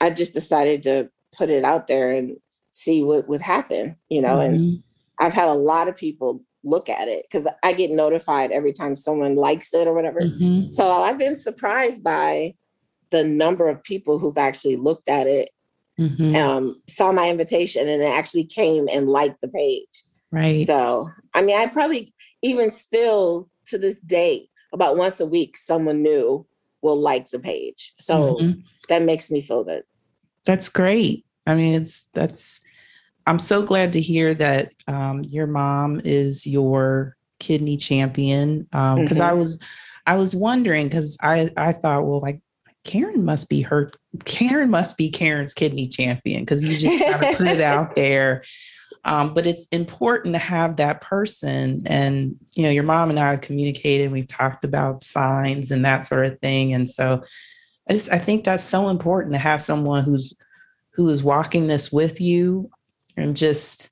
I 0.00 0.10
just 0.10 0.34
decided 0.34 0.82
to 0.84 1.10
put 1.36 1.50
it 1.50 1.64
out 1.64 1.86
there 1.86 2.12
and 2.12 2.36
see 2.70 3.02
what 3.02 3.28
would 3.28 3.40
happen, 3.40 3.96
you 4.08 4.20
know, 4.20 4.36
mm-hmm. 4.36 4.54
and 4.54 4.82
I've 5.18 5.32
had 5.32 5.48
a 5.48 5.54
lot 5.54 5.88
of 5.88 5.96
people 5.96 6.42
look 6.62 6.88
at 6.88 7.08
it 7.08 7.24
because 7.30 7.48
I 7.62 7.72
get 7.72 7.90
notified 7.90 8.50
every 8.50 8.72
time 8.72 8.96
someone 8.96 9.36
likes 9.36 9.72
it 9.72 9.86
or 9.86 9.94
whatever. 9.94 10.20
Mm-hmm. 10.20 10.70
So 10.70 10.90
I've 10.90 11.18
been 11.18 11.38
surprised 11.38 12.02
by 12.02 12.54
the 13.10 13.24
number 13.24 13.68
of 13.68 13.82
people 13.82 14.18
who've 14.18 14.36
actually 14.36 14.76
looked 14.76 15.08
at 15.08 15.26
it, 15.26 15.50
mm-hmm. 15.98 16.36
um, 16.36 16.80
saw 16.88 17.12
my 17.12 17.30
invitation, 17.30 17.88
and 17.88 18.02
actually 18.02 18.44
came 18.44 18.88
and 18.92 19.08
liked 19.08 19.40
the 19.40 19.48
page. 19.48 20.02
Right. 20.30 20.66
So, 20.66 21.08
I 21.34 21.42
mean, 21.42 21.58
I 21.58 21.66
probably 21.66 22.12
even 22.42 22.70
still 22.70 23.48
to 23.68 23.78
this 23.78 23.96
day, 24.06 24.48
about 24.72 24.96
once 24.96 25.20
a 25.20 25.26
week, 25.26 25.56
someone 25.56 26.02
new 26.02 26.46
will 26.82 27.00
like 27.00 27.30
the 27.30 27.38
page. 27.38 27.94
So 27.98 28.36
mm-hmm. 28.36 28.60
that 28.88 29.02
makes 29.02 29.30
me 29.30 29.40
feel 29.40 29.64
good. 29.64 29.82
That's 30.44 30.68
great. 30.68 31.24
I 31.46 31.54
mean, 31.54 31.80
it's 31.80 32.08
that's 32.12 32.60
I'm 33.26 33.38
so 33.38 33.62
glad 33.62 33.92
to 33.94 34.00
hear 34.00 34.34
that 34.34 34.72
um, 34.86 35.24
your 35.24 35.46
mom 35.46 36.00
is 36.04 36.46
your 36.46 37.16
kidney 37.40 37.76
champion. 37.76 38.64
Because 38.64 38.78
um, 38.98 39.06
mm-hmm. 39.06 39.22
I 39.22 39.32
was, 39.32 39.58
I 40.06 40.16
was 40.16 40.36
wondering 40.36 40.88
because 40.88 41.16
I 41.20 41.50
I 41.56 41.72
thought, 41.72 42.06
well, 42.06 42.20
like 42.20 42.40
Karen 42.86 43.24
must 43.24 43.48
be 43.48 43.62
her. 43.62 43.90
Karen 44.24 44.70
must 44.70 44.96
be 44.96 45.10
Karen's 45.10 45.52
kidney 45.52 45.88
champion 45.88 46.42
because 46.42 46.64
you 46.64 46.78
just 46.78 47.04
kind 47.04 47.24
of 47.24 47.36
put 47.38 47.48
it 47.48 47.60
out 47.60 47.96
there. 47.96 48.44
Um, 49.04 49.34
but 49.34 49.46
it's 49.46 49.66
important 49.68 50.34
to 50.34 50.38
have 50.38 50.76
that 50.76 51.00
person. 51.00 51.82
And 51.86 52.36
you 52.54 52.62
know, 52.62 52.70
your 52.70 52.84
mom 52.84 53.10
and 53.10 53.18
I 53.18 53.32
have 53.32 53.40
communicated. 53.40 54.12
We've 54.12 54.28
talked 54.28 54.64
about 54.64 55.02
signs 55.02 55.70
and 55.70 55.84
that 55.84 56.06
sort 56.06 56.26
of 56.26 56.38
thing. 56.40 56.72
And 56.72 56.88
so, 56.88 57.24
I 57.88 57.92
just 57.92 58.10
I 58.10 58.18
think 58.18 58.44
that's 58.44 58.64
so 58.64 58.88
important 58.88 59.34
to 59.34 59.38
have 59.38 59.60
someone 59.60 60.04
who's 60.04 60.34
who 60.92 61.08
is 61.08 61.22
walking 61.22 61.66
this 61.66 61.92
with 61.92 62.20
you 62.20 62.70
and 63.16 63.36
just 63.36 63.90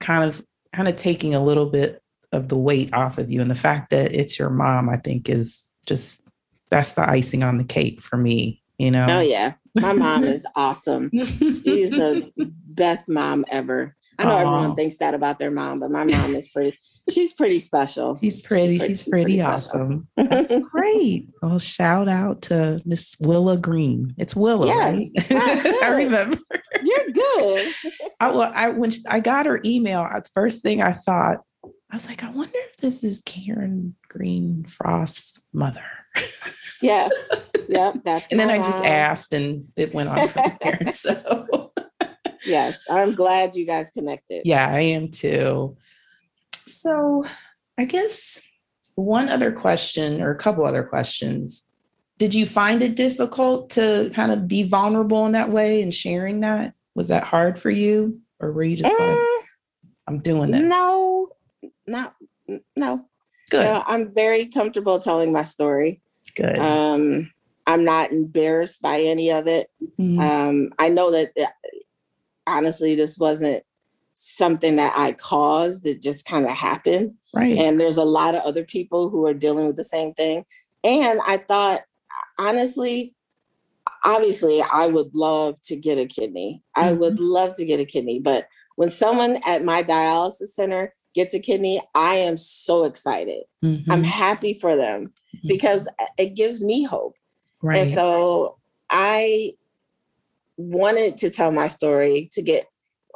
kind 0.00 0.28
of 0.28 0.44
kind 0.72 0.88
of 0.88 0.96
taking 0.96 1.34
a 1.34 1.44
little 1.44 1.66
bit 1.66 2.00
of 2.32 2.48
the 2.48 2.56
weight 2.56 2.92
off 2.94 3.18
of 3.18 3.30
you 3.30 3.40
and 3.40 3.50
the 3.50 3.54
fact 3.54 3.90
that 3.90 4.12
it's 4.12 4.38
your 4.38 4.50
mom 4.50 4.88
i 4.88 4.96
think 4.96 5.28
is 5.28 5.72
just 5.86 6.23
that's 6.74 6.90
the 6.90 7.08
icing 7.08 7.42
on 7.42 7.58
the 7.58 7.64
cake 7.64 8.00
for 8.00 8.16
me 8.16 8.62
you 8.78 8.90
know 8.90 9.06
oh 9.08 9.20
yeah 9.20 9.54
my 9.74 9.92
mom 9.92 10.24
is 10.24 10.46
awesome 10.56 11.10
she's 11.12 11.90
the 11.90 12.30
best 12.36 13.08
mom 13.08 13.44
ever 13.50 13.94
i 14.18 14.24
know 14.24 14.30
Aww. 14.30 14.40
everyone 14.40 14.76
thinks 14.76 14.98
that 14.98 15.14
about 15.14 15.38
their 15.38 15.50
mom 15.50 15.80
but 15.80 15.90
my 15.90 16.04
mom 16.04 16.34
is 16.34 16.48
pretty 16.48 16.76
she's 17.10 17.34
pretty 17.34 17.60
special. 17.60 18.18
She's 18.20 18.40
pretty. 18.40 18.78
She's, 18.78 18.88
she's 18.88 19.08
pretty, 19.08 19.24
pretty, 19.24 19.40
awesome. 19.42 20.08
That's 20.16 20.52
great. 20.70 21.28
Well, 21.42 21.58
shout 21.58 22.08
out 22.08 22.42
to 22.42 22.80
Miss 22.84 23.16
Willa 23.20 23.58
Green. 23.58 24.14
It's 24.18 24.34
Willa. 24.34 24.66
Yes, 24.66 25.12
right? 25.30 25.66
I 25.82 25.88
remember. 25.88 26.38
You're 26.82 27.10
good. 27.12 27.74
I, 28.20 28.30
well, 28.30 28.52
I 28.54 28.70
when 28.70 28.90
I 29.08 29.20
got 29.20 29.46
her 29.46 29.60
email, 29.64 30.02
the 30.02 30.28
first 30.34 30.62
thing 30.62 30.82
I 30.82 30.92
thought, 30.92 31.38
I 31.64 31.96
was 31.96 32.06
like, 32.06 32.24
I 32.24 32.30
wonder 32.30 32.58
if 32.70 32.76
this 32.78 33.04
is 33.04 33.22
Karen 33.24 33.94
Green 34.08 34.64
Frost's 34.64 35.40
mother. 35.52 35.84
Yeah, 36.82 37.08
yeah, 37.68 37.92
that's. 38.04 38.30
and 38.30 38.38
then 38.38 38.50
I 38.50 38.58
just 38.58 38.84
asked, 38.84 39.32
and 39.32 39.66
it 39.76 39.94
went 39.94 40.10
on 40.10 40.28
from 40.28 40.42
there. 40.62 40.86
So. 40.88 41.72
yes, 42.44 42.82
I'm 42.90 43.14
glad 43.14 43.56
you 43.56 43.64
guys 43.64 43.90
connected. 43.94 44.42
Yeah, 44.44 44.68
I 44.68 44.80
am 44.80 45.10
too. 45.10 45.76
So, 46.66 47.24
I 47.78 47.84
guess 47.84 48.40
one 48.96 49.28
other 49.28 49.50
question 49.52 50.20
or 50.20 50.30
a 50.30 50.38
couple 50.38 50.64
other 50.64 50.82
questions. 50.82 51.66
Did 52.18 52.34
you 52.34 52.46
find 52.46 52.82
it 52.82 52.94
difficult 52.94 53.70
to 53.70 54.10
kind 54.14 54.30
of 54.30 54.46
be 54.46 54.62
vulnerable 54.62 55.26
in 55.26 55.32
that 55.32 55.50
way 55.50 55.82
and 55.82 55.92
sharing 55.92 56.40
that? 56.40 56.74
Was 56.94 57.08
that 57.08 57.24
hard 57.24 57.58
for 57.58 57.70
you? 57.70 58.20
Or 58.40 58.52
were 58.52 58.62
you 58.62 58.76
just 58.76 58.90
like, 58.90 59.18
eh, 59.18 59.42
I'm 60.06 60.18
doing 60.20 60.50
this? 60.50 60.62
No, 60.62 61.28
not, 61.86 62.14
no. 62.76 63.06
Good. 63.50 63.82
I'm 63.86 64.12
very 64.12 64.46
comfortable 64.46 64.98
telling 64.98 65.32
my 65.32 65.42
story. 65.42 66.02
Good. 66.36 66.58
Um, 66.58 67.30
I'm 67.66 67.84
not 67.84 68.12
embarrassed 68.12 68.82
by 68.82 69.00
any 69.00 69.30
of 69.30 69.46
it. 69.46 69.70
Mm-hmm. 69.98 70.20
Um, 70.20 70.72
I 70.78 70.88
know 70.88 71.10
that 71.10 71.32
uh, 71.40 71.46
honestly, 72.46 72.94
this 72.94 73.18
wasn't 73.18 73.64
something 74.14 74.76
that 74.76 74.92
I 74.96 75.12
caused 75.12 75.86
It 75.86 76.00
just 76.00 76.24
kind 76.24 76.44
of 76.44 76.52
happened. 76.52 77.14
Right. 77.34 77.58
And 77.58 77.80
there's 77.80 77.96
a 77.96 78.04
lot 78.04 78.34
of 78.34 78.42
other 78.42 78.64
people 78.64 79.10
who 79.10 79.26
are 79.26 79.34
dealing 79.34 79.66
with 79.66 79.76
the 79.76 79.84
same 79.84 80.14
thing. 80.14 80.44
And 80.84 81.20
I 81.26 81.38
thought, 81.38 81.82
honestly, 82.38 83.14
obviously, 84.04 84.62
I 84.62 84.86
would 84.86 85.14
love 85.14 85.60
to 85.62 85.76
get 85.76 85.98
a 85.98 86.06
kidney. 86.06 86.62
Mm-hmm. 86.76 86.88
I 86.88 86.92
would 86.92 87.18
love 87.18 87.54
to 87.56 87.64
get 87.64 87.80
a 87.80 87.84
kidney. 87.84 88.20
But 88.20 88.46
when 88.76 88.90
someone 88.90 89.40
at 89.44 89.64
my 89.64 89.82
dialysis 89.82 90.52
center 90.52 90.94
gets 91.14 91.34
a 91.34 91.40
kidney, 91.40 91.80
I 91.94 92.16
am 92.16 92.38
so 92.38 92.84
excited. 92.84 93.44
Mm-hmm. 93.64 93.90
I'm 93.90 94.04
happy 94.04 94.54
for 94.54 94.76
them. 94.76 95.12
Because 95.46 95.88
it 96.18 96.34
gives 96.34 96.62
me 96.62 96.84
hope. 96.84 97.16
Right. 97.62 97.78
And 97.78 97.92
so 97.92 98.58
I 98.90 99.52
wanted 100.56 101.16
to 101.18 101.30
tell 101.30 101.50
my 101.50 101.68
story 101.68 102.28
to 102.32 102.42
get 102.42 102.66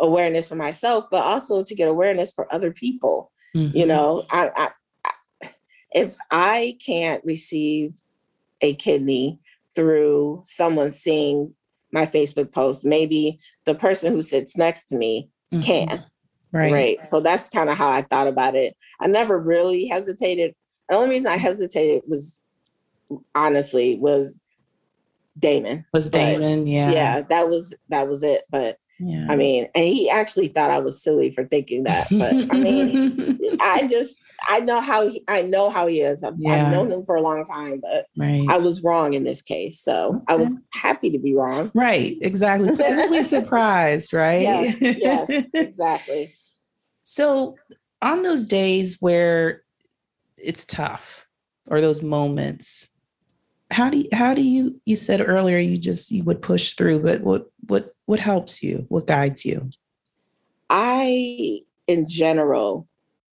awareness 0.01 0.49
for 0.49 0.57
myself, 0.57 1.07
but 1.11 1.23
also 1.23 1.63
to 1.63 1.75
get 1.75 1.89
awareness 1.89 2.33
for 2.33 2.53
other 2.53 2.73
people. 2.73 3.31
Mm-hmm. 3.55 3.77
You 3.77 3.87
know, 3.87 4.25
I, 4.31 4.51
I, 4.57 4.69
I, 5.05 5.51
if 5.93 6.17
I 6.31 6.77
can't 6.85 7.25
receive 7.25 7.95
a 8.61 8.75
kidney 8.75 9.39
through 9.75 10.41
someone 10.45 10.93
seeing 10.93 11.55
my 11.93 12.07
Facebook 12.07 12.53
post, 12.53 12.85
maybe 12.85 13.39
the 13.65 13.75
person 13.75 14.13
who 14.13 14.23
sits 14.23 14.57
next 14.57 14.87
to 14.87 14.97
me 14.97 15.29
mm-hmm. 15.53 15.63
can. 15.63 16.05
Right. 16.53 16.73
Right. 16.73 17.01
So 17.01 17.21
that's 17.21 17.51
kind 17.51 17.69
of 17.69 17.77
how 17.77 17.91
I 17.91 18.03
thought 18.03 18.27
about 18.27 18.55
it. 18.55 18.75
I 19.01 19.07
never 19.07 19.39
really 19.39 19.87
hesitated. 19.87 20.55
The 20.89 20.97
only 20.97 21.11
reason 21.11 21.27
I 21.27 21.37
hesitated 21.37 22.03
was 22.07 22.39
honestly 23.35 23.97
was 23.97 24.41
Damon. 25.39 25.85
Was 25.93 26.09
Damon, 26.09 26.65
but, 26.65 26.71
yeah. 26.71 26.91
Yeah, 26.91 27.21
that 27.23 27.49
was 27.49 27.75
that 27.89 28.09
was 28.09 28.23
it. 28.23 28.45
But 28.51 28.79
yeah. 29.01 29.27
I 29.29 29.37
mean, 29.37 29.69
and 29.75 29.87
he 29.87 30.11
actually 30.11 30.49
thought 30.49 30.71
I 30.71 30.81
was 30.81 31.03
silly 31.03 31.31
for 31.31 31.45
thinking 31.45 31.85
that, 31.85 32.09
but 32.11 32.35
I 32.35 32.59
mean, 32.59 33.39
I 33.61 33.87
just 33.87 34.17
I 34.49 34.61
know 34.61 34.81
how 34.81 35.09
he, 35.09 35.23
I 35.29 35.43
know 35.43 35.71
how 35.71 35.87
he 35.87 36.01
is. 36.01 36.25
I've, 36.25 36.35
yeah. 36.39 36.67
I've, 36.67 36.73
known 36.73 36.91
him 36.91 37.05
for 37.05 37.17
a 37.17 37.23
long 37.23 37.45
time, 37.45 37.81
but 37.81 38.07
right. 38.17 38.45
I 38.49 38.59
was 38.59 38.83
wrong 38.83 39.15
in 39.15 39.25
this 39.25 39.43
case. 39.43 39.81
So 39.81 40.09
okay. 40.09 40.25
I 40.29 40.35
was 40.37 40.57
happy 40.73 41.11
to 41.11 41.19
be 41.19 41.35
wrong. 41.35 41.71
Right, 41.75 42.17
exactly. 42.23 42.75
Pleasantly 42.75 43.25
surprised, 43.25 44.13
right? 44.13 44.43
Yes, 44.43 44.79
yes, 44.81 45.51
exactly. 45.55 46.35
So 47.03 47.55
on 48.03 48.23
those 48.23 48.47
days 48.47 48.97
where 49.01 49.63
it's 50.43 50.65
tough, 50.65 51.27
or 51.67 51.81
those 51.81 52.03
moments, 52.03 52.89
how 53.71 53.91
do 53.91 53.99
you, 53.99 54.09
how 54.13 54.35
do 54.35 54.43
you 54.43 54.81
you 54.85 54.97
said 54.97 55.27
earlier 55.27 55.59
you 55.59 55.79
just 55.79 56.11
you 56.11 56.25
would 56.25 56.41
push 56.41 56.73
through 56.73 57.03
but 57.03 57.21
what 57.21 57.51
what 57.67 57.95
what 58.07 58.21
helps 58.21 58.63
you? 58.63 58.87
What 58.89 59.07
guides 59.07 59.45
you? 59.45 59.71
I 60.71 61.61
in 61.87 62.09
general 62.09 62.87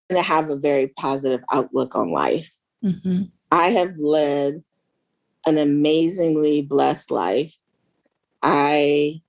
to 0.10 0.22
have 0.22 0.50
a 0.50 0.56
very 0.56 0.88
positive 0.88 1.42
outlook 1.52 1.96
on 1.96 2.12
life. 2.12 2.52
Mm-hmm. 2.84 3.24
i 3.52 3.70
have 3.70 3.98
led 3.98 4.64
an 5.48 5.58
amazingly 5.58 6.62
blessed 6.62 7.10
life. 7.10 7.54
I 8.44 9.22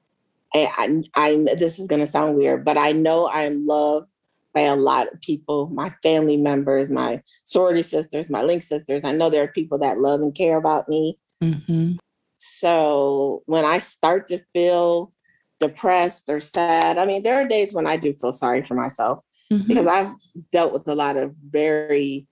I, 0.55 1.03
I 1.15 1.47
this 1.59 1.79
is 1.79 1.87
going 1.87 2.01
to 2.01 2.07
sound 2.07 2.37
weird 2.37 2.65
but 2.65 2.79
i 2.79 2.93
know 2.93 3.29
i'm 3.29 3.67
loved 3.67 4.09
by 4.57 4.63
a 4.63 4.75
lot 4.75 5.13
of 5.13 5.21
people, 5.21 5.69
my 5.69 5.93
family 6.03 6.39
members, 6.39 6.89
my 6.89 7.21
sorority 7.45 7.83
sisters, 7.83 8.31
my 8.31 8.43
link 8.43 8.63
sisters. 8.63 9.03
I 9.05 9.13
know 9.13 9.29
there 9.29 9.45
are 9.45 9.49
people 9.49 9.79
that 9.81 10.01
love 10.01 10.23
and 10.23 10.35
care 10.35 10.57
about 10.57 10.89
me. 10.89 11.19
Mm-hmm. 11.43 11.97
So 12.37 13.43
when 13.45 13.67
I 13.67 13.81
start 13.81 14.29
to 14.29 14.41
feel 14.55 15.13
depressed 15.61 16.31
or 16.31 16.41
sad, 16.41 16.97
I 16.97 17.05
mean, 17.05 17.23
there 17.23 17.35
are 17.35 17.47
days 17.47 17.75
when 17.75 17.87
I 17.87 17.99
do 17.99 18.15
feel 18.15 18.33
sorry 18.33 18.65
for 18.65 18.73
myself 18.73 19.23
mm-hmm. 19.53 19.69
because 19.69 19.87
I've 19.87 20.13
dealt 20.53 20.73
with 20.73 20.89
a 20.89 20.95
lot 20.95 21.19
of 21.19 21.37
very 21.37 22.27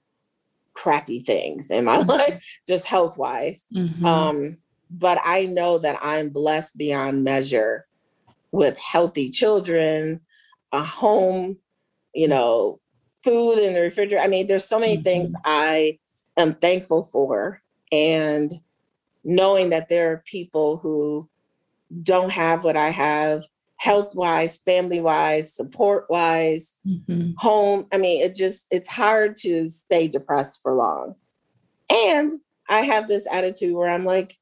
crappy 0.72 1.20
things 1.20 1.70
in 1.70 1.85
my 1.85 1.99
life, 1.99 2.43
just 2.66 2.87
health 2.87 3.18
wise. 3.18 3.66
Mm-hmm. 3.77 4.07
Um, 4.07 4.57
but 4.91 5.20
I 5.22 5.45
know 5.45 5.77
that 5.77 5.99
I'm 6.01 6.31
blessed 6.31 6.79
beyond 6.79 7.22
measure 7.22 7.85
with 8.51 8.79
healthy 8.79 9.29
children, 9.29 10.22
a 10.72 10.81
home 10.81 11.59
you 12.15 12.29
know, 12.29 12.81
food 13.23 13.59
in 13.59 13.75
the 13.75 13.81
refrigerator. 13.81 14.23
I 14.23 14.29
mean, 14.29 14.47
there's 14.47 14.65
so 14.65 14.79
many 14.79 14.95
mm-hmm. 14.95 15.03
things 15.03 15.35
I 15.45 15.99
am 16.37 16.53
thankful 16.53 17.05
for. 17.05 17.62
And 17.91 18.53
knowing 19.25 19.71
that 19.71 19.89
there 19.89 20.12
are 20.12 20.23
people 20.27 20.77
who 20.79 21.29
don't 22.03 22.31
have 22.31 22.65
what 22.65 22.77
I 22.77 22.91
have 22.91 23.45
health 23.77 24.15
wise, 24.15 24.59
family 24.59 25.01
wise, 25.01 25.55
support 25.55 26.07
wise, 26.09 26.77
mm-hmm. 26.87 27.33
home. 27.37 27.87
I 27.93 27.99
mean, 27.99 28.23
it 28.23 28.35
just, 28.35 28.67
it's 28.71 28.89
hard 28.89 29.37
to 29.37 29.69
stay 29.69 30.09
depressed 30.09 30.62
for 30.62 30.75
long. 30.75 31.15
And 31.91 32.33
I 32.69 32.81
have 32.83 33.09
this 33.09 33.27
attitude 33.31 33.75
where 33.75 33.91
I'm 33.91 34.05
like, 34.05 34.39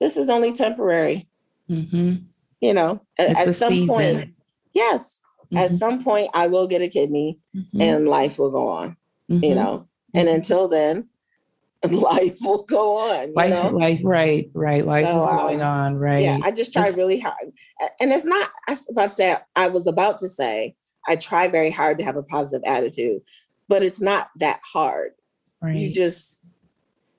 this 0.00 0.16
is 0.16 0.30
only 0.30 0.52
temporary. 0.52 1.28
Mm-hmm. 1.68 2.24
You 2.60 2.72
know, 2.72 3.02
at, 3.18 3.36
at 3.36 3.54
some 3.54 3.70
season. 3.70 3.86
point, 3.86 4.36
yes, 4.72 5.20
Mm-hmm. 5.54 5.64
At 5.64 5.70
some 5.70 6.02
point, 6.02 6.30
I 6.34 6.46
will 6.48 6.66
get 6.66 6.82
a 6.82 6.88
kidney 6.88 7.38
mm-hmm. 7.54 7.80
and 7.80 8.08
life 8.08 8.38
will 8.38 8.50
go 8.50 8.68
on, 8.68 8.96
mm-hmm. 9.30 9.44
you 9.44 9.54
know. 9.54 9.88
And 10.14 10.28
mm-hmm. 10.28 10.36
until 10.36 10.68
then, 10.68 11.08
life 11.90 12.38
will 12.40 12.64
go 12.64 12.96
on. 12.98 13.32
life, 13.34 13.50
know? 13.50 13.70
life, 13.70 14.00
right, 14.04 14.50
right. 14.54 14.84
Life 14.84 15.06
so, 15.06 15.22
is 15.22 15.30
going 15.30 15.62
um, 15.62 15.66
on, 15.68 15.96
right. 15.96 16.24
Yeah, 16.24 16.40
I 16.42 16.50
just 16.50 16.72
try 16.72 16.88
really 16.88 17.20
hard. 17.20 17.52
And 18.00 18.12
it's 18.12 18.24
not, 18.24 18.50
I 18.68 18.72
was 18.72 18.88
about 18.90 19.10
to 19.10 19.14
say, 19.14 19.36
I 19.54 19.68
was 19.68 19.86
about 19.86 20.18
to 20.20 20.28
say, 20.28 20.74
I 21.06 21.16
try 21.16 21.48
very 21.48 21.70
hard 21.70 21.98
to 21.98 22.04
have 22.04 22.16
a 22.16 22.22
positive 22.22 22.64
attitude, 22.66 23.22
but 23.68 23.82
it's 23.82 24.00
not 24.00 24.30
that 24.36 24.60
hard. 24.64 25.12
Right. 25.60 25.76
You 25.76 25.92
just 25.92 26.42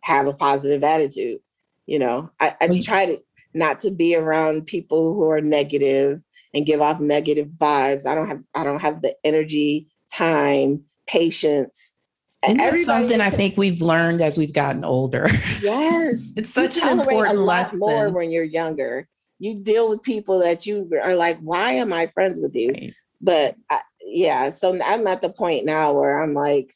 have 0.01 0.27
a 0.27 0.33
positive 0.33 0.83
attitude. 0.83 1.39
You 1.85 1.99
know, 1.99 2.31
I, 2.39 2.55
I 2.59 2.81
try 2.81 3.05
to 3.05 3.21
not 3.53 3.79
to 3.81 3.91
be 3.91 4.15
around 4.15 4.67
people 4.67 5.13
who 5.13 5.29
are 5.29 5.41
negative 5.41 6.21
and 6.55 6.65
give 6.65 6.81
off 6.81 6.99
negative 6.99 7.49
vibes. 7.57 8.07
I 8.07 8.15
don't 8.15 8.27
have 8.27 8.41
I 8.55 8.63
don't 8.63 8.79
have 8.79 9.01
the 9.01 9.15
energy, 9.23 9.87
time, 10.11 10.83
patience. 11.05 11.95
And 12.41 12.59
that's 12.59 12.85
something 12.85 13.21
I 13.21 13.29
think 13.29 13.57
we've 13.57 13.81
learned 13.81 14.21
as 14.21 14.37
we've 14.37 14.53
gotten 14.53 14.85
older. 14.85 15.27
Yes, 15.61 16.31
it's 16.37 16.53
such 16.53 16.77
an 16.77 16.99
important 16.99 17.37
a 17.37 17.41
lot 17.41 17.65
lesson. 17.65 17.79
more 17.79 18.09
when 18.09 18.31
you're 18.31 18.43
younger. 18.43 19.07
You 19.39 19.55
deal 19.55 19.89
with 19.89 20.01
people 20.01 20.39
that 20.39 20.65
you 20.65 20.89
are 21.03 21.15
like, 21.15 21.39
why 21.39 21.73
am 21.73 21.91
I 21.91 22.07
friends 22.07 22.39
with 22.39 22.55
you? 22.55 22.69
Right. 22.69 22.93
But 23.19 23.55
I, 23.69 23.81
yeah, 24.01 24.49
so 24.49 24.79
I'm 24.81 25.05
at 25.07 25.21
the 25.21 25.29
point 25.29 25.65
now 25.65 25.93
where 25.93 26.21
I'm 26.21 26.33
like, 26.33 26.73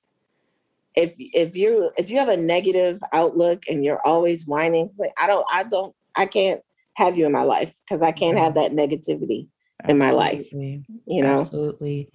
if 0.95 1.13
if 1.17 1.55
you 1.55 1.91
if 1.97 2.09
you 2.09 2.17
have 2.17 2.29
a 2.29 2.35
negative 2.35 2.99
outlook 3.13 3.63
and 3.69 3.85
you're 3.85 4.05
always 4.05 4.47
whining, 4.47 4.89
I 5.17 5.27
don't 5.27 5.45
I 5.51 5.63
don't 5.63 5.95
I 6.15 6.25
can't 6.25 6.61
have 6.95 7.17
you 7.17 7.25
in 7.25 7.31
my 7.31 7.43
life 7.43 7.79
because 7.85 8.01
I 8.01 8.11
can't 8.11 8.35
mm-hmm. 8.35 8.43
have 8.43 8.55
that 8.55 8.73
negativity 8.73 9.47
in 9.87 9.97
my 9.97 10.11
life. 10.11 10.51
You 10.51 10.83
know, 11.07 11.39
absolutely. 11.39 12.09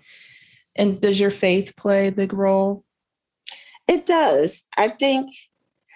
And 0.77 1.01
does 1.01 1.19
your 1.19 1.31
faith 1.31 1.77
play 1.77 2.09
a 2.09 2.13
big 2.13 2.33
role? 2.33 2.85
It 3.87 4.07
does. 4.07 4.65
I 4.77 4.89
think 4.89 5.31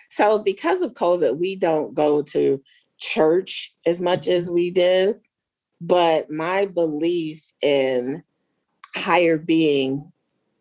so. 0.09 0.39
Because 0.39 0.83
of 0.83 0.95
COVID, 0.95 1.39
we 1.39 1.57
don't 1.57 1.95
go 1.95 2.23
to 2.23 2.63
church 2.99 3.75
as 3.87 4.01
much 4.01 4.29
as 4.29 4.47
mm-hmm. 4.47 4.55
we 4.55 4.71
did, 4.71 5.17
but 5.81 6.31
my 6.31 6.67
belief 6.67 7.51
in 7.63 8.23
higher 8.95 9.39
being 9.39 10.13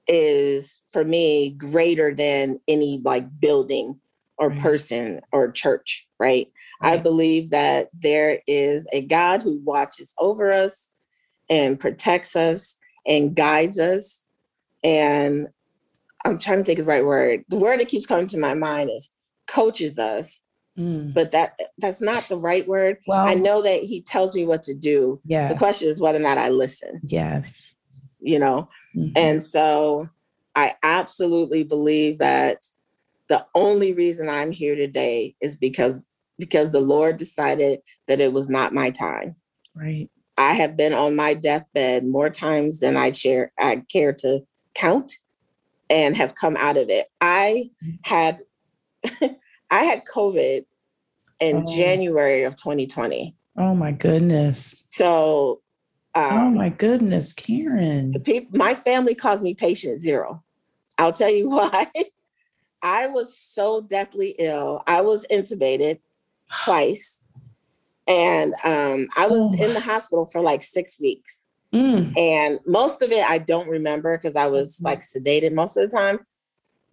is 0.08 0.82
for 0.92 1.04
me 1.04 1.50
greater 1.50 2.14
than 2.14 2.60
any 2.68 3.02
like 3.04 3.28
building 3.40 4.00
or 4.38 4.52
person 4.52 5.20
or 5.32 5.52
church, 5.52 6.08
right? 6.20 6.50
right? 6.82 6.94
I 6.94 6.98
believe 6.98 7.50
that 7.50 7.90
there 7.94 8.40
is 8.48 8.88
a 8.94 9.02
God 9.02 9.42
who 9.42 9.60
watches 9.64 10.14
over 10.20 10.52
us 10.52 10.92
and 11.50 11.80
protects 11.80 12.36
us 12.36 12.78
and 13.06 13.36
guides 13.36 13.80
us. 13.80 14.24
And 14.84 15.48
I'm 16.26 16.40
trying 16.40 16.58
to 16.60 16.64
think 16.64 16.80
of 16.80 16.86
the 16.86 16.92
right 16.92 17.06
word. 17.06 17.44
The 17.50 17.58
word 17.58 17.80
that 17.80 17.88
keeps 17.88 18.06
coming 18.06 18.28
to 18.28 18.38
my 18.38 18.54
mind 18.54 18.90
is 18.90 19.12
coaches 19.48 19.98
us. 19.98 20.42
Mm. 20.78 21.14
But 21.14 21.32
that 21.32 21.60
that's 21.80 22.02
not 22.02 22.30
the 22.30 22.38
right 22.38 22.68
word. 22.68 22.98
Well, 23.08 23.26
I 23.26 23.34
know 23.34 23.64
that 23.64 23.82
he 23.84 24.02
tells 24.02 24.36
me 24.36 24.46
what 24.46 24.62
to 24.64 24.76
do. 24.76 25.20
Yeah. 25.26 25.48
The 25.48 25.58
question 25.58 25.90
is 25.90 26.00
whether 26.00 26.20
or 26.20 26.22
not 26.22 26.38
I 26.38 26.50
listen. 26.50 27.02
Yes. 27.04 27.52
You 28.20 28.38
know, 28.38 28.70
mm-hmm. 28.96 29.14
and 29.16 29.44
so 29.44 30.10
I 30.56 30.76
absolutely 30.84 31.64
believe 31.64 32.18
that 32.20 32.66
the 33.28 33.46
only 33.56 33.94
reason 33.94 34.28
I'm 34.28 34.52
here 34.52 34.76
today 34.76 35.36
is 35.42 35.56
because 35.56 36.08
because 36.40 36.72
the 36.72 36.82
Lord 36.82 37.18
decided 37.18 37.80
that 38.08 38.20
it 38.20 38.34
was 38.34 38.50
not 38.50 38.74
my 38.74 38.90
time. 38.90 39.36
Right. 39.76 40.10
I 40.38 40.54
have 40.54 40.78
been 40.78 40.94
on 40.94 41.16
my 41.16 41.34
deathbed 41.34 42.06
more 42.06 42.30
times 42.30 42.80
than 42.80 42.96
I 42.96 43.12
share 43.12 43.52
I 43.60 43.84
care 43.92 44.14
to 44.14 44.46
count 44.76 45.14
and 45.90 46.16
have 46.16 46.36
come 46.36 46.56
out 46.58 46.78
of 46.78 46.90
it. 46.90 47.08
I 47.22 47.72
had 48.04 48.40
I 49.70 49.84
had 49.84 50.06
COVID 50.06 50.66
in 51.40 51.58
oh. 51.68 51.76
January 51.76 52.44
of 52.44 52.56
2020. 52.56 53.36
Oh 53.58 53.76
my 53.76 53.92
goodness. 53.92 54.84
So 54.88 55.62
um, 56.14 56.26
Oh 56.32 56.50
my 56.52 56.70
goodness, 56.70 57.34
Karen. 57.34 58.14
People, 58.24 58.58
my 58.58 58.76
family 58.76 59.16
calls 59.16 59.42
me 59.42 59.54
patient 59.54 60.02
zero. 60.02 60.44
I'll 60.98 61.14
tell 61.14 61.30
you 61.30 61.50
why. 61.50 61.88
I 62.82 63.08
was 63.08 63.38
so 63.38 63.82
deathly 63.82 64.36
ill. 64.38 64.84
I 64.88 65.02
was 65.02 65.26
intubated 65.32 66.00
twice. 66.64 67.24
And 68.08 68.54
um, 68.64 69.08
I 69.16 69.28
was 69.28 69.54
oh. 69.54 69.64
in 69.64 69.74
the 69.74 69.80
hospital 69.80 70.26
for 70.26 70.42
like 70.42 70.62
six 70.62 71.00
weeks. 71.00 71.44
Mm. 71.74 72.18
And 72.18 72.60
most 72.66 73.02
of 73.02 73.12
it 73.12 73.30
I 73.30 73.40
don't 73.40 73.68
remember 73.68 74.18
because 74.18 74.36
I 74.36 74.48
was 74.48 74.78
mm-hmm. 74.78 74.86
like 74.86 75.02
sedated 75.02 75.54
most 75.54 75.76
of 75.76 75.90
the 75.90 75.96
time. 75.96 76.20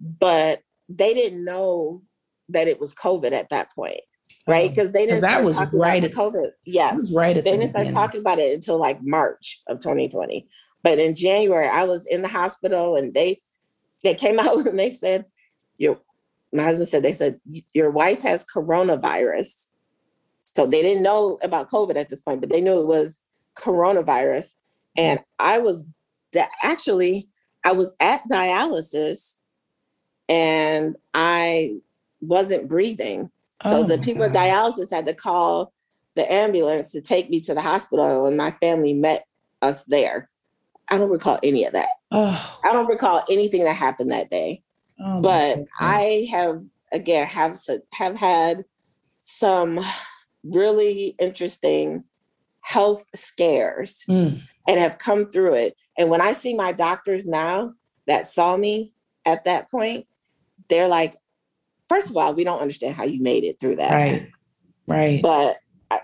But 0.00 0.60
they 0.88 1.14
didn't 1.14 1.44
know 1.44 2.02
that 2.48 2.68
it 2.68 2.80
was 2.80 2.94
COVID 2.94 3.32
at 3.32 3.48
that 3.50 3.72
point, 3.74 4.00
right? 4.46 4.68
Because 4.68 4.88
oh. 4.88 4.92
they 4.92 5.06
didn't. 5.06 5.22
That 5.22 5.44
was 5.44 5.58
right 5.72 6.02
at 6.02 6.12
COVID. 6.12 6.50
Yes, 6.64 7.12
right. 7.14 7.36
At 7.36 7.44
they 7.44 7.52
didn't 7.52 7.70
start 7.70 7.90
talking 7.90 8.20
about 8.20 8.38
it 8.38 8.54
until 8.54 8.78
like 8.78 9.02
March 9.02 9.62
of 9.68 9.78
2020. 9.78 10.46
But 10.82 10.98
in 10.98 11.14
January, 11.14 11.68
I 11.68 11.84
was 11.84 12.06
in 12.06 12.22
the 12.22 12.28
hospital, 12.28 12.96
and 12.96 13.14
they 13.14 13.40
they 14.02 14.14
came 14.14 14.38
out 14.40 14.66
and 14.66 14.78
they 14.78 14.90
said, 14.90 15.26
"Your," 15.78 16.00
my 16.52 16.64
husband 16.64 16.88
said, 16.88 17.02
they 17.02 17.12
said 17.12 17.40
your 17.72 17.90
wife 17.90 18.20
has 18.22 18.44
coronavirus 18.44 19.66
so 20.54 20.66
they 20.66 20.82
didn't 20.82 21.02
know 21.02 21.38
about 21.42 21.70
COVID 21.70 21.96
at 21.96 22.08
this 22.08 22.20
point, 22.20 22.40
but 22.40 22.50
they 22.50 22.60
knew 22.60 22.80
it 22.80 22.86
was 22.86 23.20
coronavirus. 23.56 24.54
And 24.96 25.20
I 25.38 25.58
was 25.58 25.84
da- 26.32 26.46
actually, 26.62 27.28
I 27.64 27.72
was 27.72 27.92
at 28.00 28.22
dialysis 28.30 29.38
and 30.28 30.96
I 31.12 31.76
wasn't 32.20 32.68
breathing. 32.68 33.30
So 33.64 33.80
oh 33.80 33.82
the 33.84 33.98
people 33.98 34.28
God. 34.28 34.36
at 34.36 34.48
dialysis 34.48 34.92
had 34.92 35.06
to 35.06 35.14
call 35.14 35.72
the 36.14 36.30
ambulance 36.32 36.92
to 36.92 37.00
take 37.00 37.28
me 37.28 37.40
to 37.40 37.54
the 37.54 37.60
hospital, 37.60 38.26
and 38.26 38.36
my 38.36 38.52
family 38.52 38.92
met 38.92 39.26
us 39.62 39.84
there. 39.84 40.28
I 40.88 40.98
don't 40.98 41.10
recall 41.10 41.38
any 41.42 41.64
of 41.64 41.72
that. 41.72 41.88
Oh. 42.12 42.60
I 42.62 42.72
don't 42.72 42.88
recall 42.88 43.24
anything 43.30 43.64
that 43.64 43.74
happened 43.74 44.12
that 44.12 44.30
day. 44.30 44.62
Oh 45.00 45.20
but 45.20 45.64
I 45.80 46.28
have 46.30 46.62
again 46.92 47.26
have 47.26 47.58
have 47.92 48.16
had 48.16 48.64
some 49.20 49.80
really 50.44 51.16
interesting 51.18 52.04
health 52.60 53.04
scares 53.14 54.04
mm. 54.08 54.40
and 54.68 54.78
have 54.78 54.98
come 54.98 55.30
through 55.30 55.54
it. 55.54 55.76
And 55.98 56.10
when 56.10 56.20
I 56.20 56.32
see 56.32 56.54
my 56.54 56.72
doctors 56.72 57.26
now 57.26 57.74
that 58.06 58.26
saw 58.26 58.56
me 58.56 58.92
at 59.26 59.44
that 59.44 59.70
point, 59.70 60.06
they're 60.68 60.88
like, 60.88 61.16
first 61.88 62.10
of 62.10 62.16
all, 62.16 62.34
we 62.34 62.44
don't 62.44 62.60
understand 62.60 62.94
how 62.94 63.04
you 63.04 63.22
made 63.22 63.44
it 63.44 63.60
through 63.60 63.76
that. 63.76 63.92
Right. 63.92 64.28
Right. 64.86 65.22
But 65.22 65.58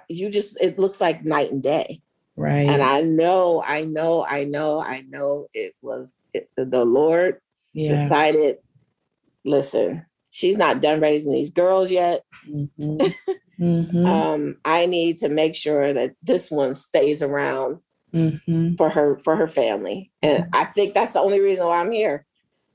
you 0.08 0.30
just, 0.30 0.58
it 0.60 0.78
looks 0.78 1.00
like 1.00 1.24
night 1.24 1.50
and 1.50 1.62
day. 1.62 2.00
Right. 2.36 2.68
And 2.68 2.82
I 2.82 3.02
know, 3.02 3.62
I 3.66 3.84
know, 3.84 4.24
I 4.24 4.44
know, 4.44 4.80
I 4.80 5.02
know 5.08 5.48
it 5.52 5.74
was 5.82 6.14
it, 6.32 6.48
the 6.56 6.84
Lord 6.84 7.40
yeah. 7.72 8.02
decided, 8.02 8.58
listen, 9.44 10.06
she's 10.30 10.56
not 10.56 10.80
done 10.80 11.00
raising 11.00 11.32
these 11.32 11.50
girls 11.50 11.90
yet. 11.90 12.24
Mm-hmm. 12.48 13.06
Mm-hmm. 13.60 14.06
um, 14.06 14.56
I 14.64 14.86
need 14.86 15.18
to 15.18 15.28
make 15.28 15.54
sure 15.54 15.92
that 15.92 16.14
this 16.22 16.50
one 16.50 16.74
stays 16.74 17.20
around 17.20 17.80
mm-hmm. 18.14 18.76
for 18.76 18.88
her 18.88 19.18
for 19.18 19.36
her 19.36 19.46
family. 19.46 20.10
And 20.22 20.48
I 20.54 20.64
think 20.64 20.94
that's 20.94 21.12
the 21.12 21.20
only 21.20 21.40
reason 21.40 21.66
why 21.66 21.78
I'm 21.78 21.92
here. 21.92 22.24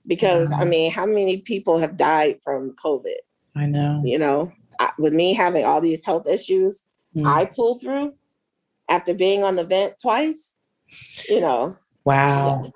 Because 0.05 0.53
I 0.53 0.63
mean, 0.65 0.91
how 0.91 1.07
many 1.07 1.37
people 1.37 1.79
have 1.79 1.97
died 1.97 2.37
from 2.43 2.73
COVID? 2.73 3.15
I 3.55 3.65
know. 3.65 4.03
You 4.05 4.19
know, 4.19 4.51
I, 4.79 4.91
with 4.99 5.11
me 5.11 5.33
having 5.33 5.65
all 5.65 5.81
these 5.81 6.05
health 6.05 6.27
issues, 6.27 6.85
mm. 7.15 7.25
I 7.25 7.45
pull 7.45 7.79
through 7.79 8.13
after 8.87 9.15
being 9.15 9.43
on 9.43 9.55
the 9.55 9.63
vent 9.63 9.95
twice. 9.99 10.59
You 11.27 11.41
know. 11.41 11.73
Wow. 12.03 12.61
Yeah. 12.63 12.69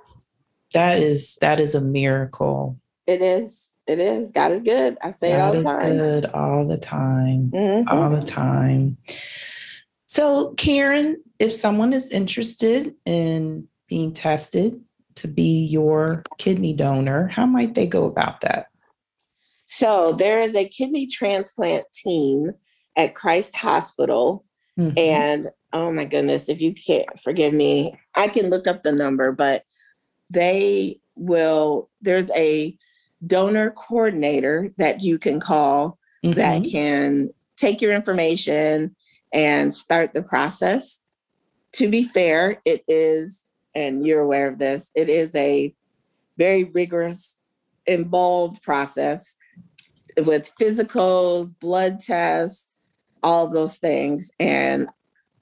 That 0.74 1.00
is 1.00 1.38
that 1.42 1.60
is 1.60 1.76
a 1.76 1.82
miracle. 1.82 2.80
It 3.06 3.22
is. 3.22 3.69
It 3.90 4.00
is. 4.00 4.32
God 4.32 4.52
is 4.52 4.62
good. 4.62 5.00
I 5.02 5.10
say 5.10 5.32
God 5.32 5.56
it 5.56 5.66
all 5.66 5.74
the 5.74 5.80
time. 5.80 5.92
Is 5.92 5.98
good 5.98 6.26
all 6.28 6.68
the 6.68 6.78
time. 6.78 7.52
Mm-hmm. 7.52 7.90
All 7.90 8.10
the 8.12 8.22
time. 8.22 8.98
So, 10.06 10.54
Karen, 10.58 11.18
if 11.40 11.52
someone 11.52 11.92
is 11.92 12.08
interested 12.10 12.94
in 13.08 13.68
being 13.88 14.14
tested 14.14 14.80
to 15.16 15.28
be 15.28 15.66
your 15.66 16.22
kidney 16.38 16.74
donor, 16.74 17.30
how 17.30 17.48
might 17.48 17.74
they 17.74 17.88
go 17.88 18.06
about 18.06 18.42
that? 18.42 18.68
So, 19.66 20.14
there 20.14 20.40
is 20.40 20.56
a 20.56 20.70
kidney 20.70 21.08
transplant 21.08 21.86
team 21.92 22.52
at 22.96 23.16
Christ 23.16 23.56
Hospital. 23.56 24.46
Mm-hmm. 24.78 25.00
And 25.00 25.48
oh 25.74 25.92
my 25.92 26.06
goodness, 26.06 26.48
if 26.48 26.62
you 26.62 26.76
can't 26.76 27.20
forgive 27.20 27.56
me, 27.56 28.00
I 28.14 28.28
can 28.28 28.52
look 28.52 28.68
up 28.68 28.84
the 28.84 28.92
number, 28.92 29.32
but 29.32 29.64
they 30.30 31.00
will, 31.16 31.90
there's 32.02 32.30
a 32.32 32.78
donor 33.26 33.72
coordinator 33.72 34.72
that 34.78 35.02
you 35.02 35.20
can 35.20 35.40
call 35.40 35.98
mm-hmm. 36.24 36.38
that 36.38 36.64
can 36.64 37.30
take 37.58 37.82
your 37.82 37.94
information 37.94 38.96
and 39.34 39.74
start 39.74 40.14
the 40.14 40.24
process. 40.24 41.00
To 41.74 41.90
be 41.90 42.04
fair, 42.04 42.62
it 42.66 42.84
is, 42.88 43.48
and 43.76 44.06
you're 44.06 44.22
aware 44.22 44.48
of 44.48 44.58
this, 44.58 44.92
it 44.96 45.10
is 45.10 45.36
a 45.36 45.74
very 46.38 46.64
rigorous, 46.64 47.38
involved 47.86 48.62
process 48.62 49.36
with 50.18 50.52
physicals, 50.60 51.58
blood 51.60 52.00
tests, 52.00 52.78
all 53.22 53.46
of 53.46 53.54
those 53.54 53.78
things. 53.78 54.32
And 54.40 54.90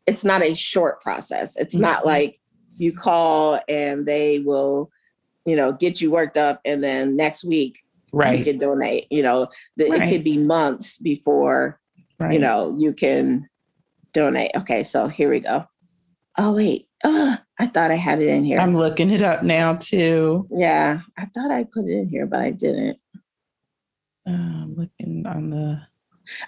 it's 0.06 0.24
not 0.24 0.42
a 0.42 0.56
short 0.56 1.02
process. 1.02 1.56
It's 1.58 1.76
mm-hmm. 1.76 1.84
not 1.84 2.06
like 2.06 2.40
you 2.78 2.94
call 2.94 3.60
and 3.68 4.06
they 4.06 4.40
will, 4.40 4.92
you 5.48 5.56
know, 5.56 5.72
get 5.72 6.02
you 6.02 6.12
worked 6.12 6.38
up 6.38 6.60
and 6.66 6.84
then 6.84 7.16
next 7.16 7.46
week 7.46 7.82
right. 8.12 8.38
you 8.38 8.44
can 8.44 8.58
donate. 8.58 9.08
You 9.10 9.24
know, 9.24 9.48
the, 9.78 9.90
right. 9.90 10.02
it 10.02 10.12
could 10.12 10.24
be 10.24 10.38
months 10.38 10.98
before, 10.98 11.80
right. 12.20 12.34
you 12.34 12.40
know, 12.40 12.76
you 12.78 12.94
can 12.94 13.48
donate. 14.12 14.52
Okay, 14.56 14.84
so 14.84 15.08
here 15.08 15.30
we 15.30 15.40
go. 15.40 15.66
Oh 16.38 16.54
wait. 16.54 16.88
Oh, 17.06 17.38
I 17.60 17.66
thought 17.68 17.92
I 17.92 17.96
had 17.96 18.22
it 18.22 18.28
in 18.28 18.44
here. 18.44 18.60
I'm 18.60 18.76
looking 18.76 19.10
it 19.10 19.22
up 19.22 19.42
now 19.42 19.76
too. 19.76 20.48
Yeah, 20.52 21.00
I 21.18 21.26
thought 21.28 21.50
I 21.50 21.64
put 21.64 21.86
it 21.86 21.92
in 21.92 22.10
here, 22.10 22.26
but 22.26 22.42
I 22.42 22.52
didn't. 22.52 23.00
Uh, 24.28 24.32
I'm 24.32 24.76
looking 24.76 25.26
on 25.26 25.50
the. 25.50 25.82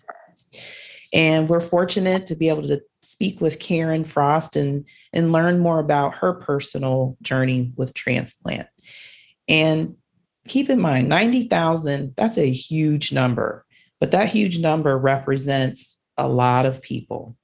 And 1.11 1.49
we're 1.49 1.59
fortunate 1.59 2.27
to 2.27 2.35
be 2.35 2.49
able 2.49 2.67
to 2.67 2.81
speak 3.01 3.41
with 3.41 3.59
Karen 3.59 4.05
Frost 4.05 4.55
and, 4.55 4.87
and 5.11 5.31
learn 5.31 5.59
more 5.59 5.79
about 5.79 6.13
her 6.13 6.33
personal 6.33 7.17
journey 7.23 7.71
with 7.75 7.95
transplant. 7.95 8.67
And 9.49 9.95
keep 10.47 10.69
in 10.69 10.79
mind, 10.79 11.09
90,000, 11.09 12.13
that's 12.15 12.37
a 12.37 12.49
huge 12.49 13.11
number, 13.11 13.65
but 13.99 14.11
that 14.11 14.29
huge 14.29 14.59
number 14.59 14.95
represents 14.99 15.97
a 16.15 16.27
lot 16.27 16.67
of 16.67 16.81
people. 16.81 17.35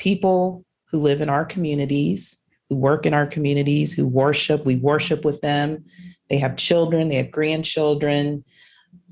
People 0.00 0.64
who 0.86 1.00
live 1.00 1.20
in 1.20 1.28
our 1.28 1.44
communities, 1.44 2.41
who 2.72 2.76
work 2.78 3.04
in 3.04 3.12
our 3.12 3.26
communities, 3.26 3.92
who 3.92 4.06
worship. 4.06 4.64
We 4.64 4.76
worship 4.76 5.26
with 5.26 5.42
them. 5.42 5.84
They 6.30 6.38
have 6.38 6.56
children, 6.56 7.10
they 7.10 7.16
have 7.16 7.30
grandchildren, 7.30 8.44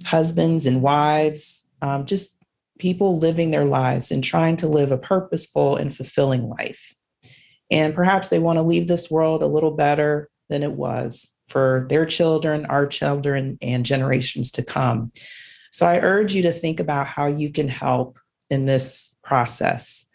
husbands 0.07 0.65
and 0.65 0.81
wives, 0.81 1.69
um, 1.83 2.07
just 2.07 2.39
people 2.79 3.19
living 3.19 3.51
their 3.51 3.67
lives 3.67 4.11
and 4.11 4.25
trying 4.25 4.57
to 4.57 4.67
live 4.67 4.93
a 4.93 4.97
purposeful 4.97 5.77
and 5.77 5.95
fulfilling 5.95 6.49
life. 6.49 6.95
And 7.71 7.95
perhaps 7.95 8.31
they 8.31 8.39
want 8.39 8.59
to 8.59 8.63
leave 8.63 8.89
this 8.89 9.11
world 9.11 9.43
a 9.43 9.47
little 9.47 9.73
better 9.73 10.31
than 10.49 10.63
it 10.63 10.73
was 10.73 11.31
for 11.51 11.87
their 11.91 12.07
children, 12.07 12.65
our 12.65 12.87
children, 12.87 13.59
and 13.61 13.85
generations 13.85 14.51
to 14.53 14.63
come. 14.63 15.13
So 15.71 15.87
I 15.87 15.99
urge 15.99 16.33
you 16.33 16.41
to 16.45 16.53
think 16.53 16.81
about 16.81 17.07
how 17.07 17.27
you 17.27 17.53
can 17.53 17.69
help 17.69 18.19
in 18.49 18.65
this 18.65 19.15
process. 19.23 20.07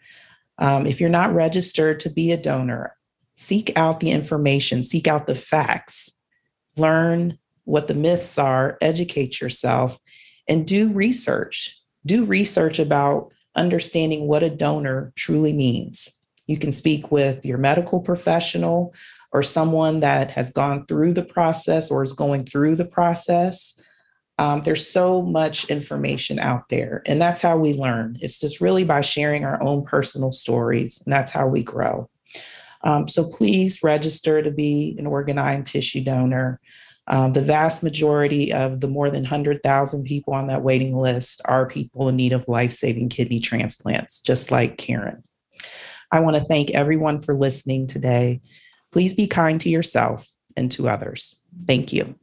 Um, 0.58 0.86
if 0.86 1.00
you're 1.00 1.08
not 1.08 1.34
registered 1.34 2.00
to 2.00 2.10
be 2.10 2.32
a 2.32 2.36
donor, 2.36 2.95
seek 3.36 3.72
out 3.76 4.00
the 4.00 4.10
information, 4.10 4.82
seek 4.82 5.06
out 5.06 5.26
the 5.26 5.34
facts, 5.34 6.10
learn 6.76 7.38
what 7.64 7.88
the 7.88 7.94
myths 7.94 8.38
are, 8.38 8.78
educate 8.80 9.40
yourself, 9.40 9.98
and 10.48 10.66
do 10.66 10.92
research. 10.92 11.78
Do 12.04 12.24
research 12.24 12.78
about 12.78 13.32
understanding 13.54 14.26
what 14.26 14.42
a 14.42 14.50
donor 14.50 15.12
truly 15.16 15.52
means. 15.52 16.10
You 16.46 16.56
can 16.56 16.70
speak 16.70 17.10
with 17.10 17.44
your 17.44 17.58
medical 17.58 18.00
professional 18.00 18.94
or 19.32 19.42
someone 19.42 20.00
that 20.00 20.30
has 20.30 20.50
gone 20.50 20.86
through 20.86 21.12
the 21.12 21.24
process 21.24 21.90
or 21.90 22.02
is 22.02 22.12
going 22.12 22.46
through 22.46 22.76
the 22.76 22.84
process. 22.84 23.78
Um, 24.38 24.62
there's 24.62 24.86
so 24.88 25.22
much 25.22 25.68
information 25.70 26.38
out 26.38 26.68
there, 26.68 27.02
and 27.06 27.20
that's 27.20 27.40
how 27.40 27.56
we 27.56 27.74
learn. 27.74 28.18
It's 28.20 28.38
just 28.38 28.60
really 28.60 28.84
by 28.84 29.00
sharing 29.00 29.44
our 29.44 29.60
own 29.62 29.84
personal 29.84 30.30
stories, 30.30 31.02
and 31.04 31.12
that's 31.12 31.32
how 31.32 31.48
we 31.48 31.62
grow. 31.62 32.08
Um, 32.86 33.08
so 33.08 33.28
please 33.28 33.82
register 33.82 34.40
to 34.40 34.50
be 34.52 34.94
an 34.96 35.08
organ, 35.08 35.38
eye, 35.38 35.54
and 35.54 35.66
tissue 35.66 36.04
donor. 36.04 36.60
Um, 37.08 37.32
the 37.32 37.42
vast 37.42 37.82
majority 37.82 38.52
of 38.52 38.80
the 38.80 38.86
more 38.86 39.10
than 39.10 39.22
100,000 39.22 40.04
people 40.04 40.34
on 40.34 40.46
that 40.46 40.62
waiting 40.62 40.96
list 40.96 41.42
are 41.44 41.68
people 41.68 42.08
in 42.08 42.16
need 42.16 42.32
of 42.32 42.46
life 42.46 42.72
saving 42.72 43.08
kidney 43.08 43.40
transplants, 43.40 44.20
just 44.20 44.52
like 44.52 44.78
Karen. 44.78 45.24
I 46.12 46.20
want 46.20 46.36
to 46.36 46.42
thank 46.42 46.70
everyone 46.70 47.20
for 47.20 47.34
listening 47.34 47.88
today. 47.88 48.40
Please 48.92 49.14
be 49.14 49.26
kind 49.26 49.60
to 49.62 49.68
yourself 49.68 50.28
and 50.56 50.70
to 50.72 50.88
others. 50.88 51.40
Thank 51.66 51.92
you. 51.92 52.14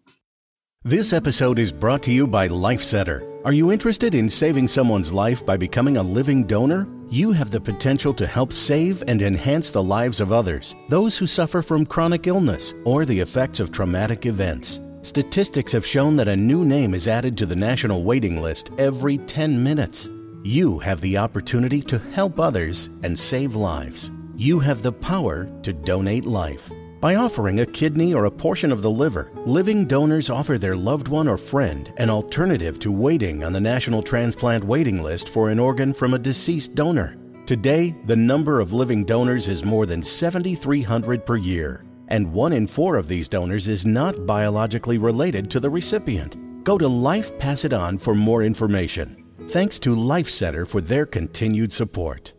This 0.86 1.14
episode 1.14 1.60
is 1.60 1.72
brought 1.72 2.04
to 2.04 2.12
you 2.12 2.28
by 2.28 2.50
LifeCenter. 2.50 3.46
Are 3.46 3.54
you 3.54 3.72
interested 3.72 4.14
in 4.14 4.30
saving 4.30 4.68
someone's 4.68 5.14
life 5.14 5.46
by 5.46 5.56
becoming 5.56 5.96
a 5.96 6.04
living 6.04 6.44
donor? 6.44 6.86
You 7.10 7.32
have 7.32 7.52
the 7.52 7.62
potential 7.62 8.14
to 8.16 8.28
help 8.28 8.52
save 8.52 9.02
and 9.08 9.22
enhance 9.22 9.72
the 9.72 9.82
lives 9.82 10.20
of 10.20 10.34
others, 10.34 10.76
those 10.90 11.18
who 11.18 11.26
suffer 11.26 11.62
from 11.62 11.86
chronic 11.86 12.28
illness 12.28 12.74
or 12.84 13.06
the 13.06 13.18
effects 13.18 13.62
of 13.62 13.72
traumatic 13.72 14.26
events. 14.26 14.82
Statistics 15.04 15.72
have 15.72 15.86
shown 15.86 16.18
that 16.18 16.28
a 16.28 16.36
new 16.36 16.66
name 16.66 16.94
is 16.94 17.08
added 17.08 17.38
to 17.38 17.46
the 17.46 17.56
national 17.56 18.04
waiting 18.04 18.42
list 18.42 18.72
every 18.78 19.20
10 19.20 19.64
minutes. 19.64 20.10
You 20.44 20.80
have 20.80 21.00
the 21.00 21.16
opportunity 21.16 21.82
to 21.84 22.00
help 22.12 22.42
others 22.42 22.90
and 23.04 23.18
save 23.18 23.56
lives. 23.56 24.12
You 24.36 24.60
have 24.60 24.82
the 24.82 24.92
power 24.92 25.48
to 25.64 25.72
donate 25.72 26.26
life. 26.26 26.70
By 27.04 27.16
offering 27.16 27.60
a 27.60 27.66
kidney 27.66 28.14
or 28.14 28.24
a 28.24 28.32
portion 28.32 28.72
of 28.72 28.82
the 28.82 28.90
liver, 28.90 29.30
living 29.46 29.84
donors 29.84 30.30
offer 30.30 30.58
their 30.58 30.78
loved 30.78 31.10
one 31.10 31.28
or 31.28 31.38
friend 31.38 31.92
an 31.98 32.10
alternative 32.10 32.80
to 32.80 32.94
waiting 32.94 33.44
on 33.44 33.52
the 33.52 33.60
National 33.60 34.02
Transplant 34.02 34.64
Waiting 34.64 35.04
List 35.04 35.28
for 35.28 35.50
an 35.50 35.60
organ 35.60 35.94
from 35.94 36.14
a 36.14 36.18
deceased 36.18 36.76
donor. 36.76 37.18
Today, 37.46 37.94
the 38.06 38.16
number 38.16 38.62
of 38.62 38.72
living 38.72 39.04
donors 39.04 39.50
is 39.50 39.66
more 39.66 39.86
than 39.86 40.02
7,300 40.02 41.26
per 41.26 41.36
year, 41.36 41.84
and 42.08 42.32
one 42.32 42.54
in 42.54 42.66
four 42.66 42.96
of 42.96 43.10
these 43.10 43.28
donors 43.28 43.68
is 43.68 43.86
not 43.86 44.26
biologically 44.26 44.98
related 44.98 45.52
to 45.52 45.60
the 45.60 45.70
recipient. 45.70 46.64
Go 46.64 46.78
to 46.78 46.88
Life 46.88 47.38
Pass 47.38 47.66
It 47.66 47.74
On 47.74 47.98
for 47.98 48.16
more 48.16 48.44
information. 48.44 49.26
Thanks 49.50 49.78
to 49.80 49.94
LifeCenter 49.94 50.66
for 50.66 50.80
their 50.80 51.06
continued 51.06 51.74
support. 51.74 52.32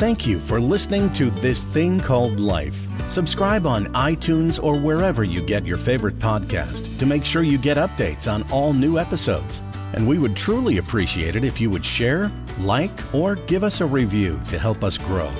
Thank 0.00 0.26
you 0.26 0.40
for 0.40 0.58
listening 0.58 1.12
to 1.12 1.30
This 1.30 1.62
Thing 1.62 2.00
Called 2.00 2.40
Life. 2.40 2.88
Subscribe 3.06 3.66
on 3.66 3.84
iTunes 3.88 4.58
or 4.62 4.74
wherever 4.74 5.24
you 5.24 5.42
get 5.42 5.66
your 5.66 5.76
favorite 5.76 6.18
podcast 6.18 6.98
to 6.98 7.04
make 7.04 7.22
sure 7.22 7.42
you 7.42 7.58
get 7.58 7.76
updates 7.76 8.26
on 8.26 8.50
all 8.50 8.72
new 8.72 8.98
episodes. 8.98 9.60
And 9.92 10.08
we 10.08 10.18
would 10.18 10.34
truly 10.34 10.78
appreciate 10.78 11.36
it 11.36 11.44
if 11.44 11.60
you 11.60 11.68
would 11.68 11.84
share, 11.84 12.32
like, 12.60 13.14
or 13.14 13.34
give 13.34 13.62
us 13.62 13.82
a 13.82 13.86
review 13.86 14.40
to 14.48 14.58
help 14.58 14.82
us 14.82 14.96
grow. 14.96 15.30